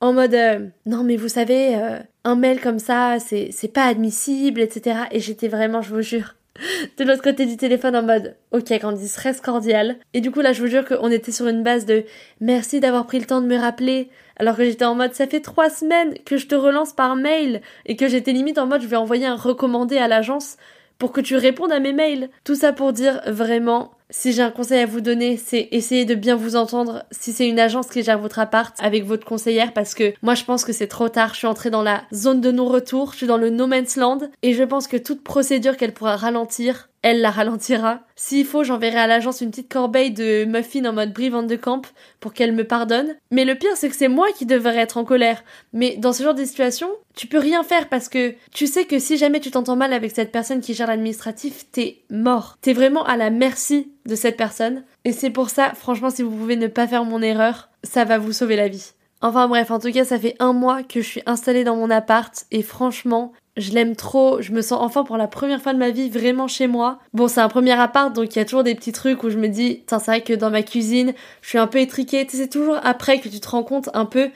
en 0.00 0.14
mode 0.14 0.32
euh, 0.32 0.66
non 0.86 1.04
mais 1.04 1.16
vous 1.16 1.28
savez, 1.28 1.76
euh, 1.76 1.98
un 2.24 2.34
mail 2.34 2.62
comme 2.62 2.78
ça, 2.78 3.18
c'est, 3.18 3.52
pas 3.74 3.84
admissible, 3.84 4.62
etc. 4.62 5.00
Et 5.10 5.20
j'étais 5.20 5.48
vraiment, 5.48 5.82
je 5.82 5.94
vous 5.94 6.00
jure, 6.00 6.34
de 6.98 7.04
l'autre 7.04 7.22
côté 7.22 7.44
du 7.44 7.58
téléphone 7.58 7.94
en 7.94 8.02
mode 8.02 8.36
ok 8.52 8.78
Candice 8.80 9.16
reste 9.16 9.44
cordial 9.44 9.96
et 10.14 10.20
du 10.20 10.30
coup 10.30 10.40
là 10.40 10.52
je 10.52 10.60
vous 10.60 10.66
jure 10.66 10.84
qu'on 10.84 11.10
était 11.10 11.30
sur 11.30 11.46
une 11.46 11.62
base 11.62 11.86
de 11.86 12.04
merci 12.40 12.80
d'avoir 12.80 13.06
pris 13.06 13.18
le 13.20 13.26
temps 13.26 13.40
de 13.40 13.46
me 13.46 13.56
rappeler 13.56 14.08
alors 14.38 14.56
que 14.56 14.64
j'étais 14.64 14.84
en 14.84 14.94
mode 14.94 15.14
ça 15.14 15.26
fait 15.26 15.40
trois 15.40 15.70
semaines 15.70 16.14
que 16.24 16.36
je 16.36 16.46
te 16.46 16.54
relance 16.54 16.92
par 16.92 17.16
mail 17.16 17.60
et 17.86 17.96
que 17.96 18.08
j'étais 18.08 18.32
limite 18.32 18.58
en 18.58 18.66
mode 18.66 18.82
je 18.82 18.86
vais 18.86 18.96
envoyer 18.96 19.26
un 19.26 19.36
recommandé 19.36 19.98
à 19.98 20.08
l'agence 20.08 20.56
pour 20.98 21.12
que 21.12 21.20
tu 21.20 21.36
répondes 21.36 21.72
à 21.72 21.80
mes 21.80 21.92
mails. 21.92 22.28
Tout 22.44 22.56
ça 22.56 22.72
pour 22.72 22.92
dire 22.92 23.20
vraiment, 23.26 23.92
si 24.10 24.32
j'ai 24.32 24.42
un 24.42 24.50
conseil 24.50 24.80
à 24.80 24.86
vous 24.86 25.00
donner, 25.00 25.36
c'est 25.36 25.68
essayer 25.70 26.04
de 26.04 26.14
bien 26.14 26.34
vous 26.34 26.56
entendre. 26.56 27.04
Si 27.10 27.32
c'est 27.32 27.48
une 27.48 27.60
agence 27.60 27.88
qui 27.88 28.02
gère 28.02 28.18
votre 28.18 28.38
appart 28.38 28.74
avec 28.80 29.04
votre 29.04 29.24
conseillère 29.26 29.72
parce 29.72 29.94
que 29.94 30.12
moi 30.22 30.34
je 30.34 30.44
pense 30.44 30.64
que 30.64 30.72
c'est 30.72 30.88
trop 30.88 31.08
tard, 31.08 31.34
je 31.34 31.38
suis 31.38 31.46
entrée 31.46 31.70
dans 31.70 31.82
la 31.82 32.02
zone 32.12 32.40
de 32.40 32.50
non-retour, 32.50 33.12
je 33.12 33.18
suis 33.18 33.26
dans 33.26 33.36
le 33.36 33.50
no 33.50 33.66
man's 33.66 33.96
land. 33.96 34.18
Et 34.42 34.54
je 34.54 34.64
pense 34.64 34.88
que 34.88 34.96
toute 34.96 35.22
procédure 35.22 35.76
qu'elle 35.76 35.94
pourra 35.94 36.16
ralentir, 36.16 36.88
elle 37.02 37.20
la 37.20 37.30
ralentira. 37.30 38.00
S'il 38.16 38.44
faut, 38.44 38.64
j'enverrai 38.64 38.98
à 38.98 39.06
l'agence 39.06 39.40
une 39.40 39.50
petite 39.50 39.72
corbeille 39.72 40.10
de 40.10 40.44
muffins 40.44 40.84
en 40.84 40.92
mode 40.92 41.12
Brie 41.12 41.30
de 41.30 41.56
Camp 41.56 41.82
pour 42.20 42.32
qu'elle 42.34 42.52
me 42.52 42.64
pardonne. 42.64 43.14
Mais 43.30 43.44
le 43.44 43.54
pire, 43.54 43.76
c'est 43.76 43.88
que 43.88 43.94
c'est 43.94 44.08
moi 44.08 44.28
qui 44.36 44.46
devrais 44.46 44.78
être 44.78 44.96
en 44.96 45.04
colère. 45.04 45.44
Mais 45.72 45.96
dans 45.96 46.12
ce 46.12 46.22
genre 46.22 46.34
de 46.34 46.44
situation, 46.44 46.88
tu 47.14 47.26
peux 47.26 47.38
rien 47.38 47.62
faire 47.62 47.88
parce 47.88 48.08
que 48.08 48.34
tu 48.52 48.66
sais 48.66 48.84
que 48.84 48.98
si 48.98 49.16
jamais 49.16 49.40
tu 49.40 49.50
t'entends 49.50 49.76
mal 49.76 49.92
avec 49.92 50.10
cette 50.10 50.32
personne 50.32 50.60
qui 50.60 50.74
gère 50.74 50.88
l'administratif, 50.88 51.70
t'es 51.70 52.02
mort. 52.10 52.58
T'es 52.60 52.72
vraiment 52.72 53.04
à 53.04 53.16
la 53.16 53.30
merci 53.30 53.92
de 54.06 54.14
cette 54.14 54.36
personne. 54.36 54.84
Et 55.04 55.12
c'est 55.12 55.30
pour 55.30 55.50
ça, 55.50 55.74
franchement, 55.74 56.10
si 56.10 56.22
vous 56.22 56.30
pouvez 56.30 56.56
ne 56.56 56.66
pas 56.66 56.86
faire 56.86 57.04
mon 57.04 57.22
erreur, 57.22 57.68
ça 57.84 58.04
va 58.04 58.18
vous 58.18 58.32
sauver 58.32 58.56
la 58.56 58.68
vie. 58.68 58.92
Enfin 59.20 59.48
bref, 59.48 59.70
en 59.70 59.80
tout 59.80 59.90
cas, 59.90 60.04
ça 60.04 60.18
fait 60.18 60.36
un 60.38 60.52
mois 60.52 60.84
que 60.84 61.00
je 61.00 61.06
suis 61.06 61.22
installée 61.26 61.64
dans 61.64 61.74
mon 61.74 61.90
appart 61.90 62.46
et 62.52 62.62
franchement, 62.62 63.32
je 63.58 63.72
l'aime 63.72 63.96
trop, 63.96 64.40
je 64.40 64.52
me 64.52 64.62
sens 64.62 64.78
enfin 64.80 65.04
pour 65.04 65.16
la 65.16 65.26
première 65.26 65.60
fois 65.60 65.74
de 65.74 65.78
ma 65.78 65.90
vie 65.90 66.08
vraiment 66.08 66.48
chez 66.48 66.66
moi. 66.66 66.98
Bon, 67.12 67.28
c'est 67.28 67.40
un 67.40 67.48
premier 67.48 67.72
appart, 67.72 68.12
donc 68.14 68.34
il 68.34 68.38
y 68.38 68.42
a 68.42 68.44
toujours 68.44 68.64
des 68.64 68.74
petits 68.74 68.92
trucs 68.92 69.22
où 69.24 69.30
je 69.30 69.36
me 69.36 69.48
dis, 69.48 69.82
c'est 69.86 70.04
vrai 70.06 70.22
que 70.22 70.32
dans 70.32 70.50
ma 70.50 70.62
cuisine, 70.62 71.12
je 71.42 71.48
suis 71.48 71.58
un 71.58 71.66
peu 71.66 71.78
étriquée. 71.78 72.26
c'est 72.28 72.48
toujours 72.48 72.78
après 72.82 73.20
que 73.20 73.28
tu 73.28 73.40
te 73.40 73.48
rends 73.48 73.64
compte 73.64 73.90
un 73.94 74.06
peu 74.06 74.30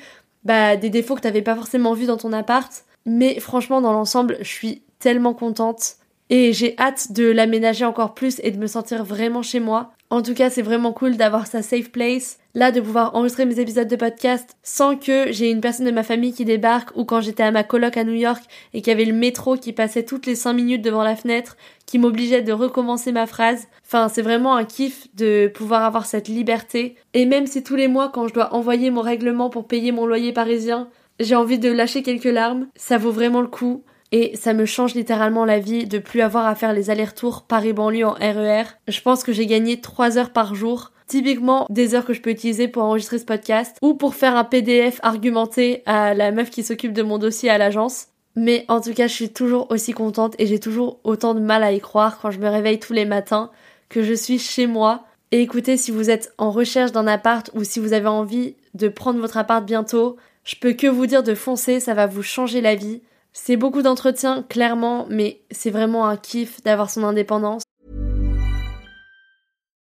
bah, 0.44 0.76
des 0.76 0.90
défauts 0.90 1.14
que 1.14 1.20
t'avais 1.20 1.42
pas 1.42 1.54
forcément 1.54 1.94
vus 1.94 2.06
dans 2.06 2.16
ton 2.16 2.32
appart. 2.32 2.70
Mais 3.06 3.40
franchement, 3.40 3.80
dans 3.80 3.92
l'ensemble, 3.92 4.38
je 4.40 4.48
suis 4.48 4.82
tellement 4.98 5.34
contente. 5.34 5.96
Et 6.30 6.52
j'ai 6.52 6.78
hâte 6.78 7.12
de 7.12 7.30
l'aménager 7.30 7.84
encore 7.84 8.14
plus 8.14 8.40
et 8.42 8.50
de 8.50 8.58
me 8.58 8.66
sentir 8.66 9.04
vraiment 9.04 9.42
chez 9.42 9.60
moi. 9.60 9.92
En 10.12 10.20
tout 10.20 10.34
cas, 10.34 10.50
c'est 10.50 10.60
vraiment 10.60 10.92
cool 10.92 11.16
d'avoir 11.16 11.46
sa 11.46 11.62
safe 11.62 11.90
place. 11.90 12.38
Là, 12.54 12.70
de 12.70 12.82
pouvoir 12.82 13.14
enregistrer 13.14 13.46
mes 13.46 13.58
épisodes 13.58 13.88
de 13.88 13.96
podcast 13.96 14.58
sans 14.62 14.94
que 14.94 15.32
j'ai 15.32 15.50
une 15.50 15.62
personne 15.62 15.86
de 15.86 15.90
ma 15.90 16.02
famille 16.02 16.34
qui 16.34 16.44
débarque 16.44 16.94
ou 16.96 17.06
quand 17.06 17.22
j'étais 17.22 17.44
à 17.44 17.50
ma 17.50 17.64
coloc 17.64 17.96
à 17.96 18.04
New 18.04 18.12
York 18.12 18.42
et 18.74 18.82
qu'il 18.82 18.90
y 18.90 18.94
avait 18.94 19.06
le 19.06 19.14
métro 19.14 19.56
qui 19.56 19.72
passait 19.72 20.02
toutes 20.02 20.26
les 20.26 20.34
5 20.34 20.52
minutes 20.52 20.82
devant 20.82 21.02
la 21.02 21.16
fenêtre 21.16 21.56
qui 21.86 21.98
m'obligeait 21.98 22.42
de 22.42 22.52
recommencer 22.52 23.10
ma 23.10 23.26
phrase. 23.26 23.68
Enfin, 23.86 24.10
c'est 24.10 24.20
vraiment 24.20 24.54
un 24.54 24.66
kiff 24.66 25.06
de 25.14 25.48
pouvoir 25.48 25.82
avoir 25.82 26.04
cette 26.04 26.28
liberté. 26.28 26.96
Et 27.14 27.24
même 27.24 27.46
si 27.46 27.62
tous 27.62 27.76
les 27.76 27.88
mois, 27.88 28.10
quand 28.10 28.28
je 28.28 28.34
dois 28.34 28.52
envoyer 28.52 28.90
mon 28.90 29.00
règlement 29.00 29.48
pour 29.48 29.66
payer 29.66 29.92
mon 29.92 30.04
loyer 30.04 30.34
parisien, 30.34 30.90
j'ai 31.20 31.36
envie 31.36 31.58
de 31.58 31.72
lâcher 31.72 32.02
quelques 32.02 32.24
larmes, 32.24 32.66
ça 32.76 32.98
vaut 32.98 33.12
vraiment 33.12 33.40
le 33.40 33.46
coup. 33.46 33.82
Et 34.12 34.36
ça 34.36 34.52
me 34.52 34.66
change 34.66 34.94
littéralement 34.94 35.44
la 35.44 35.58
vie 35.58 35.86
de 35.86 35.98
plus 35.98 36.20
avoir 36.20 36.46
à 36.46 36.54
faire 36.54 36.74
les 36.74 36.90
allers-retours 36.90 37.42
Paris-Banlieue 37.42 38.06
en 38.06 38.12
RER. 38.12 38.64
Je 38.86 39.00
pense 39.00 39.24
que 39.24 39.32
j'ai 39.32 39.46
gagné 39.46 39.80
3 39.80 40.18
heures 40.18 40.32
par 40.32 40.54
jour. 40.54 40.92
Typiquement 41.08 41.66
des 41.68 41.94
heures 41.94 42.04
que 42.04 42.14
je 42.14 42.22
peux 42.22 42.30
utiliser 42.30 42.68
pour 42.68 42.84
enregistrer 42.84 43.18
ce 43.18 43.24
podcast 43.24 43.76
ou 43.82 43.94
pour 43.94 44.14
faire 44.14 44.36
un 44.36 44.44
PDF 44.44 45.00
argumenté 45.02 45.82
à 45.84 46.14
la 46.14 46.30
meuf 46.30 46.50
qui 46.50 46.62
s'occupe 46.62 46.92
de 46.92 47.02
mon 47.02 47.18
dossier 47.18 47.50
à 47.50 47.58
l'agence. 47.58 48.06
Mais 48.34 48.64
en 48.68 48.80
tout 48.80 48.94
cas, 48.94 49.08
je 49.08 49.12
suis 49.12 49.30
toujours 49.30 49.70
aussi 49.70 49.92
contente 49.92 50.34
et 50.38 50.46
j'ai 50.46 50.60
toujours 50.60 51.00
autant 51.04 51.34
de 51.34 51.40
mal 51.40 51.62
à 51.62 51.72
y 51.72 51.80
croire 51.80 52.18
quand 52.20 52.30
je 52.30 52.38
me 52.38 52.48
réveille 52.48 52.78
tous 52.78 52.94
les 52.94 53.04
matins 53.04 53.50
que 53.90 54.02
je 54.02 54.14
suis 54.14 54.38
chez 54.38 54.66
moi. 54.66 55.04
Et 55.32 55.42
écoutez, 55.42 55.76
si 55.76 55.90
vous 55.90 56.08
êtes 56.08 56.32
en 56.38 56.50
recherche 56.50 56.92
d'un 56.92 57.06
appart 57.06 57.50
ou 57.54 57.64
si 57.64 57.78
vous 57.78 57.92
avez 57.92 58.08
envie 58.08 58.54
de 58.74 58.88
prendre 58.88 59.20
votre 59.20 59.36
appart 59.36 59.64
bientôt, 59.64 60.16
je 60.44 60.56
peux 60.56 60.72
que 60.72 60.86
vous 60.86 61.06
dire 61.06 61.22
de 61.22 61.34
foncer, 61.34 61.78
ça 61.78 61.94
va 61.94 62.06
vous 62.06 62.22
changer 62.22 62.60
la 62.60 62.74
vie. 62.74 63.02
C'est 63.32 63.56
beaucoup 63.56 63.82
d'entretien, 63.82 64.42
clairement, 64.42 65.06
mais 65.08 65.42
c'est 65.50 65.70
vraiment 65.70 66.06
un 66.06 66.16
kiff 66.16 66.62
d'avoir 66.62 66.90
son 66.90 67.04
indépendance. 67.04 67.62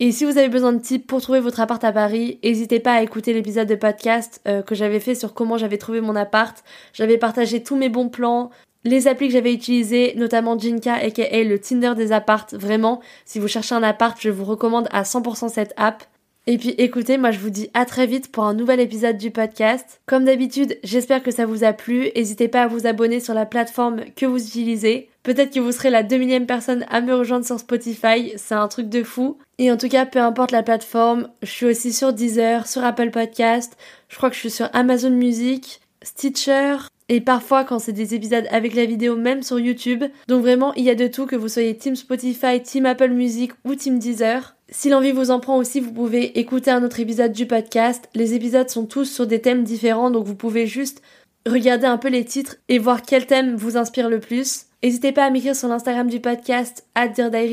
Et 0.00 0.12
si 0.12 0.24
vous 0.24 0.38
avez 0.38 0.48
besoin 0.48 0.72
de 0.72 0.78
tips 0.78 1.06
pour 1.06 1.20
trouver 1.20 1.40
votre 1.40 1.58
appart 1.58 1.82
à 1.82 1.90
Paris, 1.90 2.38
n'hésitez 2.44 2.78
pas 2.78 2.92
à 2.92 3.02
écouter 3.02 3.32
l'épisode 3.32 3.66
de 3.66 3.74
podcast 3.74 4.40
euh, 4.46 4.62
que 4.62 4.76
j'avais 4.76 5.00
fait 5.00 5.16
sur 5.16 5.34
comment 5.34 5.58
j'avais 5.58 5.78
trouvé 5.78 6.00
mon 6.00 6.14
appart. 6.14 6.62
J'avais 6.92 7.18
partagé 7.18 7.64
tous 7.64 7.76
mes 7.76 7.88
bons 7.88 8.08
plans, 8.08 8.50
les 8.84 9.08
applis 9.08 9.26
que 9.26 9.32
j'avais 9.32 9.52
utilisées, 9.52 10.14
notamment 10.16 10.56
Jinka 10.56 10.94
aka 10.94 11.42
le 11.42 11.58
Tinder 11.58 11.94
des 11.96 12.12
apparts. 12.12 12.46
Vraiment, 12.52 13.00
si 13.24 13.40
vous 13.40 13.48
cherchez 13.48 13.74
un 13.74 13.82
appart, 13.82 14.16
je 14.20 14.30
vous 14.30 14.44
recommande 14.44 14.86
à 14.92 15.02
100% 15.02 15.48
cette 15.48 15.74
app. 15.76 16.04
Et 16.46 16.56
puis 16.56 16.70
écoutez, 16.78 17.18
moi 17.18 17.30
je 17.30 17.40
vous 17.40 17.50
dis 17.50 17.68
à 17.74 17.84
très 17.84 18.06
vite 18.06 18.32
pour 18.32 18.44
un 18.44 18.54
nouvel 18.54 18.80
épisode 18.80 19.18
du 19.18 19.30
podcast. 19.30 20.00
Comme 20.06 20.24
d'habitude, 20.24 20.78
j'espère 20.82 21.22
que 21.22 21.30
ça 21.32 21.44
vous 21.44 21.64
a 21.64 21.72
plu. 21.72 22.08
N'hésitez 22.16 22.48
pas 22.48 22.62
à 22.62 22.66
vous 22.68 22.86
abonner 22.86 23.20
sur 23.20 23.34
la 23.34 23.44
plateforme 23.46 24.04
que 24.16 24.24
vous 24.24 24.42
utilisez. 24.42 25.10
Peut-être 25.28 25.52
que 25.52 25.60
vous 25.60 25.72
serez 25.72 25.90
la 25.90 26.02
2 26.02 26.16
millième 26.16 26.46
personne 26.46 26.86
à 26.88 27.02
me 27.02 27.14
rejoindre 27.14 27.44
sur 27.44 27.58
Spotify, 27.60 28.32
c'est 28.36 28.54
un 28.54 28.66
truc 28.66 28.88
de 28.88 29.02
fou. 29.02 29.36
Et 29.58 29.70
en 29.70 29.76
tout 29.76 29.90
cas, 29.90 30.06
peu 30.06 30.20
importe 30.20 30.52
la 30.52 30.62
plateforme, 30.62 31.28
je 31.42 31.50
suis 31.50 31.66
aussi 31.66 31.92
sur 31.92 32.14
Deezer, 32.14 32.66
sur 32.66 32.82
Apple 32.82 33.10
Podcast, 33.10 33.76
je 34.08 34.16
crois 34.16 34.30
que 34.30 34.36
je 34.36 34.40
suis 34.40 34.50
sur 34.50 34.70
Amazon 34.72 35.10
Music, 35.10 35.82
Stitcher, 36.02 36.76
et 37.10 37.20
parfois 37.20 37.64
quand 37.64 37.78
c'est 37.78 37.92
des 37.92 38.14
épisodes 38.14 38.46
avec 38.50 38.74
la 38.74 38.86
vidéo 38.86 39.16
même 39.16 39.42
sur 39.42 39.58
YouTube. 39.58 40.02
Donc 40.28 40.40
vraiment, 40.40 40.72
il 40.76 40.84
y 40.84 40.90
a 40.90 40.94
de 40.94 41.08
tout, 41.08 41.26
que 41.26 41.36
vous 41.36 41.48
soyez 41.48 41.76
Team 41.76 41.94
Spotify, 41.94 42.62
Team 42.62 42.86
Apple 42.86 43.10
Music 43.10 43.52
ou 43.66 43.74
Team 43.74 43.98
Deezer. 43.98 44.56
Si 44.70 44.88
l'envie 44.88 45.12
vous 45.12 45.30
en 45.30 45.40
prend 45.40 45.58
aussi, 45.58 45.80
vous 45.80 45.92
pouvez 45.92 46.38
écouter 46.38 46.70
un 46.70 46.82
autre 46.82 47.00
épisode 47.00 47.32
du 47.32 47.44
podcast. 47.44 48.08
Les 48.14 48.32
épisodes 48.32 48.70
sont 48.70 48.86
tous 48.86 49.04
sur 49.04 49.26
des 49.26 49.42
thèmes 49.42 49.64
différents, 49.64 50.10
donc 50.10 50.24
vous 50.24 50.36
pouvez 50.36 50.66
juste 50.66 51.02
regarder 51.46 51.84
un 51.86 51.98
peu 51.98 52.08
les 52.08 52.24
titres 52.24 52.56
et 52.70 52.78
voir 52.78 53.02
quel 53.02 53.26
thème 53.26 53.56
vous 53.56 53.76
inspire 53.76 54.08
le 54.08 54.20
plus. 54.20 54.67
N'hésitez 54.80 55.10
pas 55.10 55.24
à 55.24 55.30
m'écrire 55.30 55.56
sur 55.56 55.66
l'Instagram 55.66 56.08
du 56.08 56.20
podcast, 56.20 56.86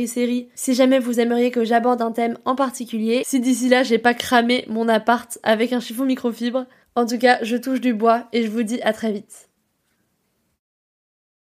série, 0.05 0.47
si 0.53 0.75
jamais 0.75 0.99
vous 0.99 1.19
aimeriez 1.19 1.49
que 1.49 1.65
j'aborde 1.65 2.03
un 2.03 2.11
thème 2.11 2.37
en 2.45 2.55
particulier. 2.55 3.23
Si 3.25 3.39
d'ici 3.39 3.67
là 3.67 3.81
j'ai 3.81 3.97
pas 3.97 4.13
cramé 4.13 4.63
mon 4.67 4.87
appart 4.87 5.39
avec 5.41 5.73
un 5.73 5.79
chiffon 5.79 6.05
microfibre. 6.05 6.65
En 6.95 7.07
tout 7.07 7.17
cas, 7.17 7.39
je 7.41 7.57
touche 7.57 7.81
du 7.81 7.93
bois 7.93 8.27
et 8.31 8.43
je 8.43 8.49
vous 8.49 8.63
dis 8.63 8.79
à 8.83 8.93
très 8.93 9.11
vite. 9.11 9.49